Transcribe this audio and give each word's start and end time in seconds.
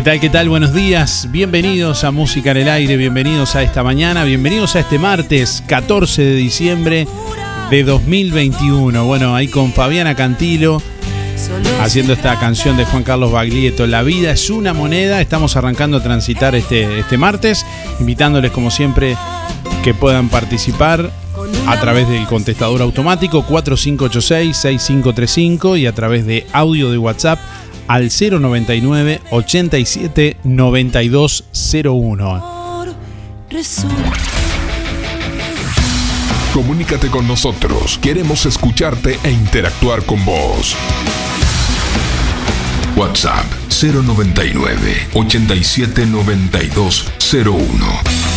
¿Qué 0.00 0.04
tal? 0.04 0.18
¿Qué 0.18 0.30
tal? 0.30 0.48
Buenos 0.48 0.72
días. 0.72 1.28
Bienvenidos 1.30 2.04
a 2.04 2.10
Música 2.10 2.52
en 2.52 2.56
el 2.56 2.70
Aire, 2.70 2.96
bienvenidos 2.96 3.54
a 3.54 3.62
esta 3.62 3.82
mañana, 3.82 4.24
bienvenidos 4.24 4.74
a 4.74 4.80
este 4.80 4.98
martes 4.98 5.62
14 5.66 6.22
de 6.22 6.36
diciembre 6.36 7.06
de 7.68 7.84
2021. 7.84 9.04
Bueno, 9.04 9.36
ahí 9.36 9.48
con 9.48 9.74
Fabiana 9.74 10.14
Cantilo 10.14 10.80
haciendo 11.82 12.14
esta 12.14 12.38
canción 12.38 12.78
de 12.78 12.86
Juan 12.86 13.02
Carlos 13.02 13.30
Baglietto. 13.30 13.86
La 13.86 14.02
vida 14.02 14.30
es 14.30 14.48
una 14.48 14.72
moneda. 14.72 15.20
Estamos 15.20 15.56
arrancando 15.56 15.98
a 15.98 16.02
transitar 16.02 16.54
este, 16.54 17.00
este 17.00 17.18
martes, 17.18 17.66
invitándoles 18.00 18.52
como 18.52 18.70
siempre 18.70 19.18
que 19.84 19.92
puedan 19.92 20.30
participar 20.30 21.10
a 21.66 21.78
través 21.78 22.08
del 22.08 22.26
contestador 22.26 22.80
automático 22.80 23.44
4586-6535 23.46 25.78
y 25.78 25.84
a 25.84 25.94
través 25.94 26.24
de 26.24 26.46
audio 26.54 26.90
de 26.90 26.96
WhatsApp 26.96 27.38
al 27.90 28.10
099 28.10 29.20
87 29.30 30.36
9201. 30.44 32.36
amor 32.36 32.94
resulta. 33.50 34.12
Comunícate 36.54 37.08
con 37.08 37.26
nosotros. 37.26 37.98
Queremos 37.98 38.46
escucharte 38.46 39.18
e 39.24 39.32
interactuar 39.32 40.04
con 40.04 40.24
vos. 40.24 40.76
WhatsApp 42.94 43.46
099 43.82 45.08
87 45.14 46.06
9201. 46.06 48.29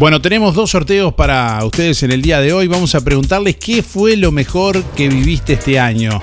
Bueno, 0.00 0.22
tenemos 0.22 0.54
dos 0.54 0.70
sorteos 0.70 1.12
para 1.12 1.62
ustedes 1.62 2.02
en 2.02 2.10
el 2.10 2.22
día 2.22 2.40
de 2.40 2.54
hoy. 2.54 2.66
Vamos 2.68 2.94
a 2.94 3.02
preguntarles 3.02 3.56
qué 3.56 3.82
fue 3.82 4.16
lo 4.16 4.32
mejor 4.32 4.82
que 4.96 5.10
viviste 5.10 5.52
este 5.52 5.78
año. 5.78 6.22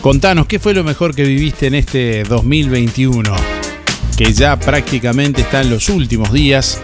Contanos, 0.00 0.46
¿qué 0.46 0.58
fue 0.58 0.74
lo 0.74 0.82
mejor 0.82 1.14
que 1.14 1.22
viviste 1.22 1.68
en 1.68 1.76
este 1.76 2.24
2021? 2.24 3.32
Que 4.16 4.32
ya 4.32 4.58
prácticamente 4.58 5.42
está 5.42 5.60
en 5.60 5.70
los 5.70 5.88
últimos 5.90 6.32
días. 6.32 6.80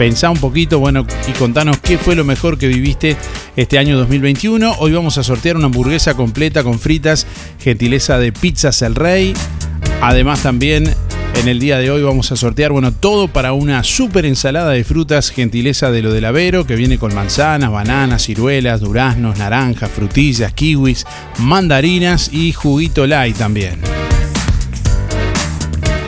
Pensá 0.00 0.30
un 0.30 0.38
poquito, 0.38 0.80
bueno, 0.80 1.06
y 1.28 1.32
contanos 1.34 1.78
qué 1.78 1.96
fue 1.96 2.16
lo 2.16 2.24
mejor 2.24 2.58
que 2.58 2.66
viviste 2.66 3.16
este 3.54 3.78
año 3.78 3.96
2021. 3.98 4.78
Hoy 4.80 4.90
vamos 4.90 5.16
a 5.18 5.22
sortear 5.22 5.56
una 5.56 5.66
hamburguesa 5.66 6.14
completa 6.14 6.64
con 6.64 6.80
fritas, 6.80 7.24
gentileza 7.60 8.18
de 8.18 8.32
Pizzas 8.32 8.82
El 8.82 8.96
Rey. 8.96 9.32
Además 10.00 10.42
también 10.42 10.92
en 11.42 11.48
el 11.48 11.58
día 11.58 11.78
de 11.78 11.90
hoy 11.90 12.02
vamos 12.02 12.30
a 12.30 12.36
sortear, 12.36 12.70
bueno, 12.70 12.92
todo 12.92 13.26
para 13.26 13.52
una 13.52 13.82
super 13.82 14.24
ensalada 14.24 14.70
de 14.70 14.84
frutas, 14.84 15.30
gentileza 15.30 15.90
de 15.90 16.00
lo 16.00 16.12
del 16.12 16.24
Avero, 16.24 16.64
que 16.66 16.76
viene 16.76 16.98
con 16.98 17.12
manzanas, 17.14 17.72
bananas, 17.72 18.22
ciruelas, 18.22 18.80
duraznos, 18.80 19.38
naranjas, 19.38 19.90
frutillas, 19.90 20.52
kiwis, 20.52 21.04
mandarinas 21.38 22.32
y 22.32 22.52
juguito 22.52 23.08
light 23.08 23.36
también. 23.36 23.80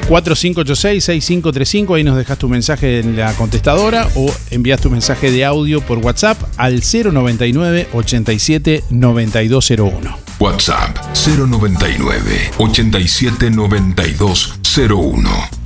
4586-6535, 0.08 1.96
ahí 1.96 2.04
nos 2.04 2.16
dejas 2.16 2.38
tu 2.38 2.48
mensaje 2.48 3.00
en 3.00 3.16
la 3.16 3.32
contestadora 3.34 4.08
o 4.14 4.32
envías 4.50 4.80
tu 4.80 4.88
mensaje 4.88 5.32
de 5.32 5.44
audio 5.44 5.80
por 5.80 5.98
WhatsApp 5.98 6.40
al 6.56 6.80
099 6.80 7.88
87 7.92 8.84
9201. 8.90 10.23
WhatsApp 10.38 10.98
099 11.14 12.52
87 12.58 13.50
9201. 13.50 15.64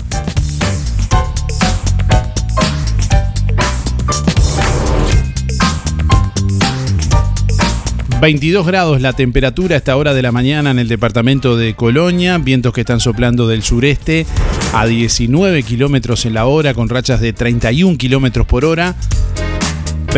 22 8.21 8.67
grados 8.67 9.01
la 9.01 9.13
temperatura 9.13 9.77
a 9.77 9.79
esta 9.79 9.97
hora 9.97 10.13
de 10.13 10.23
la 10.23 10.33
mañana 10.33 10.73
en 10.73 10.81
el 10.81 10.89
departamento 10.89 11.57
de 11.57 11.75
Colonia, 11.75 12.39
vientos 12.39 12.73
que 12.73 12.81
están 12.81 12.99
soplando 12.99 13.47
del 13.47 13.63
sureste 13.63 14.27
a 14.75 14.87
19 14.87 15.63
kilómetros 15.63 16.27
en 16.27 16.35
la 16.35 16.47
hora 16.47 16.75
con 16.75 16.89
rachas 16.89 17.21
de 17.21 17.33
31 17.33 17.97
kilómetros 17.97 18.47
por 18.47 18.65
hora. 18.65 18.97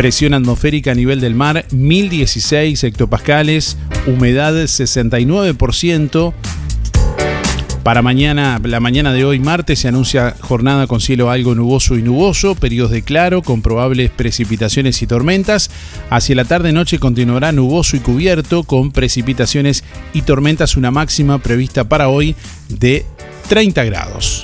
Presión 0.01 0.33
atmosférica 0.33 0.93
a 0.93 0.95
nivel 0.95 1.21
del 1.21 1.35
mar 1.35 1.63
1016 1.69 2.85
hectopascales, 2.85 3.77
humedad 4.07 4.51
69%, 4.55 6.33
para 7.83 8.01
mañana, 8.01 8.59
la 8.63 8.79
mañana 8.79 9.13
de 9.13 9.25
hoy, 9.25 9.37
martes, 9.37 9.77
se 9.77 9.89
anuncia 9.89 10.35
jornada 10.39 10.87
con 10.87 11.01
cielo 11.01 11.29
algo 11.29 11.53
nuboso 11.53 11.99
y 11.99 12.01
nuboso, 12.01 12.55
periodos 12.55 12.89
de 12.89 13.03
claro, 13.03 13.43
con 13.43 13.61
probables 13.61 14.09
precipitaciones 14.09 14.99
y 15.03 15.05
tormentas. 15.05 15.69
Hacia 16.09 16.35
la 16.35 16.45
tarde-noche 16.45 16.97
continuará 16.97 17.51
nuboso 17.51 17.95
y 17.95 17.99
cubierto, 17.99 18.63
con 18.63 18.91
precipitaciones 18.91 19.83
y 20.13 20.23
tormentas, 20.23 20.77
una 20.77 20.89
máxima 20.89 21.37
prevista 21.37 21.83
para 21.83 22.09
hoy 22.09 22.35
de 22.69 23.05
30 23.49 23.83
grados. 23.83 24.41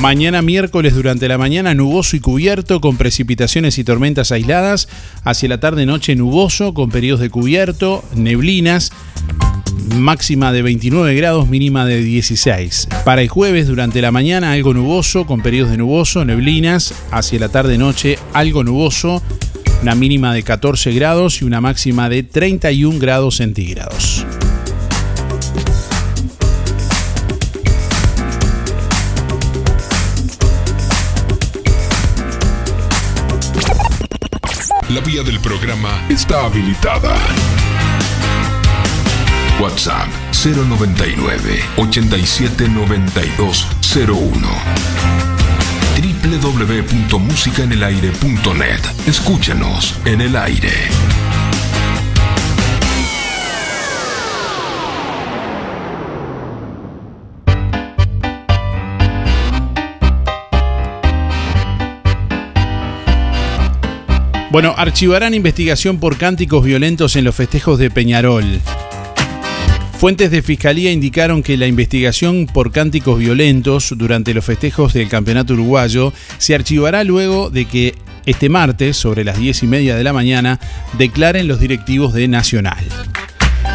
Mañana 0.00 0.42
miércoles 0.42 0.94
durante 0.94 1.26
la 1.26 1.38
mañana 1.38 1.74
nuboso 1.74 2.16
y 2.16 2.20
cubierto 2.20 2.80
con 2.80 2.96
precipitaciones 2.96 3.78
y 3.78 3.84
tormentas 3.84 4.30
aisladas. 4.30 4.88
Hacia 5.24 5.48
la 5.48 5.58
tarde 5.58 5.86
noche 5.86 6.14
nuboso 6.14 6.72
con 6.72 6.90
periodos 6.90 7.20
de 7.20 7.30
cubierto, 7.30 8.04
neblinas 8.14 8.92
máxima 9.96 10.52
de 10.52 10.62
29 10.62 11.14
grados, 11.16 11.48
mínima 11.48 11.84
de 11.84 12.02
16. 12.02 12.88
Para 13.04 13.22
el 13.22 13.28
jueves, 13.28 13.66
durante 13.66 14.00
la 14.00 14.12
mañana, 14.12 14.52
algo 14.52 14.72
nuboso, 14.72 15.26
con 15.26 15.40
periodos 15.40 15.72
de 15.72 15.78
nuboso, 15.78 16.24
neblinas. 16.24 16.94
Hacia 17.10 17.40
la 17.40 17.48
tarde-noche, 17.48 18.18
algo 18.32 18.62
nuboso, 18.62 19.22
una 19.82 19.96
mínima 19.96 20.32
de 20.32 20.44
14 20.44 20.92
grados 20.92 21.42
y 21.42 21.44
una 21.44 21.60
máxima 21.60 22.08
de 22.08 22.22
31 22.22 22.98
grados 23.00 23.36
centígrados. 23.36 24.24
La 34.88 35.00
vía 35.02 35.22
del 35.22 35.38
programa 35.40 36.02
está 36.08 36.46
habilitada. 36.46 37.14
WhatsApp 39.60 40.08
099 40.32 41.62
879201 41.76 44.48
www.musicaenelaire.net 46.30 48.80
Escúchanos 49.06 49.94
en 50.06 50.22
el 50.22 50.34
aire. 50.36 50.72
Bueno, 64.50 64.74
archivarán 64.78 65.34
investigación 65.34 65.98
por 65.98 66.16
cánticos 66.16 66.64
violentos 66.64 67.16
en 67.16 67.24
los 67.24 67.34
festejos 67.34 67.78
de 67.78 67.90
Peñarol. 67.90 68.44
Fuentes 69.98 70.30
de 70.30 70.40
fiscalía 70.40 70.90
indicaron 70.90 71.42
que 71.42 71.58
la 71.58 71.66
investigación 71.66 72.46
por 72.46 72.72
cánticos 72.72 73.18
violentos 73.18 73.92
durante 73.96 74.32
los 74.32 74.44
festejos 74.44 74.94
del 74.94 75.08
campeonato 75.08 75.52
uruguayo 75.52 76.14
se 76.38 76.54
archivará 76.54 77.04
luego 77.04 77.50
de 77.50 77.66
que 77.66 77.94
este 78.24 78.48
martes, 78.48 78.96
sobre 78.96 79.22
las 79.22 79.38
10 79.38 79.64
y 79.64 79.66
media 79.66 79.96
de 79.96 80.04
la 80.04 80.14
mañana, 80.14 80.60
declaren 80.96 81.46
los 81.46 81.60
directivos 81.60 82.14
de 82.14 82.28
Nacional. 82.28 82.86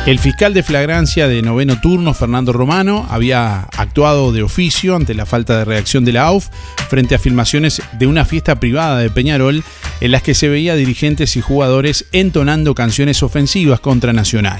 El 0.05 0.19
fiscal 0.19 0.53
de 0.53 0.63
flagrancia 0.63 1.29
de 1.29 1.41
noveno 1.41 1.79
turno, 1.79 2.13
Fernando 2.13 2.51
Romano, 2.51 3.07
había 3.09 3.61
actuado 3.77 4.33
de 4.33 4.43
oficio 4.43 4.97
ante 4.97 5.13
la 5.13 5.25
falta 5.25 5.57
de 5.57 5.63
reacción 5.63 6.03
de 6.03 6.11
la 6.11 6.23
AUF 6.23 6.49
frente 6.89 7.15
a 7.15 7.19
filmaciones 7.19 7.81
de 7.93 8.05
una 8.05 8.25
fiesta 8.25 8.59
privada 8.59 8.99
de 8.99 9.09
Peñarol 9.09 9.63
en 10.01 10.11
las 10.11 10.21
que 10.21 10.33
se 10.33 10.49
veía 10.49 10.75
dirigentes 10.75 11.37
y 11.37 11.41
jugadores 11.41 12.05
entonando 12.11 12.75
canciones 12.75 13.23
ofensivas 13.23 13.79
contra 13.79 14.11
Nacional. 14.11 14.59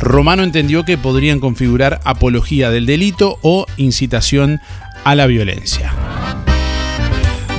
Romano 0.00 0.42
entendió 0.42 0.86
que 0.86 0.96
podrían 0.96 1.38
configurar 1.38 2.00
apología 2.04 2.70
del 2.70 2.86
delito 2.86 3.38
o 3.42 3.66
incitación 3.76 4.58
a 5.04 5.14
la 5.14 5.26
violencia. 5.26 5.92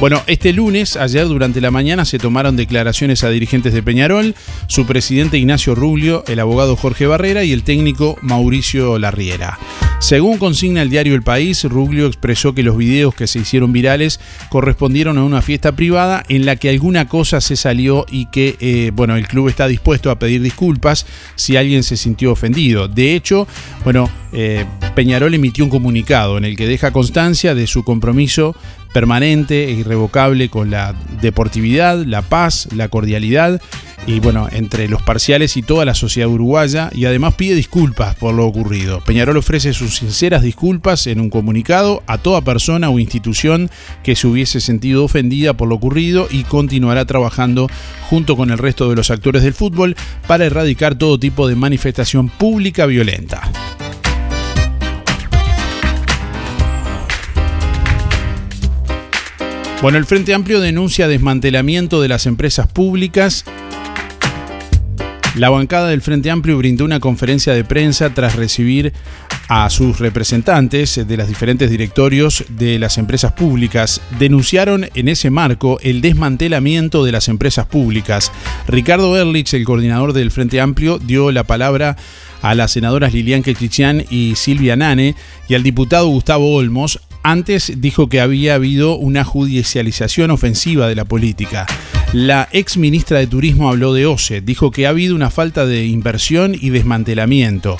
Bueno, 0.04 0.22
este 0.28 0.52
lunes, 0.52 0.98
ayer 0.98 1.26
durante 1.30 1.62
la 1.62 1.72
mañana, 1.72 2.04
se 2.04 2.20
tomaron 2.20 2.58
declaraciones 2.58 3.24
a 3.24 3.30
dirigentes 3.30 3.72
de 3.72 3.82
Peñarol, 3.82 4.36
su 4.68 4.86
presidente 4.86 5.38
Ignacio 5.38 5.76
Rubio, 5.76 6.26
el 6.28 6.42
abogado 6.42 6.76
Jorge 6.76 7.08
Barrera 7.08 7.46
y 7.46 7.54
el 7.54 7.64
técnico 7.64 8.18
Mauricio 8.22 9.00
Larriera. 9.00 9.58
Según 10.00 10.40
consigna 10.40 10.82
el 10.82 10.90
diario 10.90 11.16
El 11.16 11.22
País, 11.22 11.64
Ruglio 11.64 12.08
expresó 12.08 12.54
que 12.54 12.64
los 12.64 12.76
videos 12.76 13.16
que 13.16 13.28
se 13.28 13.40
hicieron 13.40 13.72
virales 13.72 14.20
correspondieron 14.50 15.18
a 15.18 15.24
una 15.24 15.42
fiesta 15.42 15.72
privada 15.72 16.26
en 16.28 16.46
la 16.46 16.58
que 16.58 16.70
alguna 16.70 17.08
cosa 17.08 17.40
se 17.40 17.56
salió 17.56 18.06
y 18.12 18.26
que, 18.26 18.58
eh, 18.60 18.92
bueno, 18.94 19.16
el 19.16 19.26
club 19.26 19.48
está 19.48 19.70
dispuesto 19.70 20.12
a 20.12 20.20
pedir 20.20 20.42
disculpas 20.42 21.06
si 21.36 21.56
alguien 21.56 21.84
se 21.84 21.96
sintió 21.96 22.34
ofendido. 22.34 22.90
De 22.90 23.16
hecho, 23.16 23.48
bueno, 23.86 24.10
eh, 24.34 24.66
Peñarol 24.96 25.34
emitió 25.34 25.64
un 25.64 25.70
comunicado 25.70 26.38
en 26.38 26.44
el 26.44 26.58
que 26.58 26.68
deja 26.68 26.92
constancia 26.92 27.56
de 27.56 27.68
su 27.68 27.86
compromiso 27.86 28.58
permanente 28.94 29.66
e 29.66 29.72
irrevocable 29.72 30.50
con 30.50 30.70
la 30.70 30.94
deportividad, 31.22 32.06
la 32.06 32.22
paz, 32.22 32.70
la 32.74 32.88
cordialidad 32.88 33.62
y 34.06 34.20
bueno, 34.20 34.48
entre 34.52 34.88
los 34.88 35.02
parciales 35.02 35.56
y 35.56 35.62
toda 35.62 35.86
la 35.86 35.96
sociedad 35.96 36.30
uruguaya 36.30 36.90
y 36.94 37.06
además 37.06 37.36
pide 37.36 37.56
disculpas 37.56 38.16
por 38.16 38.34
lo 38.34 38.46
ocurrido. 38.46 39.02
Peñarol 39.02 39.38
ofrece 39.38 39.74
sus 39.74 39.98
sinceras 39.98 40.42
disculpas 40.42 41.08
en 41.08 41.20
un 41.20 41.30
comunicado 41.30 42.04
a 42.06 42.18
toda 42.18 42.42
persona 42.42 42.90
o 42.90 43.00
institución 43.00 43.70
que 44.04 44.16
se 44.16 44.28
hubiese 44.28 44.60
sentido 44.60 45.06
ofendida 45.06 45.54
por 45.54 45.70
lo 45.70 45.76
ocurrido 45.76 46.28
y 46.30 46.44
continuará 46.44 47.06
trabajando 47.06 47.70
junto 48.10 48.36
con 48.36 48.52
el 48.52 48.58
resto 48.58 48.90
de 48.90 48.96
los 48.96 49.10
actores 49.10 49.44
del 49.44 49.54
fútbol 49.54 49.96
para 50.28 50.46
erradicar 50.46 50.96
todo 50.96 51.18
tipo 51.18 51.48
de 51.48 51.56
manifestación 51.56 52.30
pública 52.30 52.86
violenta. 52.86 53.50
Bueno, 59.84 59.98
el 59.98 60.06
Frente 60.06 60.34
Amplio 60.34 60.62
denuncia 60.62 61.10
desmantelamiento 61.10 62.02
de 62.02 62.08
las 62.08 62.26
empresas 62.26 62.68
públicas. 62.68 63.44
La 65.36 65.50
bancada 65.50 65.90
del 65.90 66.02
Frente 66.02 66.32
Amplio 66.32 66.58
brindó 66.58 66.86
una 66.86 67.02
conferencia 67.02 67.54
de 67.54 67.66
prensa 67.66 68.14
tras 68.14 68.38
recibir 68.38 68.94
a 69.50 69.70
sus 69.70 70.00
representantes 70.00 71.06
de 71.06 71.18
los 71.18 71.28
diferentes 71.28 71.70
directorios 71.70 72.46
de 72.48 72.80
las 72.80 72.98
empresas 72.98 73.34
públicas. 73.34 74.00
Denunciaron 74.20 74.88
en 74.96 75.10
ese 75.10 75.30
marco 75.30 75.78
el 75.82 76.00
desmantelamiento 76.00 77.04
de 77.04 77.12
las 77.12 77.28
empresas 77.28 77.66
públicas. 77.66 78.32
Ricardo 78.70 79.18
Erlich, 79.18 79.54
el 79.54 79.66
coordinador 79.66 80.14
del 80.14 80.32
Frente 80.32 80.62
Amplio, 80.62 80.98
dio 80.98 81.30
la 81.34 81.44
palabra 81.44 81.98
a 82.42 82.56
las 82.56 82.72
senadoras 82.72 83.14
Lilian 83.14 83.44
Quechichian 83.44 84.06
y 84.10 84.36
Silvia 84.38 84.78
Nane 84.78 85.16
y 85.50 85.56
al 85.56 85.64
diputado 85.64 86.08
Gustavo 86.08 86.56
Olmos 86.56 87.02
antes 87.24 87.74
dijo 87.78 88.10
que 88.10 88.22
había 88.22 88.56
habido 88.56 88.98
una 88.98 89.24
judicialización 89.24 90.32
ofensiva 90.32 90.88
de 90.88 90.96
la 90.96 91.06
política. 91.06 91.66
La 92.12 92.48
ex 92.52 92.78
ministra 92.78 93.20
de 93.20 93.28
Turismo 93.28 93.70
habló 93.70 93.94
de 93.94 94.06
OCE, 94.06 94.42
dijo 94.42 94.70
que 94.70 94.86
ha 94.86 94.90
habido 94.90 95.16
una 95.16 95.32
falta 95.32 95.66
de 95.66 95.86
inversión 95.86 96.54
y 96.54 96.70
desmantelamiento. 96.70 97.78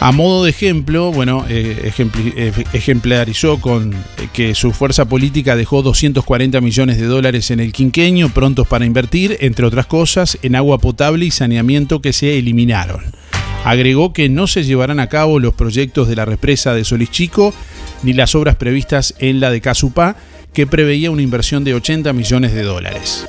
A 0.00 0.12
modo 0.12 0.44
de 0.44 0.50
ejemplo, 0.50 1.12
bueno, 1.12 1.46
eh, 1.48 1.92
eh, 1.96 2.64
ejemplarizó 2.72 3.60
con 3.60 3.94
eh, 3.94 4.28
que 4.32 4.54
su 4.54 4.72
fuerza 4.72 5.06
política 5.06 5.56
dejó 5.56 5.82
240 5.82 6.60
millones 6.60 6.98
de 6.98 7.06
dólares 7.06 7.50
en 7.50 7.60
el 7.60 7.72
quinqueño, 7.72 8.28
prontos 8.28 8.66
para 8.66 8.84
invertir, 8.84 9.38
entre 9.40 9.64
otras 9.64 9.86
cosas, 9.86 10.38
en 10.42 10.56
agua 10.56 10.78
potable 10.78 11.24
y 11.24 11.30
saneamiento 11.30 12.02
que 12.02 12.12
se 12.12 12.38
eliminaron. 12.38 13.02
Agregó 13.64 14.12
que 14.12 14.28
no 14.28 14.46
se 14.46 14.64
llevarán 14.64 15.00
a 15.00 15.08
cabo 15.08 15.38
los 15.38 15.54
proyectos 15.54 16.06
de 16.06 16.16
la 16.16 16.26
represa 16.26 16.74
de 16.74 16.84
Solís 16.84 17.10
Chico 17.10 17.54
ni 18.04 18.12
las 18.12 18.34
obras 18.34 18.56
previstas 18.56 19.14
en 19.18 19.40
la 19.40 19.50
de 19.50 19.60
Casupá, 19.60 20.16
que 20.52 20.66
preveía 20.66 21.10
una 21.10 21.22
inversión 21.22 21.64
de 21.64 21.74
80 21.74 22.12
millones 22.12 22.54
de 22.54 22.62
dólares. 22.62 23.26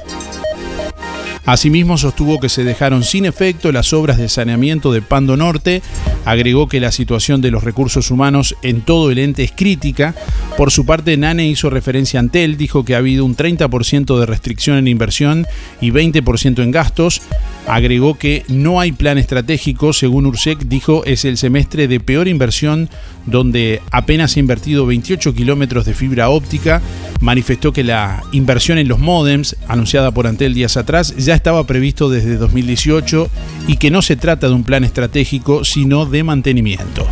Asimismo, 1.45 1.97
sostuvo 1.97 2.39
que 2.39 2.49
se 2.49 2.63
dejaron 2.63 3.03
sin 3.03 3.25
efecto 3.25 3.71
las 3.71 3.93
obras 3.93 4.17
de 4.17 4.29
saneamiento 4.29 4.91
de 4.91 5.01
Pando 5.01 5.37
Norte, 5.37 5.81
Agregó 6.25 6.67
que 6.67 6.79
la 6.79 6.91
situación 6.91 7.39
de 7.41 7.51
los 7.51 7.63
recursos 7.63 8.09
humanos 8.09 8.55
en 8.63 8.81
todo 8.81 9.11
el 9.11 9.19
ente 9.19 9.43
es 9.43 9.51
crítica. 9.51 10.15
Por 10.57 10.71
su 10.71 10.83
parte, 10.83 11.15
Nane 11.17 11.47
hizo 11.47 11.69
referencia 11.69 12.19
a 12.19 12.21
Antel, 12.21 12.57
dijo 12.57 12.83
que 12.83 12.95
ha 12.95 12.97
habido 12.97 13.23
un 13.23 13.37
30% 13.37 14.19
de 14.19 14.25
restricción 14.25 14.77
en 14.77 14.87
inversión 14.87 15.45
y 15.81 15.91
20% 15.91 16.63
en 16.63 16.71
gastos. 16.71 17.21
Agregó 17.67 18.15
que 18.17 18.43
no 18.47 18.79
hay 18.79 18.91
plan 18.91 19.19
estratégico, 19.19 19.93
según 19.93 20.25
Ursec 20.25 20.59
dijo, 20.63 21.05
es 21.05 21.25
el 21.25 21.37
semestre 21.37 21.87
de 21.87 21.99
peor 21.99 22.27
inversión 22.27 22.89
donde 23.25 23.81
apenas 23.91 24.35
ha 24.35 24.39
invertido 24.39 24.85
28 24.85 25.33
kilómetros 25.33 25.85
de 25.85 25.93
fibra 25.93 26.29
óptica. 26.29 26.81
Manifestó 27.21 27.73
que 27.73 27.83
la 27.83 28.23
inversión 28.31 28.77
en 28.77 28.87
los 28.87 28.99
modems, 28.99 29.55
anunciada 29.67 30.11
por 30.11 30.27
Antel 30.27 30.53
días 30.53 30.77
atrás, 30.77 31.15
ya 31.17 31.35
estaba 31.35 31.65
previsto 31.65 32.09
desde 32.09 32.37
2018 32.37 33.29
y 33.67 33.77
que 33.77 33.91
no 33.91 34.01
se 34.01 34.15
trata 34.15 34.47
de 34.47 34.53
un 34.53 34.63
plan 34.63 34.83
estratégico, 34.83 35.63
sino 35.63 36.05
de 36.05 36.23
mantenimiento. 36.23 37.07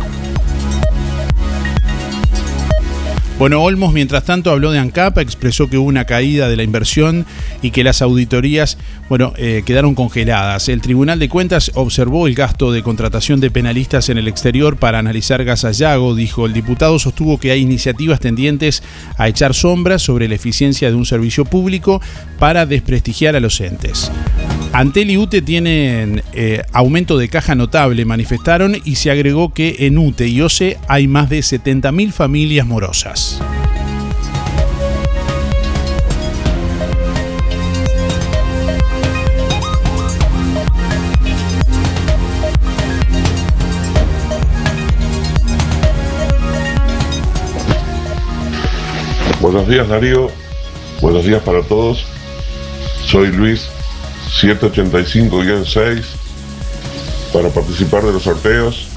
Bueno, 3.36 3.60
Olmos, 3.62 3.92
mientras 3.92 4.22
tanto, 4.22 4.52
habló 4.52 4.70
de 4.70 4.78
ANCAP, 4.78 5.18
expresó 5.18 5.68
que 5.68 5.76
hubo 5.76 5.88
una 5.88 6.04
caída 6.04 6.48
de 6.48 6.56
la 6.56 6.62
inversión 6.62 7.26
y 7.62 7.72
que 7.72 7.82
las 7.82 8.00
auditorías, 8.00 8.78
bueno, 9.08 9.32
eh, 9.36 9.64
quedaron 9.66 9.96
congeladas. 9.96 10.68
El 10.68 10.80
Tribunal 10.80 11.18
de 11.18 11.28
Cuentas 11.28 11.72
observó 11.74 12.28
el 12.28 12.36
gasto 12.36 12.70
de 12.70 12.84
contratación 12.84 13.40
de 13.40 13.50
penalistas 13.50 14.08
en 14.08 14.18
el 14.18 14.28
exterior 14.28 14.76
para 14.76 15.00
analizar 15.00 15.44
gas 15.44 15.66
Yago, 15.76 16.14
dijo. 16.14 16.46
El 16.46 16.52
diputado 16.52 17.00
sostuvo 17.00 17.40
que 17.40 17.50
hay 17.50 17.62
iniciativas 17.62 18.20
tendientes 18.20 18.84
a 19.18 19.26
echar 19.26 19.52
sombras 19.52 20.00
sobre 20.00 20.28
la 20.28 20.36
eficiencia 20.36 20.88
de 20.88 20.94
un 20.94 21.04
servicio 21.04 21.44
público 21.44 22.00
para 22.38 22.66
desprestigiar 22.66 23.34
a 23.34 23.40
los 23.40 23.60
entes. 23.60 24.12
Antel 24.76 25.08
y 25.12 25.16
UTE 25.16 25.40
tienen 25.40 26.24
eh, 26.32 26.64
aumento 26.72 27.16
de 27.16 27.28
caja 27.28 27.54
notable, 27.54 28.04
manifestaron, 28.04 28.76
y 28.84 28.96
se 28.96 29.12
agregó 29.12 29.54
que 29.54 29.86
en 29.86 29.96
UTE 29.98 30.26
y 30.26 30.40
OCE 30.40 30.78
hay 30.88 31.06
más 31.06 31.30
de 31.30 31.38
70.000 31.38 32.10
familias 32.10 32.66
morosas. 32.66 33.40
Buenos 49.40 49.68
días 49.68 49.86
Darío, 49.86 50.32
buenos 51.00 51.24
días 51.24 51.42
para 51.44 51.62
todos. 51.62 52.04
Soy 53.06 53.30
Luis 53.30 53.68
785-6 54.30 56.04
para 57.32 57.48
participar 57.50 58.04
de 58.04 58.12
los 58.12 58.22
sorteos. 58.22 58.88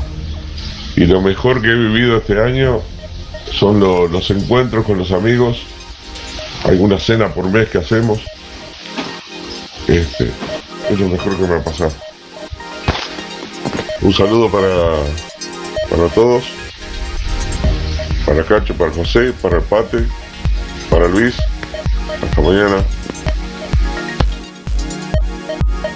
Y 0.95 1.05
lo 1.05 1.21
mejor 1.21 1.61
que 1.61 1.67
he 1.67 1.75
vivido 1.75 2.17
este 2.17 2.41
año 2.41 2.81
son 3.51 3.79
los 3.79 4.29
encuentros 4.31 4.85
con 4.85 4.97
los 4.97 5.11
amigos. 5.11 5.63
Alguna 6.63 6.99
cena 6.99 7.33
por 7.33 7.49
mes 7.49 7.69
que 7.69 7.77
hacemos. 7.77 8.19
Este, 9.87 10.31
es 10.89 10.99
lo 10.99 11.07
mejor 11.07 11.37
que 11.37 11.43
me 11.43 11.55
ha 11.55 11.63
pasado. 11.63 11.93
Un 14.01 14.13
saludo 14.13 14.51
para, 14.51 15.03
para 15.89 16.09
todos. 16.13 16.43
Para 18.25 18.43
Cacho, 18.43 18.73
para 18.75 18.91
José, 18.91 19.33
para 19.41 19.57
el 19.57 19.63
Pate, 19.63 20.05
para 20.89 21.07
Luis. 21.07 21.35
Hasta 22.21 22.41
mañana. 22.41 22.83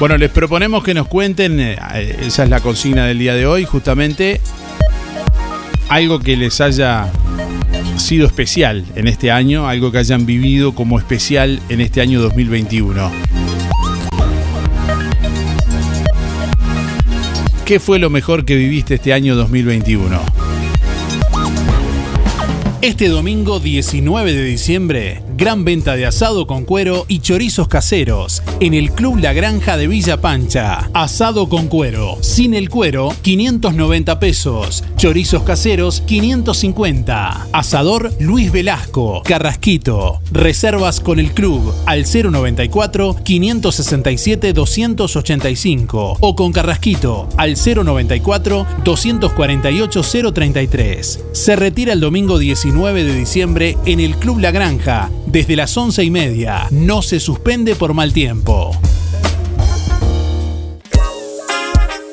Bueno, 0.01 0.17
les 0.17 0.31
proponemos 0.31 0.83
que 0.83 0.95
nos 0.95 1.05
cuenten, 1.05 1.59
eh, 1.59 1.77
esa 2.25 2.43
es 2.43 2.49
la 2.49 2.59
consigna 2.59 3.05
del 3.05 3.19
día 3.19 3.35
de 3.35 3.45
hoy, 3.45 3.65
justamente 3.65 4.41
algo 5.89 6.17
que 6.17 6.35
les 6.35 6.59
haya 6.59 7.11
sido 7.97 8.25
especial 8.25 8.83
en 8.95 9.07
este 9.07 9.29
año, 9.29 9.67
algo 9.67 9.91
que 9.91 9.99
hayan 9.99 10.25
vivido 10.25 10.73
como 10.73 10.97
especial 10.97 11.61
en 11.69 11.81
este 11.81 12.01
año 12.01 12.19
2021. 12.19 13.11
¿Qué 17.63 17.79
fue 17.79 17.99
lo 17.99 18.09
mejor 18.09 18.43
que 18.43 18.55
viviste 18.55 18.95
este 18.95 19.13
año 19.13 19.35
2021? 19.35 20.19
Este 22.81 23.07
domingo 23.07 23.59
19 23.59 24.33
de 24.33 24.43
diciembre, 24.45 25.21
gran 25.35 25.63
venta 25.65 25.95
de 25.95 26.05
asado 26.05 26.47
con 26.47 26.65
cuero 26.65 27.05
y 27.07 27.19
chorizos 27.19 27.67
caseros 27.67 28.41
en 28.59 28.73
el 28.73 28.91
Club 28.91 29.19
La 29.19 29.33
Granja 29.33 29.77
de 29.77 29.87
Villa 29.87 30.19
Pancha. 30.19 30.89
Asado 30.93 31.47
con 31.49 31.67
cuero, 31.67 32.17
sin 32.21 32.53
el 32.53 32.69
cuero, 32.69 33.13
590 33.21 34.19
pesos. 34.19 34.83
Chorizos 34.97 35.43
caseros, 35.43 36.01
550. 36.01 37.47
Asador 37.51 38.11
Luis 38.19 38.51
Velasco, 38.51 39.21
Carrasquito. 39.23 40.21
Reservas 40.31 40.99
con 40.99 41.19
el 41.19 41.33
club 41.33 41.73
al 41.85 42.05
094 42.05 43.17
567 43.23 44.53
285 44.53 46.17
o 46.19 46.35
con 46.35 46.51
Carrasquito 46.51 47.29
al 47.37 47.55
094 47.55 48.65
248 48.83 50.01
033. 50.33 51.19
Se 51.31 51.55
retira 51.55 51.93
el 51.93 51.99
domingo 51.99 52.39
19 52.39 52.71
9 52.81 53.03
de 53.03 53.13
diciembre 53.13 53.77
en 53.85 53.99
el 53.99 54.15
Club 54.15 54.39
La 54.39 54.49
Granja, 54.49 55.11
desde 55.25 55.55
las 55.55 55.75
11 55.75 56.03
y 56.03 56.11
media. 56.11 56.67
No 56.71 57.01
se 57.01 57.19
suspende 57.19 57.75
por 57.75 57.93
mal 57.93 58.13
tiempo. 58.13 58.71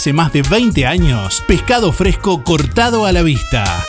hace 0.00 0.14
más 0.14 0.32
de 0.32 0.40
20 0.40 0.86
años, 0.86 1.42
pescado 1.46 1.92
fresco 1.92 2.42
cortado 2.42 3.04
a 3.04 3.12
la 3.12 3.20
vista. 3.20 3.84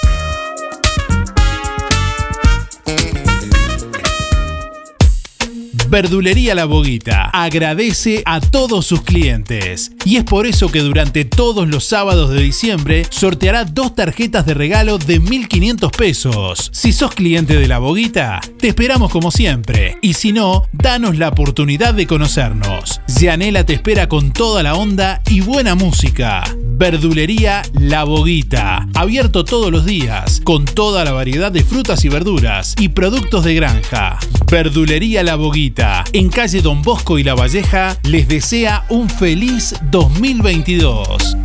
Verdulería 5.91 6.55
La 6.55 6.63
Boguita 6.63 7.29
agradece 7.33 8.23
a 8.25 8.39
todos 8.39 8.85
sus 8.85 9.01
clientes 9.01 9.91
y 10.05 10.15
es 10.15 10.23
por 10.23 10.47
eso 10.47 10.71
que 10.71 10.79
durante 10.79 11.25
todos 11.25 11.67
los 11.67 11.83
sábados 11.83 12.29
de 12.29 12.41
diciembre 12.41 13.05
sorteará 13.09 13.65
dos 13.65 13.93
tarjetas 13.93 14.45
de 14.45 14.53
regalo 14.53 14.99
de 14.99 15.19
1.500 15.19 15.91
pesos. 15.91 16.69
Si 16.71 16.93
sos 16.93 17.13
cliente 17.13 17.57
de 17.57 17.67
La 17.67 17.79
Boguita, 17.79 18.39
te 18.57 18.69
esperamos 18.69 19.11
como 19.11 19.31
siempre 19.31 19.97
y 20.01 20.13
si 20.13 20.31
no, 20.31 20.63
danos 20.71 21.17
la 21.17 21.27
oportunidad 21.27 21.93
de 21.93 22.07
conocernos. 22.07 23.01
Yanela 23.19 23.65
te 23.65 23.73
espera 23.73 24.07
con 24.07 24.31
toda 24.31 24.63
la 24.63 24.75
onda 24.75 25.21
y 25.29 25.41
buena 25.41 25.75
música. 25.75 26.45
Verdulería 26.81 27.61
La 27.73 28.05
Boguita, 28.05 28.87
abierto 28.95 29.45
todos 29.45 29.71
los 29.71 29.85
días, 29.85 30.41
con 30.43 30.65
toda 30.65 31.05
la 31.05 31.11
variedad 31.11 31.51
de 31.51 31.63
frutas 31.63 32.03
y 32.05 32.09
verduras 32.09 32.73
y 32.79 32.89
productos 32.89 33.43
de 33.43 33.53
granja. 33.53 34.17
Verdulería 34.49 35.21
La 35.21 35.35
Boguita, 35.35 35.80
en 36.13 36.29
calle 36.29 36.61
Don 36.61 36.81
Bosco 36.81 37.17
y 37.17 37.23
La 37.23 37.33
Valleja, 37.33 37.97
les 38.03 38.27
desea 38.27 38.85
un 38.89 39.09
feliz 39.09 39.73
2022. 39.89 41.40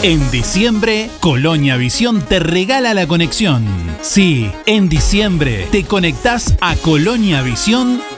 En 0.04 0.30
diciembre, 0.30 1.10
Colonia 1.20 1.78
Visión 1.78 2.22
te 2.22 2.40
regala 2.40 2.94
la 2.94 3.08
conexión. 3.08 3.66
Sí, 4.04 4.52
en 4.68 4.88
diciembre 4.88 5.68
te 5.72 5.84
conectás 5.84 6.54
a 6.62 6.76
Colonia 6.76 7.42
Visión 7.42 8.04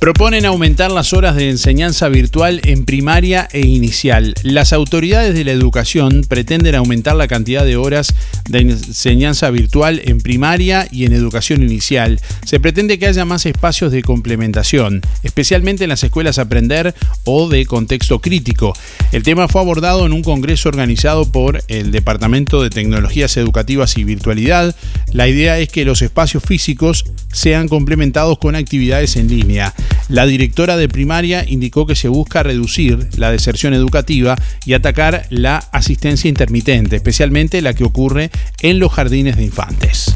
Proponen 0.00 0.46
aumentar 0.46 0.90
las 0.90 1.12
horas 1.12 1.36
de 1.36 1.50
enseñanza 1.50 2.08
virtual 2.08 2.62
en 2.64 2.86
primaria 2.86 3.46
e 3.52 3.60
inicial. 3.66 4.34
Las 4.42 4.72
autoridades 4.72 5.34
de 5.34 5.44
la 5.44 5.52
educación 5.52 6.24
pretenden 6.26 6.74
aumentar 6.74 7.16
la 7.16 7.28
cantidad 7.28 7.66
de 7.66 7.76
horas 7.76 8.14
de 8.48 8.60
enseñanza 8.60 9.50
virtual 9.50 10.00
en 10.02 10.22
primaria 10.22 10.88
y 10.90 11.04
en 11.04 11.12
educación 11.12 11.62
inicial. 11.62 12.18
Se 12.46 12.58
pretende 12.60 12.98
que 12.98 13.08
haya 13.08 13.26
más 13.26 13.44
espacios 13.44 13.92
de 13.92 14.00
complementación, 14.00 15.02
especialmente 15.22 15.84
en 15.84 15.90
las 15.90 16.02
escuelas 16.02 16.38
Aprender 16.38 16.94
o 17.24 17.50
de 17.50 17.66
contexto 17.66 18.22
crítico. 18.22 18.72
El 19.12 19.22
tema 19.22 19.48
fue 19.48 19.60
abordado 19.60 20.06
en 20.06 20.14
un 20.14 20.22
congreso 20.22 20.70
organizado 20.70 21.30
por 21.30 21.62
el 21.68 21.90
Departamento 21.90 22.62
de 22.62 22.70
Tecnologías 22.70 23.36
Educativas 23.36 23.98
y 23.98 24.04
Virtualidad. 24.04 24.74
La 25.12 25.28
idea 25.28 25.58
es 25.58 25.68
que 25.68 25.84
los 25.84 26.00
espacios 26.00 26.42
físicos 26.42 27.04
sean 27.30 27.68
complementados 27.68 28.38
con 28.38 28.54
actividades 28.54 29.16
en 29.16 29.28
línea. 29.28 29.74
La 30.08 30.26
directora 30.26 30.76
de 30.76 30.88
primaria 30.88 31.44
indicó 31.46 31.86
que 31.86 31.94
se 31.94 32.08
busca 32.08 32.42
reducir 32.42 33.08
la 33.16 33.30
deserción 33.30 33.74
educativa 33.74 34.36
y 34.64 34.74
atacar 34.74 35.26
la 35.30 35.58
asistencia 35.72 36.28
intermitente, 36.28 36.96
especialmente 36.96 37.62
la 37.62 37.74
que 37.74 37.84
ocurre 37.84 38.30
en 38.60 38.78
los 38.78 38.92
jardines 38.92 39.36
de 39.36 39.44
infantes. 39.44 40.14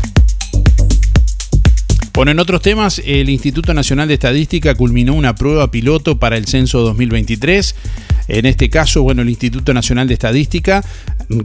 Bueno, 2.14 2.30
en 2.30 2.38
otros 2.38 2.62
temas, 2.62 3.02
el 3.04 3.28
Instituto 3.28 3.74
Nacional 3.74 4.06
de 4.06 4.14
Estadística 4.14 4.76
culminó 4.76 5.14
una 5.14 5.34
prueba 5.34 5.72
piloto 5.72 6.16
para 6.16 6.36
el 6.36 6.46
censo 6.46 6.78
2023. 6.82 7.74
En 8.28 8.46
este 8.46 8.70
caso, 8.70 9.02
bueno, 9.02 9.22
el 9.22 9.28
Instituto 9.28 9.74
Nacional 9.74 10.06
de 10.06 10.14
Estadística 10.14 10.84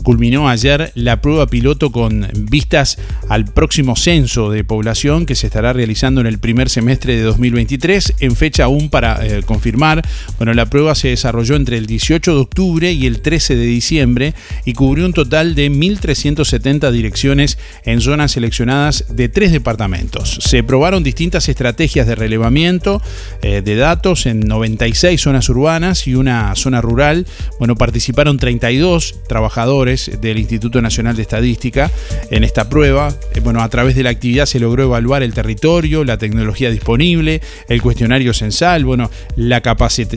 culminó 0.04 0.48
ayer 0.48 0.92
la 0.96 1.22
prueba 1.22 1.48
piloto 1.48 1.92
con 1.92 2.28
vistas 2.36 2.98
al 3.28 3.46
próximo 3.46 3.96
censo 3.96 4.50
de 4.52 4.64
población 4.64 5.26
que 5.26 5.36
se 5.36 5.48
estará 5.48 5.74
realizando 5.74 6.22
en 6.22 6.28
el 6.28 6.40
primer 6.40 6.70
semestre 6.70 7.16
de 7.16 7.24
2023, 7.24 8.16
en 8.20 8.36
fecha 8.36 8.66
aún 8.66 8.90
para 8.90 9.26
eh, 9.26 9.44
confirmar. 9.44 10.08
Bueno, 10.38 10.54
la 10.54 10.68
prueba 10.68 10.96
se 10.96 11.10
desarrolló 11.10 11.56
entre 11.56 11.78
el 11.78 11.86
18 11.86 12.34
de 12.34 12.40
octubre 12.40 12.92
y 12.92 13.08
el 13.08 13.22
13 13.22 13.56
de 13.56 13.66
diciembre 13.66 14.34
y 14.66 14.74
cubrió 14.74 15.06
un 15.06 15.14
total 15.14 15.56
de 15.56 15.72
1.370 15.72 16.92
direcciones 16.92 17.58
en 17.84 18.02
zonas 18.02 18.34
seleccionadas 18.34 19.06
de 19.10 19.30
tres 19.30 19.52
departamentos. 19.52 20.40
Probaron 20.64 21.04
distintas 21.04 21.50
estrategias 21.50 22.08
de 22.08 22.16
relevamiento 22.16 23.02
eh, 23.42 23.62
de 23.62 23.76
datos 23.76 24.26
en 24.26 24.42
96 24.42 25.20
zonas 25.20 25.50
urbanas 25.50 26.08
y 26.08 26.16
una 26.16 26.56
zona 26.56 26.82
rural. 26.82 27.26
Bueno, 27.60 27.76
participaron 27.76 28.38
32 28.38 29.16
trabajadores 29.28 30.20
del 30.22 30.40
Instituto 30.40 30.82
Nacional 30.82 31.16
de 31.16 31.22
Estadística 31.22 31.92
en 32.32 32.44
esta 32.44 32.70
prueba. 32.70 33.14
Eh, 33.34 33.40
bueno, 33.42 33.62
a 33.62 33.70
través 33.70 33.96
de 33.96 34.04
la 34.04 34.10
actividad 34.10 34.46
se 34.46 34.60
logró 34.60 34.84
evaluar 34.84 35.24
el 35.24 35.34
territorio, 35.34 36.04
la 36.04 36.18
tecnología 36.18 36.70
disponible, 36.70 37.42
el 37.68 37.82
cuestionario 37.82 38.34
censal, 38.34 38.86
bueno, 38.86 39.10
la, 39.36 39.62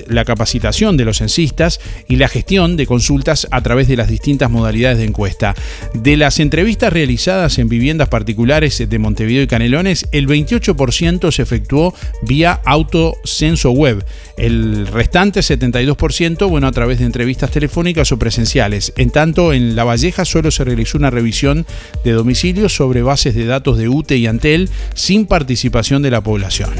la 0.09 0.25
capacitación 0.25 0.97
de 0.97 1.05
los 1.05 1.19
censistas 1.19 1.81
y 2.09 2.17
la 2.17 2.29
gestión 2.29 2.77
de 2.77 2.87
consultas 2.87 3.47
a 3.51 3.61
través 3.61 3.89
de 3.89 3.97
las 3.97 4.09
distintas 4.09 4.51
modalidades 4.51 4.99
de 4.99 5.05
encuesta. 5.05 5.55
De 5.95 6.17
las 6.17 6.41
entrevistas 6.41 6.93
realizadas 6.93 7.59
en 7.59 7.69
viviendas 7.69 8.09
particulares 8.09 8.83
de 8.89 8.99
Montevideo 8.99 9.43
y 9.43 9.47
Canelones, 9.47 10.09
el 10.13 10.27
28% 10.33 11.31
se 11.31 11.43
efectuó 11.43 11.95
vía 12.23 12.61
autocenso 12.65 13.71
web. 13.71 14.05
El 14.37 14.87
restante 14.87 15.41
72%, 15.41 16.49
bueno, 16.49 16.67
a 16.67 16.73
través 16.73 16.99
de 16.99 17.07
entrevistas 17.07 17.51
telefónicas 17.51 18.13
o 18.13 18.19
presenciales. 18.19 18.93
En 18.97 19.11
tanto, 19.11 19.53
en 19.53 19.77
La 19.77 19.85
Valleja 19.85 20.25
solo 20.25 20.51
se 20.51 20.65
realizó 20.65 20.99
una 20.99 21.11
revisión 21.11 21.67
de 22.05 22.13
domicilio 22.13 22.69
sobre 22.69 23.03
bases 23.03 23.35
de 23.35 23.47
datos 23.47 23.79
de 23.79 23.89
UTE 23.89 24.17
y 24.17 24.27
Antel 24.27 24.71
sin 24.95 25.27
participación 25.27 26.03
de 26.03 26.11
la 26.11 26.23
población. 26.23 26.71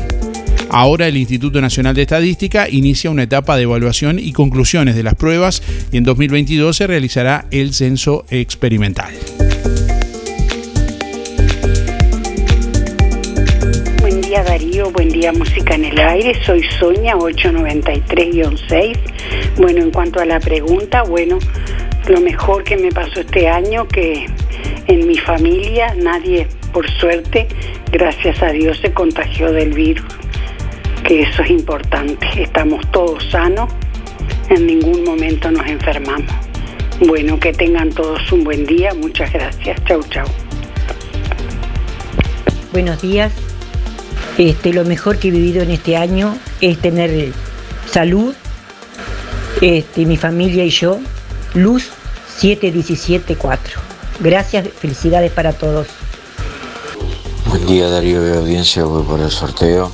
Ahora 0.75 1.07
el 1.07 1.19
Instituto 1.19 1.61
Nacional 1.61 1.95
de 1.95 2.03
Estadística 2.03 2.67
inicia 2.67 3.11
una 3.11 3.25
etapa 3.25 3.57
de 3.57 3.65
evaluación 3.65 4.19
y 4.19 4.33
conclusiones 4.33 4.95
de 4.95 5.03
las 5.03 5.17
pruebas 5.17 5.63
y 5.93 5.99
en 5.99 6.05
2022 6.05 6.75
se 6.75 6.87
realizará 6.87 7.45
el 7.51 7.75
censo 7.75 8.25
experimental. 8.31 9.13
Buen 14.63 15.09
día 15.09 15.33
Música 15.33 15.75
en 15.75 15.87
el 15.87 15.99
Aire, 15.99 16.41
soy 16.47 16.63
Sonia 16.79 17.17
893-6. 17.17 18.97
Bueno, 19.57 19.83
en 19.83 19.91
cuanto 19.91 20.21
a 20.21 20.25
la 20.25 20.39
pregunta, 20.39 21.03
bueno, 21.03 21.41
lo 22.07 22.21
mejor 22.21 22.63
que 22.63 22.77
me 22.77 22.93
pasó 22.93 23.23
este 23.23 23.49
año, 23.49 23.89
que 23.89 24.27
en 24.87 25.09
mi 25.09 25.19
familia 25.19 25.97
nadie, 25.97 26.47
por 26.73 26.89
suerte, 26.89 27.49
gracias 27.91 28.41
a 28.41 28.53
Dios, 28.53 28.79
se 28.79 28.93
contagió 28.93 29.51
del 29.51 29.73
virus, 29.73 30.07
que 31.05 31.23
eso 31.23 31.43
es 31.43 31.51
importante. 31.51 32.25
Estamos 32.37 32.89
todos 32.93 33.25
sanos, 33.31 33.69
en 34.49 34.65
ningún 34.65 35.03
momento 35.03 35.51
nos 35.51 35.67
enfermamos. 35.67 36.33
Bueno, 37.01 37.41
que 37.41 37.53
tengan 37.53 37.91
todos 37.91 38.31
un 38.31 38.45
buen 38.45 38.65
día, 38.65 38.95
muchas 38.95 39.33
gracias. 39.33 39.83
Chau, 39.87 40.03
chau. 40.09 40.27
Buenos 42.73 43.03
días. 43.03 43.52
Este, 44.39 44.73
lo 44.73 44.85
mejor 44.85 45.19
que 45.19 45.29
he 45.29 45.31
vivido 45.31 45.63
en 45.63 45.71
este 45.71 45.97
año 45.97 46.39
es 46.61 46.79
tener 46.79 47.33
salud, 47.91 48.35
este, 49.61 50.07
mi 50.07 50.17
familia 50.17 50.65
y 50.65 50.71
yo, 50.71 50.99
Luz 51.55 51.91
7174. 52.39 53.81
Gracias, 54.21 54.69
felicidades 54.81 55.31
para 55.33 55.53
todos. 55.53 55.87
Buen 57.47 57.67
día 57.67 57.89
Darío 57.89 58.23
de 58.23 58.39
audiencia, 58.39 58.85
por 58.85 59.21
el 59.21 59.31
sorteo. 59.31 59.93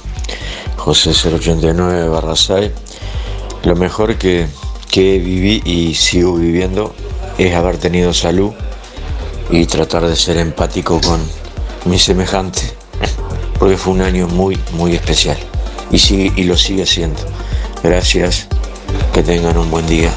José 0.76 1.10
089 1.10 2.08
barra 2.08 2.36
6. 2.36 2.70
Lo 3.64 3.74
mejor 3.74 4.16
que, 4.16 4.46
que 4.90 5.18
viví 5.18 5.60
y 5.64 5.94
sigo 5.94 6.36
viviendo 6.36 6.94
es 7.36 7.54
haber 7.54 7.78
tenido 7.78 8.14
salud 8.14 8.52
y 9.50 9.66
tratar 9.66 10.06
de 10.06 10.14
ser 10.14 10.36
empático 10.36 11.00
con 11.00 11.20
mi 11.84 11.98
semejante, 11.98 12.77
porque 13.58 13.76
fue 13.76 13.92
un 13.94 14.02
año 14.02 14.28
muy, 14.28 14.58
muy 14.72 14.94
especial 14.94 15.36
y, 15.90 15.98
sigue, 15.98 16.32
y 16.36 16.44
lo 16.44 16.56
sigue 16.56 16.86
siendo. 16.86 17.20
Gracias, 17.82 18.46
que 19.12 19.22
tengan 19.22 19.56
un 19.56 19.70
buen 19.70 19.86
día. 19.86 20.12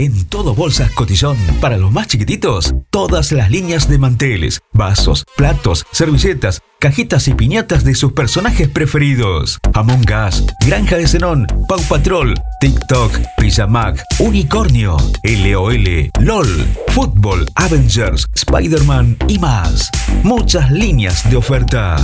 En 0.00 0.26
todo 0.26 0.54
Bolsas 0.54 0.92
Cotillón, 0.92 1.36
para 1.60 1.76
los 1.76 1.90
más 1.90 2.06
chiquititos, 2.06 2.72
todas 2.88 3.32
las 3.32 3.50
líneas 3.50 3.88
de 3.88 3.98
manteles, 3.98 4.60
vasos, 4.72 5.24
platos, 5.36 5.84
servilletas, 5.90 6.60
cajitas 6.78 7.26
y 7.26 7.34
piñatas 7.34 7.82
de 7.82 7.96
sus 7.96 8.12
personajes 8.12 8.68
preferidos. 8.68 9.58
Among 9.74 10.06
Us, 10.28 10.44
Granja 10.64 10.98
de 10.98 11.08
Zenón, 11.08 11.48
Pau 11.68 11.80
Patrol, 11.88 12.32
TikTok, 12.60 13.12
Pijamac, 13.38 14.00
Unicornio, 14.20 14.98
LOL, 15.24 16.10
LOL, 16.20 16.66
Fútbol, 16.90 17.44
Avengers, 17.56 18.24
Spider-Man 18.34 19.16
y 19.26 19.40
más. 19.40 19.90
Muchas 20.22 20.70
líneas 20.70 21.28
de 21.28 21.38
oferta. 21.38 21.96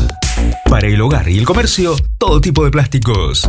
Para 0.64 0.88
el 0.88 1.00
hogar 1.00 1.28
y 1.28 1.38
el 1.38 1.46
comercio, 1.46 1.94
todo 2.18 2.40
tipo 2.40 2.64
de 2.64 2.72
plásticos. 2.72 3.48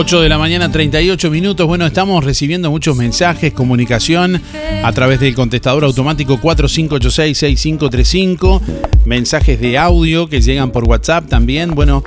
8 0.00 0.20
de 0.20 0.28
la 0.28 0.38
mañana, 0.38 0.70
38 0.70 1.28
minutos. 1.28 1.66
Bueno, 1.66 1.84
estamos 1.84 2.24
recibiendo 2.24 2.70
muchos 2.70 2.96
mensajes, 2.96 3.52
comunicación 3.52 4.40
a 4.84 4.92
través 4.92 5.18
del 5.18 5.34
contestador 5.34 5.82
automático 5.82 6.38
4586-6535, 6.38 8.60
mensajes 9.06 9.60
de 9.60 9.76
audio 9.76 10.28
que 10.28 10.40
llegan 10.40 10.70
por 10.70 10.84
WhatsApp 10.84 11.26
también. 11.26 11.74
Bueno, 11.74 12.04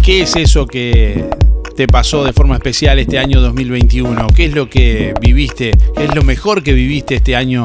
¿qué 0.00 0.22
es 0.22 0.36
eso 0.36 0.68
que 0.68 1.28
te 1.74 1.88
pasó 1.88 2.22
de 2.22 2.32
forma 2.32 2.54
especial 2.54 3.00
este 3.00 3.18
año 3.18 3.40
2021? 3.40 4.28
¿Qué 4.28 4.44
es 4.44 4.54
lo 4.54 4.70
que 4.70 5.12
viviste? 5.20 5.72
¿Qué 5.96 6.04
es 6.04 6.14
lo 6.14 6.22
mejor 6.22 6.62
que 6.62 6.72
viviste 6.72 7.16
este 7.16 7.34
año? 7.34 7.64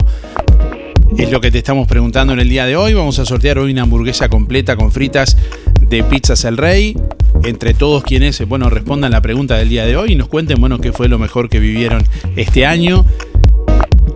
Es 1.16 1.30
lo 1.30 1.40
que 1.40 1.52
te 1.52 1.60
estamos 1.60 1.88
preguntando 1.88 2.34
en 2.34 2.40
el 2.40 2.50
día 2.50 2.66
de 2.66 2.76
hoy. 2.76 2.96
Vamos 2.96 3.20
a 3.20 3.26
sortear 3.26 3.60
hoy 3.60 3.72
una 3.72 3.84
hamburguesa 3.84 4.30
completa 4.30 4.76
con 4.76 4.92
fritas 4.92 5.38
de 5.80 6.02
Pizzas 6.02 6.44
El 6.44 6.58
Rey 6.58 6.98
entre 7.44 7.74
todos 7.74 8.04
quienes 8.04 8.46
bueno, 8.48 8.70
respondan 8.70 9.12
la 9.12 9.22
pregunta 9.22 9.56
del 9.58 9.70
día 9.70 9.86
de 9.86 9.98
hoy 9.98 10.14
y 10.14 10.16
nos 10.16 10.28
cuenten 10.28 10.60
bueno, 10.60 10.80
qué 10.80 10.92
fue 10.92 11.08
lo 11.08 11.20
mejor 11.20 11.50
que 11.50 11.60
vivieron 11.60 12.04
este 12.36 12.66
año. 12.66 13.06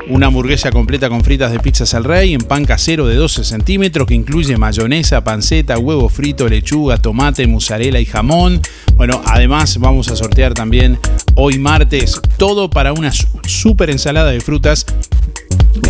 Una 0.07 0.27
hamburguesa 0.27 0.71
completa 0.71 1.07
con 1.07 1.23
fritas 1.23 1.51
de 1.51 1.59
pizzas 1.59 1.93
al 1.93 2.03
rey 2.03 2.33
en 2.33 2.41
pan 2.41 2.65
casero 2.65 3.05
de 3.05 3.15
12 3.15 3.43
centímetros 3.43 4.07
que 4.07 4.15
incluye 4.15 4.57
mayonesa, 4.57 5.23
panceta, 5.23 5.77
huevo 5.77 6.09
frito, 6.09 6.49
lechuga, 6.49 6.97
tomate, 6.97 7.45
mozzarella 7.45 7.99
y 7.99 8.05
jamón. 8.05 8.59
Bueno, 8.95 9.21
además 9.25 9.77
vamos 9.77 10.09
a 10.09 10.15
sortear 10.15 10.55
también 10.55 10.97
hoy 11.35 11.59
martes 11.59 12.19
todo 12.37 12.71
para 12.71 12.91
una 12.93 13.11
super 13.45 13.91
ensalada 13.91 14.31
de 14.31 14.41
frutas. 14.41 14.85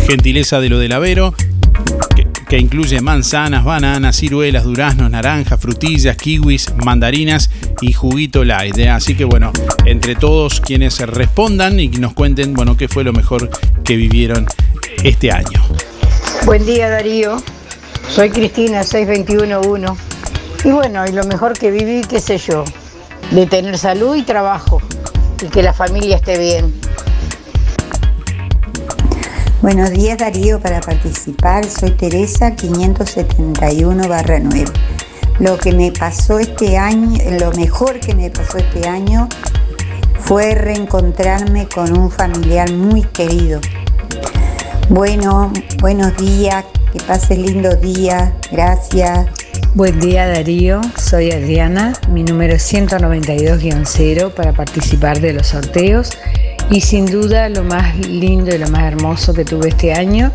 Gentileza 0.06 0.60
de 0.60 0.68
lo 0.68 0.78
del 0.78 0.92
Avero 0.92 1.34
que 2.50 2.58
incluye 2.58 3.00
manzanas, 3.00 3.64
bananas, 3.64 4.16
ciruelas, 4.16 4.64
duraznos, 4.64 5.08
naranjas, 5.08 5.60
frutillas, 5.60 6.16
kiwis, 6.16 6.74
mandarinas 6.84 7.48
y 7.80 7.92
juguito 7.92 8.44
light. 8.44 8.76
¿eh? 8.76 8.88
Así 8.88 9.14
que 9.14 9.24
bueno, 9.24 9.52
entre 9.84 10.16
todos 10.16 10.60
quienes 10.60 10.98
respondan 10.98 11.78
y 11.78 11.86
nos 11.90 12.12
cuenten, 12.12 12.52
bueno, 12.54 12.76
qué 12.76 12.88
fue 12.88 13.04
lo 13.04 13.12
mejor 13.12 13.48
que 13.84 13.94
vivieron 13.94 14.46
este 15.04 15.30
año. 15.30 15.62
Buen 16.44 16.66
día 16.66 16.90
Darío, 16.90 17.40
soy 18.08 18.30
Cristina 18.30 18.82
6211 18.82 19.92
y 20.64 20.72
bueno, 20.72 21.04
y 21.06 21.12
lo 21.12 21.22
mejor 21.26 21.56
que 21.56 21.70
viví, 21.70 22.00
qué 22.02 22.18
sé 22.18 22.36
yo, 22.38 22.64
de 23.30 23.46
tener 23.46 23.78
salud 23.78 24.16
y 24.16 24.22
trabajo 24.22 24.82
y 25.40 25.46
que 25.46 25.62
la 25.62 25.72
familia 25.72 26.16
esté 26.16 26.36
bien. 26.36 26.74
Buenos 29.62 29.90
días 29.90 30.16
Darío, 30.16 30.58
para 30.58 30.80
participar 30.80 31.68
soy 31.68 31.90
Teresa 31.90 32.56
571 32.56 34.04
9. 34.08 34.64
Lo 35.38 35.58
que 35.58 35.72
me 35.72 35.92
pasó 35.92 36.38
este 36.38 36.78
año, 36.78 37.20
lo 37.38 37.52
mejor 37.52 38.00
que 38.00 38.14
me 38.14 38.30
pasó 38.30 38.56
este 38.56 38.88
año 38.88 39.28
fue 40.20 40.54
reencontrarme 40.54 41.68
con 41.68 41.94
un 41.98 42.10
familiar 42.10 42.72
muy 42.72 43.02
querido. 43.02 43.60
Bueno, 44.88 45.52
buenos 45.78 46.16
días, 46.16 46.64
que 46.90 47.00
pases 47.02 47.36
lindo 47.36 47.76
día, 47.76 48.34
gracias. 48.50 49.26
Buen 49.72 50.00
día 50.00 50.26
Darío, 50.26 50.80
soy 50.96 51.30
Adriana, 51.30 51.92
mi 52.08 52.24
número 52.24 52.54
es 52.54 52.74
192-0 52.74 54.32
para 54.32 54.52
participar 54.52 55.20
de 55.20 55.32
los 55.32 55.46
sorteos 55.46 56.10
y 56.70 56.80
sin 56.80 57.06
duda 57.06 57.48
lo 57.48 57.62
más 57.62 57.96
lindo 58.08 58.52
y 58.52 58.58
lo 58.58 58.68
más 58.68 58.92
hermoso 58.92 59.32
que 59.32 59.44
tuve 59.44 59.68
este 59.68 59.92
año 59.92 60.32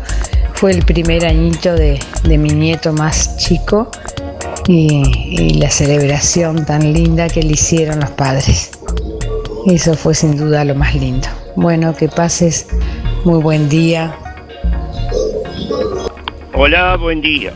fue 0.54 0.72
el 0.72 0.82
primer 0.86 1.26
añito 1.26 1.74
de, 1.74 1.98
mi 2.24 2.48
nieto 2.48 2.94
más 2.94 3.36
chico 3.36 3.90
y, 4.68 5.58
la 5.58 5.68
celebración 5.68 6.64
tan 6.64 6.94
linda 6.94 7.28
que 7.28 7.42
le 7.42 7.52
hicieron 7.52 8.00
los 8.00 8.10
padres. 8.10 8.70
Eso 9.66 9.94
fue 9.94 10.14
sin 10.14 10.38
duda 10.38 10.64
lo 10.64 10.74
más 10.74 10.94
lindo. 10.94 11.28
Bueno, 11.56 11.94
que 11.94 12.08
pases 12.08 12.68
muy 13.24 13.42
buen 13.42 13.68
día. 13.68 14.16
Hola, 16.54 16.96
buen 16.96 17.20
día. 17.20 17.52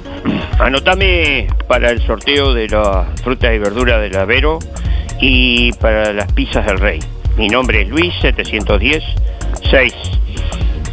Anotame 0.61 1.47
para 1.67 1.91
el 1.91 2.03
sorteo 2.07 2.53
de 2.53 2.69
las 2.69 3.19
frutas 3.23 3.55
y 3.55 3.59
verduras 3.59 3.99
del 4.03 4.15
Avero 4.15 4.59
y 5.19 5.73
para 5.73 6.13
las 6.13 6.31
pizzas 6.35 6.67
del 6.67 6.79
Rey. 6.79 7.01
Mi 7.39 7.49
nombre 7.49 7.81
es 7.81 7.89
Luis 7.89 8.13
710 8.21 9.03
6. 9.71 9.95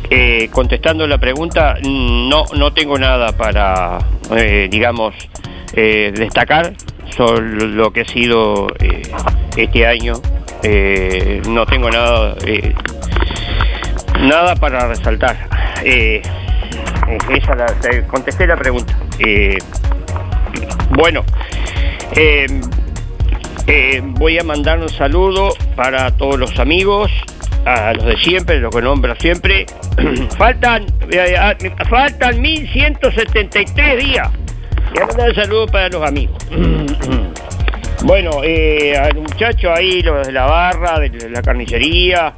Eh, 0.10 0.50
contestando 0.54 1.06
la 1.06 1.18
pregunta, 1.18 1.76
no, 1.84 2.46
no 2.56 2.72
tengo 2.72 2.98
nada 2.98 3.36
para, 3.36 3.98
eh, 4.38 4.70
digamos, 4.72 5.14
eh, 5.74 6.14
destacar 6.16 6.72
sobre 7.18 7.66
lo 7.66 7.92
que 7.92 8.02
ha 8.02 8.06
sido 8.06 8.68
este 9.58 9.86
año. 9.86 10.14
no 11.50 11.66
tengo 11.66 11.90
nada, 11.90 12.36
nada 14.22 14.56
para 14.56 14.88
resaltar. 14.88 15.50
Esa 17.30 17.56
la, 17.56 17.68
contesté 18.08 18.48
la 18.48 18.58
pregunta. 18.58 18.98
bueno. 20.92 21.24
Eh, 23.70 24.02
voy 24.02 24.40
a 24.40 24.44
mandar 24.46 24.80
un 24.80 24.88
saludo 24.88 25.50
para 25.76 26.16
todos 26.16 26.40
los 26.40 26.58
amigos, 26.58 27.12
a 27.66 27.94
los 27.94 28.06
de 28.06 28.16
siempre, 28.16 28.62
los 28.62 28.74
que 28.74 28.82
nombro 28.82 29.14
siempre. 29.18 29.66
faltan, 30.38 30.86
eh, 31.12 31.36
ah, 31.38 31.54
faltan 31.90 32.42
1173 32.42 34.06
días. 34.06 34.30
Y 34.96 35.02
a 35.02 35.06
mandar 35.06 35.30
un 35.30 35.36
saludo 35.36 35.68
para 35.68 35.90
los 35.90 36.02
amigos. 36.08 36.38
bueno, 38.06 38.42
eh, 38.42 38.98
al 38.98 39.16
muchacho 39.16 39.74
ahí, 39.74 40.02
los 40.02 40.26
de 40.26 40.32
la 40.32 40.46
barra, 40.46 41.00
de 41.00 41.30
la 41.30 41.42
carnicería, 41.42 42.36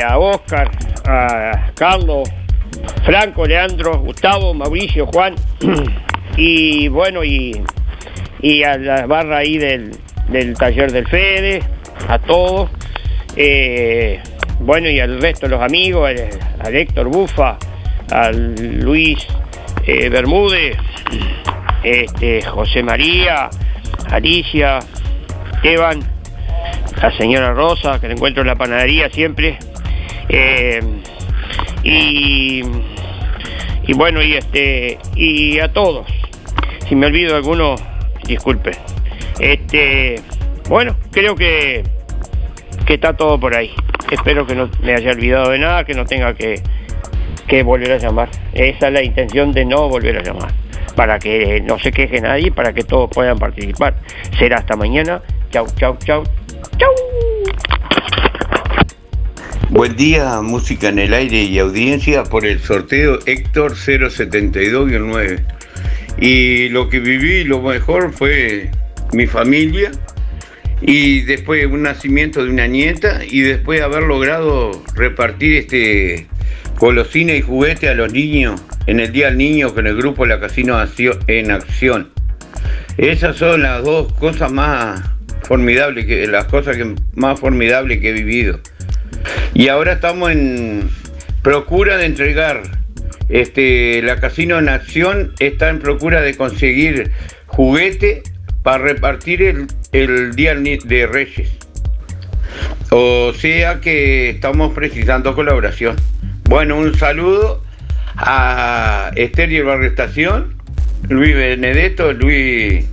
a 0.00 0.18
Oscar, 0.18 0.70
a 1.06 1.72
Carlos, 1.74 2.28
Franco, 3.04 3.46
Leandro, 3.46 3.98
Gustavo, 3.98 4.54
Mauricio, 4.54 5.06
Juan. 5.06 5.34
y 6.36 6.88
bueno, 6.88 7.24
y 7.24 7.62
y 8.40 8.62
a 8.62 8.76
la 8.76 9.06
barra 9.06 9.38
ahí 9.38 9.58
del, 9.58 9.90
taller 10.58 10.92
del 10.92 11.06
Fede, 11.08 11.62
a 12.08 12.18
todos. 12.18 12.70
Eh, 13.36 14.20
bueno, 14.60 14.88
y 14.88 15.00
al 15.00 15.20
resto 15.20 15.46
de 15.46 15.50
los 15.50 15.62
amigos, 15.62 16.10
al, 16.60 16.74
Héctor 16.74 17.08
Bufa, 17.08 17.58
al 18.10 18.54
Luis 18.80 19.26
eh, 19.86 20.08
Bermúdez, 20.08 20.76
este, 21.82 22.42
José 22.42 22.82
María, 22.82 23.50
Alicia, 24.10 24.78
Esteban, 25.54 26.00
la 27.00 27.10
señora 27.16 27.52
Rosa, 27.52 28.00
que 28.00 28.08
la 28.08 28.14
encuentro 28.14 28.42
en 28.42 28.48
la 28.48 28.56
panadería 28.56 29.10
siempre. 29.10 29.58
Eh, 30.28 30.80
y, 31.82 32.62
bueno, 33.94 34.22
y 34.22 34.34
este, 34.34 34.98
y 35.14 35.58
a 35.60 35.72
todos. 35.72 36.06
Si 36.88 36.94
me 36.94 37.06
olvido 37.06 37.32
de 37.32 37.36
alguno, 37.36 37.76
disculpe. 38.26 38.72
Este, 39.38 40.16
bueno, 40.68 40.96
creo 41.12 41.36
que, 41.36 41.84
que 42.86 42.94
está 42.94 43.16
todo 43.16 43.38
por 43.38 43.54
ahí. 43.54 43.72
Espero 44.10 44.46
que 44.46 44.54
no 44.54 44.70
me 44.82 44.94
haya 44.94 45.10
olvidado 45.10 45.50
de 45.50 45.58
nada, 45.58 45.84
que 45.84 45.94
no 45.94 46.04
tenga 46.04 46.34
que, 46.34 46.62
que 47.46 47.62
volver 47.62 47.92
a 47.92 47.98
llamar. 47.98 48.28
Esa 48.52 48.88
es 48.88 48.92
la 48.92 49.02
intención 49.02 49.52
de 49.52 49.64
no 49.64 49.88
volver 49.88 50.18
a 50.18 50.22
llamar. 50.22 50.52
Para 50.94 51.18
que 51.18 51.60
no 51.60 51.78
se 51.78 51.92
queje 51.92 52.20
nadie, 52.20 52.50
para 52.50 52.72
que 52.72 52.82
todos 52.82 53.10
puedan 53.10 53.38
participar. 53.38 53.96
Será 54.38 54.58
hasta 54.58 54.76
mañana. 54.76 55.22
Chau, 55.50 55.66
chau, 55.76 55.96
chau. 55.98 56.24
Chau. 56.78 56.94
Buen 59.70 59.96
día, 59.96 60.40
música 60.42 60.88
en 60.88 60.98
el 60.98 61.14
aire 61.14 61.42
y 61.42 61.58
audiencia 61.58 62.24
por 62.24 62.44
el 62.46 62.60
sorteo 62.60 63.18
Héctor 63.26 63.74
072-9. 63.74 65.44
Y 66.18 66.68
lo 66.70 66.88
que 66.88 67.00
viví, 67.00 67.44
lo 67.44 67.60
mejor 67.60 68.12
fue 68.12 68.70
mi 69.12 69.26
familia 69.26 69.90
y 70.80 71.22
después 71.22 71.66
un 71.66 71.82
nacimiento 71.82 72.44
de 72.44 72.50
una 72.50 72.66
nieta 72.66 73.20
y 73.24 73.40
después 73.40 73.80
haber 73.80 74.02
logrado 74.02 74.82
repartir 74.94 75.56
este 75.56 76.26
golosina 76.78 77.34
y 77.34 77.42
juguete 77.42 77.88
a 77.88 77.94
los 77.94 78.12
niños 78.12 78.62
en 78.86 79.00
el 79.00 79.12
Día 79.12 79.26
del 79.26 79.38
Niño 79.38 79.74
con 79.74 79.86
el 79.86 79.96
grupo 79.96 80.26
La 80.26 80.40
Casino 80.40 80.78
en 81.26 81.50
Acción. 81.50 82.10
Esas 82.98 83.36
son 83.36 83.62
las 83.62 83.82
dos 83.82 84.12
cosas 84.14 84.50
más 84.52 85.15
formidables, 85.46 86.06
que, 86.06 86.26
las 86.26 86.46
cosas 86.46 86.76
que, 86.76 86.94
más 87.14 87.40
formidables 87.40 88.00
que 88.00 88.10
he 88.10 88.12
vivido. 88.12 88.60
Y 89.54 89.68
ahora 89.68 89.94
estamos 89.94 90.30
en 90.30 90.88
procura 91.42 91.96
de 91.96 92.06
entregar 92.06 92.62
este, 93.28 94.02
la 94.02 94.20
Casino 94.20 94.60
Nación 94.60 95.32
está 95.40 95.68
en 95.68 95.80
procura 95.80 96.20
de 96.20 96.36
conseguir 96.36 97.12
juguete 97.46 98.22
para 98.62 98.78
repartir 98.78 99.42
el, 99.42 99.66
el 99.92 100.34
Día 100.34 100.54
de 100.54 101.06
Reyes. 101.06 101.50
O 102.90 103.32
sea 103.34 103.80
que 103.80 104.30
estamos 104.30 104.72
precisando 104.74 105.34
colaboración. 105.34 105.96
Bueno, 106.48 106.76
un 106.78 106.94
saludo 106.96 107.62
a 108.16 109.10
Esther 109.16 109.52
y 109.52 109.60
Luis 111.08 111.34
Benedetto, 111.34 112.12
Luis, 112.12 112.86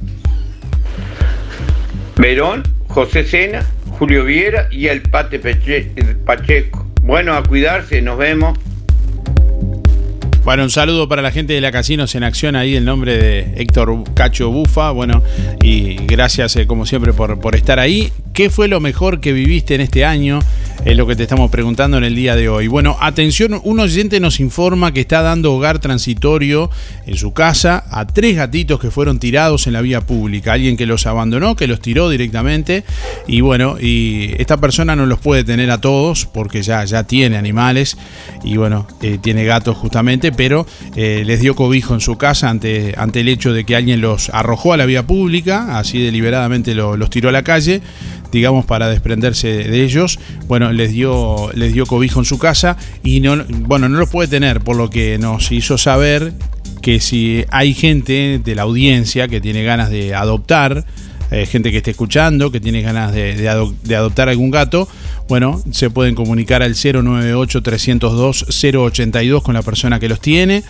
Verón, 2.17 2.63
José 2.87 3.23
Sena, 3.23 3.65
Julio 3.97 4.25
Viera 4.25 4.67
y 4.71 4.87
el 4.87 5.01
Pate 5.01 5.39
Pacheco. 5.39 6.85
Bueno, 7.01 7.33
a 7.33 7.43
cuidarse, 7.43 8.01
nos 8.01 8.17
vemos. 8.17 8.57
Bueno, 10.43 10.63
un 10.63 10.69
saludo 10.69 11.07
para 11.07 11.21
la 11.21 11.31
gente 11.31 11.53
de 11.53 11.61
la 11.61 11.71
Casinos 11.71 12.15
en 12.15 12.23
Acción, 12.23 12.57
ahí 12.57 12.75
el 12.75 12.83
nombre 12.83 13.17
de 13.17 13.53
Héctor 13.55 14.03
Cacho 14.13 14.51
Bufa. 14.51 14.91
Bueno, 14.91 15.23
y 15.63 15.95
gracias 16.05 16.57
eh, 16.57 16.67
como 16.67 16.85
siempre 16.85 17.13
por, 17.13 17.39
por 17.39 17.55
estar 17.55 17.79
ahí. 17.79 18.11
¿Qué 18.33 18.49
fue 18.49 18.67
lo 18.67 18.81
mejor 18.81 19.21
que 19.21 19.31
viviste 19.31 19.75
en 19.75 19.81
este 19.81 20.03
año? 20.03 20.39
Es 20.85 20.97
lo 20.97 21.07
que 21.07 21.15
te 21.15 21.23
estamos 21.23 21.49
preguntando 21.49 21.97
en 21.97 22.03
el 22.03 22.13
día 22.13 22.35
de 22.35 22.49
hoy. 22.49 22.67
Bueno, 22.67 22.97
atención, 22.99 23.61
un 23.63 23.79
oyente 23.79 24.19
nos 24.19 24.41
informa 24.41 24.91
que 24.91 24.99
está 24.99 25.21
dando 25.21 25.53
hogar 25.53 25.79
transitorio 25.79 26.69
en 27.05 27.15
su 27.15 27.31
casa 27.31 27.85
a 27.89 28.05
tres 28.05 28.35
gatitos 28.35 28.81
que 28.81 28.91
fueron 28.91 29.19
tirados 29.19 29.67
en 29.67 29.73
la 29.73 29.81
vía 29.81 30.01
pública. 30.01 30.51
Alguien 30.51 30.75
que 30.75 30.85
los 30.85 31.05
abandonó, 31.05 31.55
que 31.55 31.67
los 31.67 31.79
tiró 31.79 32.09
directamente. 32.09 32.83
Y 33.27 33.39
bueno, 33.39 33.77
y 33.79 34.33
esta 34.39 34.57
persona 34.57 34.95
no 34.95 35.05
los 35.05 35.19
puede 35.19 35.45
tener 35.45 35.71
a 35.71 35.79
todos 35.79 36.25
porque 36.25 36.63
ya, 36.63 36.83
ya 36.83 37.05
tiene 37.05 37.37
animales 37.37 37.97
y 38.43 38.57
bueno, 38.57 38.87
eh, 39.01 39.19
tiene 39.21 39.45
gatos 39.45 39.77
justamente, 39.77 40.32
pero 40.35 40.65
eh, 40.95 41.23
les 41.25 41.39
dio 41.39 41.55
cobijo 41.55 41.93
en 41.93 41.99
su 41.99 42.17
casa 42.17 42.49
ante, 42.49 42.93
ante 42.97 43.21
el 43.21 43.29
hecho 43.29 43.53
de 43.53 43.63
que 43.63 43.75
alguien 43.75 44.01
los 44.01 44.29
arrojó 44.29 44.73
a 44.73 44.77
la 44.77 44.85
vía 44.85 45.05
pública, 45.05 45.77
así 45.77 46.01
deliberadamente 46.01 46.75
los 46.75 47.09
tiró 47.09 47.29
a 47.29 47.31
la 47.31 47.43
calle 47.43 47.81
digamos, 48.31 48.65
para 48.65 48.89
desprenderse 48.89 49.47
de 49.47 49.83
ellos. 49.83 50.19
Bueno, 50.47 50.73
les 50.73 50.91
dio, 50.91 51.51
les 51.53 51.71
dio 51.71 51.85
cobijo 51.85 52.19
en 52.19 52.25
su 52.25 52.39
casa 52.39 52.77
y 53.03 53.19
no, 53.19 53.45
bueno, 53.47 53.87
no 53.87 53.99
los 53.99 54.09
puede 54.09 54.27
tener, 54.27 54.59
por 54.59 54.75
lo 54.75 54.89
que 54.89 55.19
nos 55.19 55.51
hizo 55.51 55.77
saber 55.77 56.33
que 56.81 56.99
si 56.99 57.45
hay 57.51 57.73
gente 57.73 58.41
de 58.43 58.55
la 58.55 58.63
audiencia 58.63 59.27
que 59.27 59.39
tiene 59.39 59.63
ganas 59.63 59.89
de 59.89 60.15
adoptar, 60.15 60.85
eh, 61.33 61.45
gente 61.47 61.71
que 61.71 61.77
esté 61.77 61.91
escuchando, 61.91 62.51
que 62.51 62.59
tiene 62.59 62.81
ganas 62.81 63.11
de, 63.11 63.35
de, 63.35 63.95
adoptar 63.95 64.29
algún 64.29 64.51
gato, 64.51 64.87
bueno, 65.27 65.59
se 65.71 65.89
pueden 65.89 66.13
comunicar 66.13 66.61
al 66.61 66.75
098-302-082 66.75 69.41
con 69.41 69.55
la 69.55 69.63
persona 69.63 69.99
que 69.99 70.07
los 70.07 70.19
tiene 70.19 70.63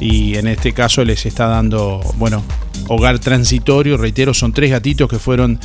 y 0.00 0.36
en 0.36 0.46
este 0.46 0.72
caso 0.72 1.04
les 1.04 1.26
está 1.26 1.46
dando, 1.46 2.00
bueno, 2.16 2.44
hogar 2.88 3.18
transitorio, 3.18 3.96
reitero, 3.96 4.34
son 4.34 4.52
tres 4.52 4.70
gatitos 4.70 5.08
que 5.08 5.18
fueron 5.18 5.58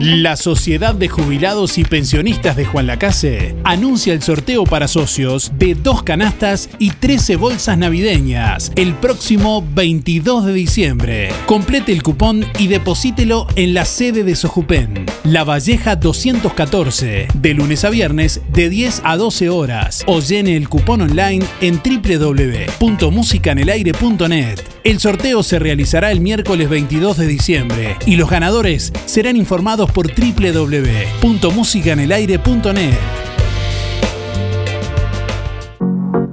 La 0.00 0.36
Sociedad 0.36 0.94
de 0.94 1.08
Jubilados 1.08 1.76
y 1.76 1.82
Pensionistas 1.82 2.56
de 2.56 2.64
Juan 2.64 2.86
Lacase 2.86 3.56
anuncia 3.64 4.12
el 4.12 4.22
sorteo 4.22 4.62
para 4.62 4.86
socios 4.86 5.50
de 5.58 5.74
dos 5.74 6.04
canastas 6.04 6.70
y 6.78 6.90
13 6.90 7.34
bolsas 7.34 7.76
navideñas 7.78 8.70
el 8.76 8.94
próximo 8.94 9.66
22 9.74 10.46
de 10.46 10.52
diciembre. 10.52 11.30
Complete 11.46 11.90
el 11.92 12.04
cupón 12.04 12.46
y 12.60 12.68
deposítelo 12.68 13.48
en 13.56 13.74
la 13.74 13.84
sede 13.84 14.22
de 14.22 14.36
Sojupen, 14.36 15.04
La 15.24 15.42
Valleja 15.42 15.96
214, 15.96 17.26
de 17.34 17.54
lunes 17.54 17.84
a 17.84 17.90
viernes 17.90 18.40
de 18.52 18.68
10 18.68 19.02
a 19.02 19.16
12 19.16 19.48
horas 19.48 20.04
o 20.06 20.20
llene 20.20 20.56
el 20.56 20.68
cupón 20.68 21.02
online 21.02 21.44
en 21.60 21.82
www.musicanelaire.net. 21.82 24.77
El 24.88 24.98
sorteo 25.00 25.42
se 25.42 25.58
realizará 25.58 26.12
el 26.12 26.22
miércoles 26.22 26.70
22 26.70 27.18
de 27.18 27.26
diciembre 27.26 27.98
y 28.06 28.16
los 28.16 28.30
ganadores 28.30 28.90
serán 29.04 29.36
informados 29.36 29.92
por 29.92 30.10
www.musicanelaire.net. 30.10 32.94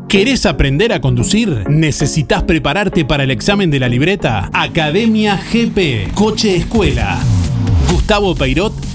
¿Querés 0.07 0.45
aprender 0.45 0.93
a 0.93 1.01
conducir? 1.01 1.65
¿Necesitas 1.67 2.43
prepararte 2.43 3.03
para 3.03 3.25
el 3.25 3.31
examen 3.31 3.69
de 3.69 3.81
la 3.81 3.89
libreta? 3.89 4.49
Academia 4.53 5.35
GP, 5.35 6.13
Coche 6.13 6.55
Escuela. 6.55 7.19
Gustavo 7.91 8.35
Peirot 8.35 8.94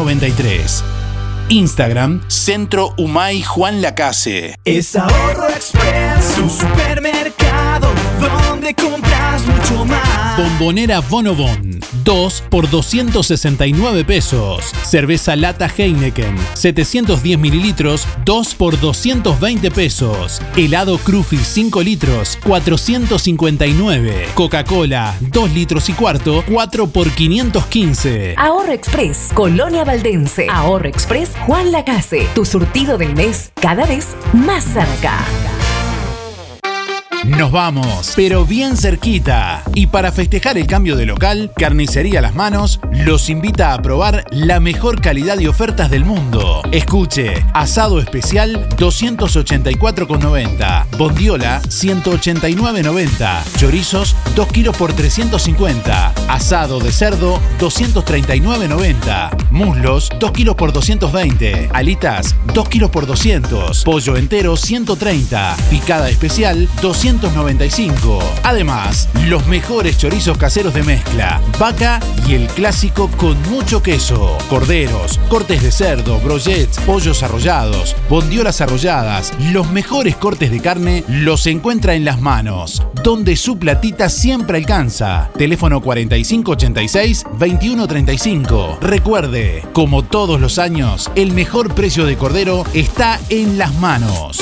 93. 0.00 0.82
Instagram, 1.50 2.20
Centro 2.28 2.94
Humay 2.96 3.42
Juan 3.42 3.82
Lacase. 3.82 4.56
Es 4.64 4.96
Ahorro 4.96 5.48
Express, 5.48 6.38
supermercado 6.38 6.48
supermercado, 6.48 7.88
donde 8.28 8.74
compras 8.74 9.46
mucho 9.46 9.84
más. 9.84 10.36
Bombonera 10.36 11.00
Bonobon, 11.00 11.80
2 12.04 12.44
por 12.50 12.68
269 12.68 14.04
pesos. 14.04 14.64
Cerveza 14.84 15.36
lata 15.36 15.70
Heineken, 15.74 16.36
710 16.54 17.38
mililitros, 17.38 18.06
2 18.24 18.54
por 18.54 18.78
220 18.78 19.70
pesos. 19.70 20.40
Helado 20.56 20.98
Cruffy 20.98 21.38
5 21.38 21.82
litros, 21.82 22.38
459. 22.44 24.28
Coca-Cola, 24.34 25.14
2 25.20 25.52
litros 25.52 25.88
y 25.88 25.92
cuarto, 25.92 26.44
4 26.50 26.88
por 26.88 27.10
515. 27.10 28.34
Ahorro 28.36 28.72
Express, 28.72 29.30
Colonia 29.34 29.84
Valdense. 29.84 30.46
Ahorro 30.50 30.88
Express, 30.88 31.30
Juan 31.46 31.72
Lacase. 31.72 32.26
Tu 32.34 32.44
surtido 32.44 32.98
del 32.98 33.14
mes 33.14 33.52
cada 33.60 33.86
vez 33.86 34.16
más 34.32 34.64
cerca. 34.64 35.18
Nos 37.24 37.50
vamos, 37.52 38.14
pero 38.16 38.46
bien 38.46 38.78
cerquita. 38.78 39.62
Y 39.74 39.88
para 39.88 40.10
festejar 40.10 40.56
el 40.56 40.66
cambio 40.66 40.96
de 40.96 41.04
local, 41.04 41.52
Carnicería 41.54 42.22
Las 42.22 42.34
Manos 42.34 42.80
los 42.92 43.28
invita 43.28 43.74
a 43.74 43.82
probar 43.82 44.24
la 44.30 44.58
mejor 44.58 45.02
calidad 45.02 45.38
y 45.38 45.46
ofertas 45.46 45.90
del 45.90 46.06
mundo. 46.06 46.62
Escuche, 46.72 47.44
asado 47.52 48.00
especial 48.00 48.66
284,90, 48.76 50.86
bondiola 50.96 51.60
189,90, 51.62 53.42
chorizos 53.58 54.16
2 54.34 54.48
kilos 54.48 54.74
por 54.76 54.94
350, 54.94 56.14
asado 56.28 56.80
de 56.80 56.90
cerdo 56.90 57.38
239,90, 57.58 59.50
muslos 59.50 60.08
2 60.18 60.32
kilos 60.32 60.54
por 60.54 60.72
220, 60.72 61.68
alitas 61.74 62.34
2 62.54 62.68
kilos 62.68 62.90
por 62.90 63.06
200, 63.06 63.84
pollo 63.84 64.16
entero 64.16 64.56
130, 64.56 65.56
picada 65.68 66.08
especial 66.08 66.66
200 66.80 67.09
295. 67.18 68.18
Además, 68.44 69.08
los 69.26 69.46
mejores 69.46 69.98
chorizos 69.98 70.38
caseros 70.38 70.72
de 70.74 70.84
mezcla, 70.84 71.40
vaca 71.58 71.98
y 72.28 72.34
el 72.34 72.46
clásico 72.46 73.10
con 73.16 73.40
mucho 73.50 73.82
queso, 73.82 74.38
corderos, 74.48 75.18
cortes 75.28 75.60
de 75.62 75.72
cerdo, 75.72 76.20
brochets, 76.20 76.78
pollos 76.80 77.22
arrollados, 77.22 77.96
bondiolas 78.08 78.60
arrolladas, 78.60 79.32
los 79.52 79.70
mejores 79.70 80.16
cortes 80.16 80.50
de 80.50 80.60
carne 80.60 81.04
los 81.08 81.46
encuentra 81.46 81.94
en 81.94 82.04
las 82.04 82.20
manos, 82.20 82.82
donde 83.02 83.36
su 83.36 83.58
platita 83.58 84.08
siempre 84.08 84.58
alcanza. 84.58 85.30
Teléfono 85.36 85.82
4586-2135. 85.82 88.78
Recuerde, 88.80 89.64
como 89.72 90.04
todos 90.04 90.40
los 90.40 90.58
años, 90.58 91.10
el 91.16 91.32
mejor 91.32 91.74
precio 91.74 92.06
de 92.06 92.16
cordero 92.16 92.64
está 92.72 93.18
en 93.30 93.58
las 93.58 93.74
manos. 93.74 94.38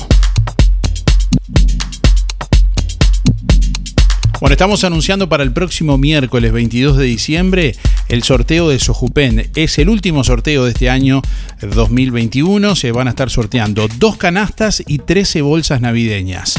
Bueno, 4.41 4.53
estamos 4.53 4.83
anunciando 4.83 5.29
para 5.29 5.43
el 5.43 5.51
próximo 5.53 5.97
miércoles 5.97 6.51
22 6.51 6.97
de 6.97 7.05
diciembre 7.05 7.75
el 8.09 8.23
sorteo 8.23 8.69
de 8.69 8.79
Sojupen. 8.79 9.49
Es 9.55 9.79
el 9.79 9.89
último 9.89 10.23
sorteo 10.23 10.65
de 10.65 10.71
este 10.71 10.89
año 10.89 11.21
2021. 11.61 12.75
Se 12.75 12.91
van 12.91 13.07
a 13.07 13.11
estar 13.11 13.29
sorteando 13.29 13.87
dos 13.97 14.17
canastas 14.17 14.83
y 14.85 14.99
13 14.99 15.41
bolsas 15.41 15.81
navideñas. 15.81 16.55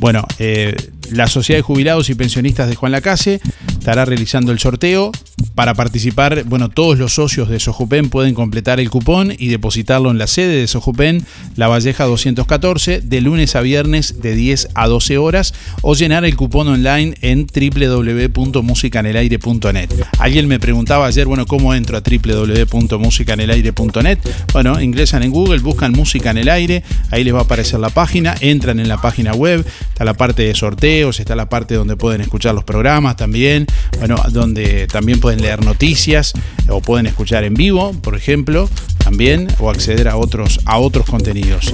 Bueno, 0.00 0.26
eh, 0.38 0.74
la 1.10 1.26
Sociedad 1.26 1.58
de 1.58 1.62
Jubilados 1.62 2.10
y 2.10 2.14
Pensionistas 2.14 2.68
de 2.68 2.74
Juan 2.74 2.92
Lacase 2.92 3.40
estará 3.78 4.04
realizando 4.04 4.50
el 4.50 4.58
sorteo. 4.58 5.12
Para 5.54 5.74
participar, 5.74 6.44
bueno, 6.44 6.70
todos 6.70 6.98
los 6.98 7.14
socios 7.14 7.48
de 7.48 7.60
Sojupen 7.60 8.08
pueden 8.08 8.32
completar 8.34 8.80
el 8.80 8.90
cupón 8.90 9.32
y 9.38 9.46
depositarlo 9.48 10.10
en 10.10 10.18
la 10.18 10.26
sede 10.26 10.56
de 10.56 10.66
Sojupen, 10.66 11.24
La 11.56 11.68
Valleja 11.68 12.04
214, 12.04 13.02
de 13.02 13.20
lunes 13.20 13.54
a 13.54 13.60
viernes 13.60 14.22
de 14.22 14.34
10 14.34 14.70
a 14.74 14.88
12 14.88 15.18
horas, 15.18 15.52
o 15.82 15.94
llenar 15.94 16.24
el 16.24 16.36
cupón 16.36 16.68
online 16.68 17.14
en 17.20 17.46
www.musicanelaire.net. 17.46 19.90
Alguien 20.18 20.48
me 20.48 20.58
preguntaba 20.58 21.04
ayer, 21.06 21.26
bueno, 21.26 21.44
¿cómo 21.46 21.74
entro 21.74 21.98
a 21.98 22.00
www.musicanelaire.net? 22.00 24.18
Bueno, 24.52 24.80
ingresan 24.80 25.22
en 25.22 25.30
Google, 25.30 25.58
buscan 25.58 25.92
Música 25.92 26.30
en 26.30 26.38
el 26.38 26.48
Aire, 26.48 26.82
ahí 27.10 27.24
les 27.24 27.34
va 27.34 27.40
a 27.40 27.42
aparecer 27.42 27.78
la 27.78 27.90
página, 27.90 28.34
entran 28.40 28.80
en 28.80 28.88
la 28.88 28.98
página 29.00 29.34
web, 29.34 29.66
está 29.88 30.04
la 30.04 30.14
parte 30.14 30.44
de 30.44 30.54
sorteos, 30.54 31.20
está 31.20 31.36
la 31.36 31.48
parte 31.48 31.74
donde 31.74 31.96
pueden 31.96 32.22
escuchar 32.22 32.54
los 32.54 32.64
programas 32.64 33.16
también, 33.16 33.66
bueno, 33.98 34.16
donde 34.30 34.86
también 34.86 35.20
pueden 35.20 35.31
leer 35.40 35.64
noticias 35.64 36.32
o 36.68 36.80
pueden 36.80 37.06
escuchar 37.06 37.44
en 37.44 37.54
vivo, 37.54 37.92
por 38.02 38.16
ejemplo, 38.16 38.68
también, 38.98 39.48
o 39.58 39.70
acceder 39.70 40.08
a 40.08 40.16
otros, 40.16 40.60
a 40.64 40.78
otros 40.78 41.06
contenidos. 41.06 41.72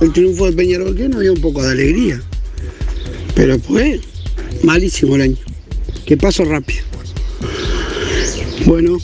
el 0.00 0.12
triunfo 0.12 0.46
de 0.46 0.52
Peñarol, 0.52 0.94
que 0.94 1.08
no 1.08 1.18
había 1.18 1.32
un 1.32 1.40
poco 1.40 1.60
de 1.60 1.72
alegría. 1.72 2.22
Pero 3.34 3.58
pues, 3.58 4.00
malísimo 4.62 5.16
el 5.16 5.22
año. 5.22 5.36
Que 6.06 6.16
paso 6.16 6.44
rápido. 6.44 6.84
Bueno, 8.64 8.98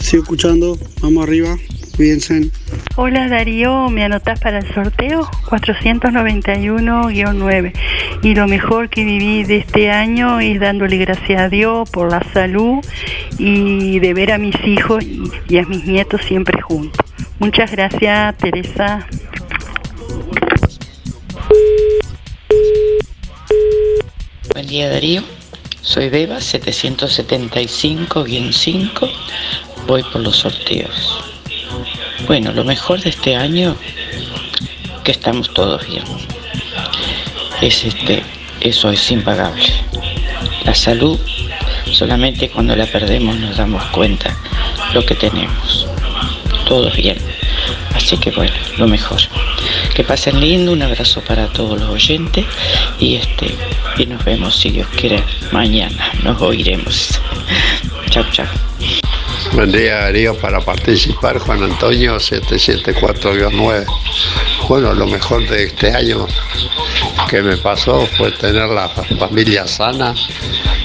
sigo 0.00 0.22
escuchando. 0.22 0.78
Vamos 1.02 1.24
arriba. 1.24 1.58
Cuídense. 1.96 2.50
Hola 2.96 3.28
Darío, 3.28 3.88
¿me 3.90 4.04
anotás 4.04 4.40
para 4.40 4.58
el 4.58 4.72
sorteo? 4.72 5.28
491-9. 5.46 7.72
Y 8.22 8.34
lo 8.34 8.48
mejor 8.48 8.88
que 8.88 9.04
viví 9.04 9.44
de 9.44 9.58
este 9.58 9.90
año 9.90 10.40
es 10.40 10.58
dándole 10.58 10.96
gracias 10.96 11.40
a 11.40 11.48
Dios 11.48 11.88
por 11.90 12.10
la 12.10 12.22
salud 12.32 12.78
y 13.38 13.98
de 13.98 14.14
ver 14.14 14.32
a 14.32 14.38
mis 14.38 14.56
hijos 14.64 15.04
y 15.04 15.58
a 15.58 15.64
mis 15.64 15.84
nietos 15.84 16.22
siempre 16.22 16.62
juntos. 16.62 17.04
Muchas 17.38 17.70
gracias, 17.72 18.36
Teresa. 18.38 19.06
Buen 24.52 24.66
día 24.66 24.90
Darío, 24.90 25.22
soy 25.80 26.08
Beba 26.08 26.36
775-5, 26.36 29.10
voy 29.86 30.02
por 30.04 30.20
los 30.20 30.36
sorteos. 30.36 31.31
Bueno, 32.26 32.52
lo 32.52 32.64
mejor 32.64 33.00
de 33.00 33.10
este 33.10 33.36
año, 33.36 33.76
que 35.04 35.12
estamos 35.12 35.52
todos 35.52 35.86
bien. 35.86 36.04
Es 37.60 37.84
este, 37.84 38.22
eso 38.60 38.90
es 38.90 39.10
impagable. 39.10 39.72
La 40.64 40.74
salud, 40.74 41.18
solamente 41.92 42.48
cuando 42.48 42.76
la 42.76 42.86
perdemos 42.86 43.36
nos 43.38 43.56
damos 43.56 43.82
cuenta 43.86 44.36
lo 44.94 45.04
que 45.04 45.14
tenemos. 45.14 45.86
Todo 46.66 46.90
bien. 46.92 47.18
Así 47.94 48.16
que 48.16 48.30
bueno, 48.30 48.52
lo 48.78 48.86
mejor. 48.86 49.20
Que 49.94 50.04
pasen 50.04 50.40
lindo, 50.40 50.72
un 50.72 50.82
abrazo 50.82 51.20
para 51.22 51.48
todos 51.48 51.78
los 51.78 51.90
oyentes 51.90 52.46
y 52.98 53.16
este 53.16 53.54
y 53.98 54.06
nos 54.06 54.24
vemos 54.24 54.56
si 54.56 54.70
Dios 54.70 54.88
quiere 54.96 55.22
mañana. 55.50 56.10
Nos 56.22 56.40
oiremos. 56.40 57.20
chao, 58.10 58.24
chao. 58.32 58.46
Buen 59.54 59.70
día 59.70 59.98
Darío 60.00 60.34
para 60.38 60.60
participar 60.60 61.38
Juan 61.38 61.62
Antonio 61.62 62.16
774-9. 62.16 63.84
Bueno, 64.66 64.94
lo 64.94 65.06
mejor 65.06 65.46
de 65.46 65.64
este 65.64 65.94
año 65.94 66.26
que 67.28 67.42
me 67.42 67.58
pasó 67.58 68.06
fue 68.16 68.32
tener 68.32 68.68
la 68.70 68.88
familia 68.88 69.66
sana 69.66 70.14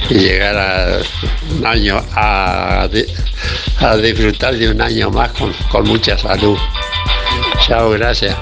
y 0.10 0.16
llegar 0.16 0.58
a 0.58 1.00
un 1.58 1.66
año 1.66 2.04
a, 2.14 2.90
a 3.80 3.98
disfrutar 3.98 4.58
de 4.58 4.70
un 4.70 4.82
año 4.82 5.12
más 5.12 5.32
con, 5.32 5.54
con 5.72 5.88
mucha 5.88 6.18
salud. 6.18 6.58
Chao, 7.66 7.92
gracias. 7.92 8.36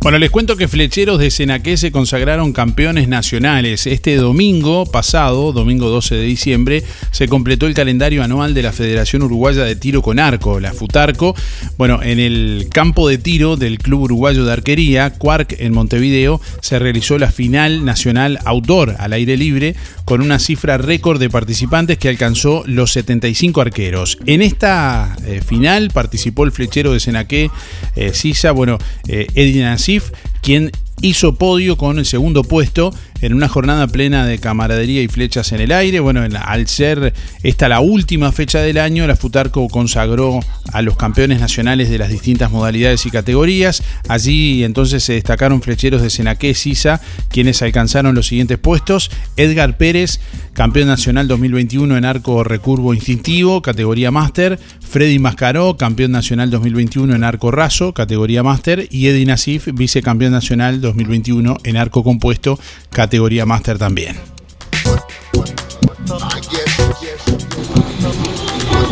Bueno, 0.00 0.18
les 0.18 0.30
cuento 0.30 0.56
que 0.56 0.68
flecheros 0.68 1.18
de 1.18 1.28
Senaqué 1.28 1.76
se 1.76 1.90
consagraron 1.90 2.52
campeones 2.52 3.08
nacionales. 3.08 3.84
Este 3.88 4.14
domingo 4.14 4.86
pasado, 4.86 5.52
domingo 5.52 5.88
12 5.88 6.14
de 6.14 6.22
diciembre, 6.22 6.84
se 7.10 7.26
completó 7.26 7.66
el 7.66 7.74
calendario 7.74 8.22
anual 8.22 8.54
de 8.54 8.62
la 8.62 8.72
Federación 8.72 9.22
Uruguaya 9.22 9.64
de 9.64 9.74
Tiro 9.74 10.00
con 10.00 10.20
Arco, 10.20 10.60
la 10.60 10.72
FUTARCO. 10.72 11.34
Bueno, 11.78 12.00
en 12.00 12.20
el 12.20 12.68
campo 12.72 13.08
de 13.08 13.18
tiro 13.18 13.56
del 13.56 13.78
Club 13.78 14.02
Uruguayo 14.02 14.44
de 14.44 14.52
Arquería, 14.52 15.10
Quark, 15.10 15.56
en 15.58 15.74
Montevideo, 15.74 16.40
se 16.60 16.78
realizó 16.78 17.18
la 17.18 17.32
final 17.32 17.84
nacional 17.84 18.38
outdoor 18.44 18.94
al 19.00 19.12
aire 19.12 19.36
libre 19.36 19.74
con 20.08 20.22
una 20.22 20.38
cifra 20.38 20.78
récord 20.78 21.20
de 21.20 21.28
participantes 21.28 21.98
que 21.98 22.08
alcanzó 22.08 22.62
los 22.64 22.92
75 22.92 23.60
arqueros. 23.60 24.16
En 24.24 24.40
esta 24.40 25.14
eh, 25.26 25.42
final 25.46 25.90
participó 25.92 26.44
el 26.44 26.52
flechero 26.52 26.94
de 26.94 27.00
Senaqué, 27.00 27.50
eh, 27.94 28.14
Sisa, 28.14 28.52
bueno, 28.52 28.78
eh, 29.06 29.26
Edina 29.34 29.72
Nasif, 29.72 30.10
quien 30.40 30.72
hizo 31.02 31.34
podio 31.34 31.76
con 31.76 31.98
el 31.98 32.06
segundo 32.06 32.42
puesto 32.42 32.90
en 33.20 33.34
una 33.34 33.48
jornada 33.48 33.86
plena 33.86 34.26
de 34.26 34.38
camaradería 34.38 35.02
y 35.02 35.08
flechas 35.08 35.52
en 35.52 35.60
el 35.60 35.72
aire. 35.72 36.00
Bueno, 36.00 36.22
al 36.22 36.66
ser 36.68 37.12
esta 37.42 37.68
la 37.68 37.80
última 37.80 38.32
fecha 38.32 38.60
del 38.60 38.78
año, 38.78 39.06
la 39.06 39.16
Futarco 39.16 39.68
consagró 39.68 40.40
a 40.72 40.82
los 40.82 40.96
campeones 40.96 41.40
nacionales 41.40 41.90
de 41.90 41.98
las 41.98 42.10
distintas 42.10 42.50
modalidades 42.50 43.04
y 43.06 43.10
categorías. 43.10 43.82
Allí 44.08 44.64
entonces 44.64 45.02
se 45.02 45.14
destacaron 45.14 45.62
flecheros 45.62 46.02
de 46.02 46.10
Senaqué, 46.10 46.54
Sisa, 46.54 47.00
quienes 47.28 47.62
alcanzaron 47.62 48.14
los 48.14 48.26
siguientes 48.26 48.58
puestos. 48.58 49.10
Edgar 49.36 49.76
Pérez, 49.76 50.20
campeón 50.52 50.88
nacional 50.88 51.28
2021 51.28 51.96
en 51.96 52.04
arco 52.04 52.44
recurvo 52.44 52.94
instintivo, 52.94 53.62
categoría 53.62 54.10
máster. 54.10 54.58
Freddy 54.80 55.18
Mascaró, 55.18 55.76
campeón 55.76 56.12
nacional 56.12 56.50
2021 56.50 57.14
en 57.14 57.24
arco 57.24 57.50
raso, 57.50 57.92
categoría 57.92 58.42
máster. 58.42 58.88
Y 58.90 59.08
Eddie 59.08 59.26
Nasif, 59.26 59.68
vicecampeón 59.74 60.32
nacional 60.32 60.80
2021 60.80 61.58
en 61.64 61.76
arco 61.76 62.02
compuesto, 62.02 62.58
categoría 62.90 63.07
máster 63.46 63.78
también. 63.78 64.16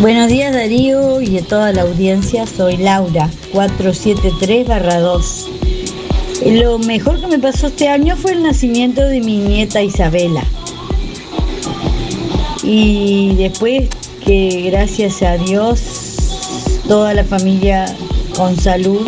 Buenos 0.01 0.29
días 0.29 0.55
Darío 0.55 1.21
y 1.21 1.39
a 1.39 1.45
toda 1.45 1.73
la 1.73 1.83
audiencia, 1.83 2.47
soy 2.47 2.77
Laura, 2.77 3.29
473-2. 3.53 5.47
Lo 6.63 6.79
mejor 6.79 7.21
que 7.21 7.27
me 7.27 7.39
pasó 7.39 7.69
este 7.69 7.89
año 7.89 8.15
fue 8.17 8.33
el 8.33 8.43
nacimiento 8.43 9.03
de 9.03 9.21
mi 9.21 9.39
nieta 9.39 9.83
Isabela. 9.83 10.45
Y 12.63 13.35
después 13.37 13.89
que 14.25 14.71
gracias 14.71 15.23
a 15.23 15.37
Dios 15.39 15.81
toda 16.89 17.15
la 17.15 17.25
familia 17.25 17.87
con 18.37 18.57
salud 18.57 19.07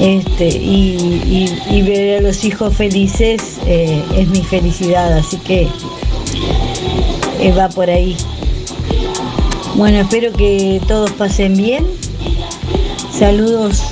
este, 0.00 0.48
y, 0.48 1.82
ver 1.82 2.18
a 2.18 2.20
los 2.20 2.44
hijos 2.44 2.74
felices 2.76 3.58
eh, 3.66 4.02
es 4.16 4.28
mi 4.28 4.42
felicidad, 4.42 5.16
así 5.16 5.38
que 5.38 5.68
eh, 7.40 7.52
va 7.52 7.68
por 7.68 7.90
ahí. 7.90 8.16
Bueno, 9.74 9.98
espero 9.98 10.32
que 10.32 10.80
todos 10.86 11.10
pasen 11.12 11.56
bien. 11.56 11.86
Saludos 13.10 13.82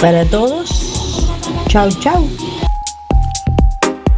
para 0.00 0.24
todos. 0.24 0.68
Chau, 1.68 1.90
chau. 2.00 2.28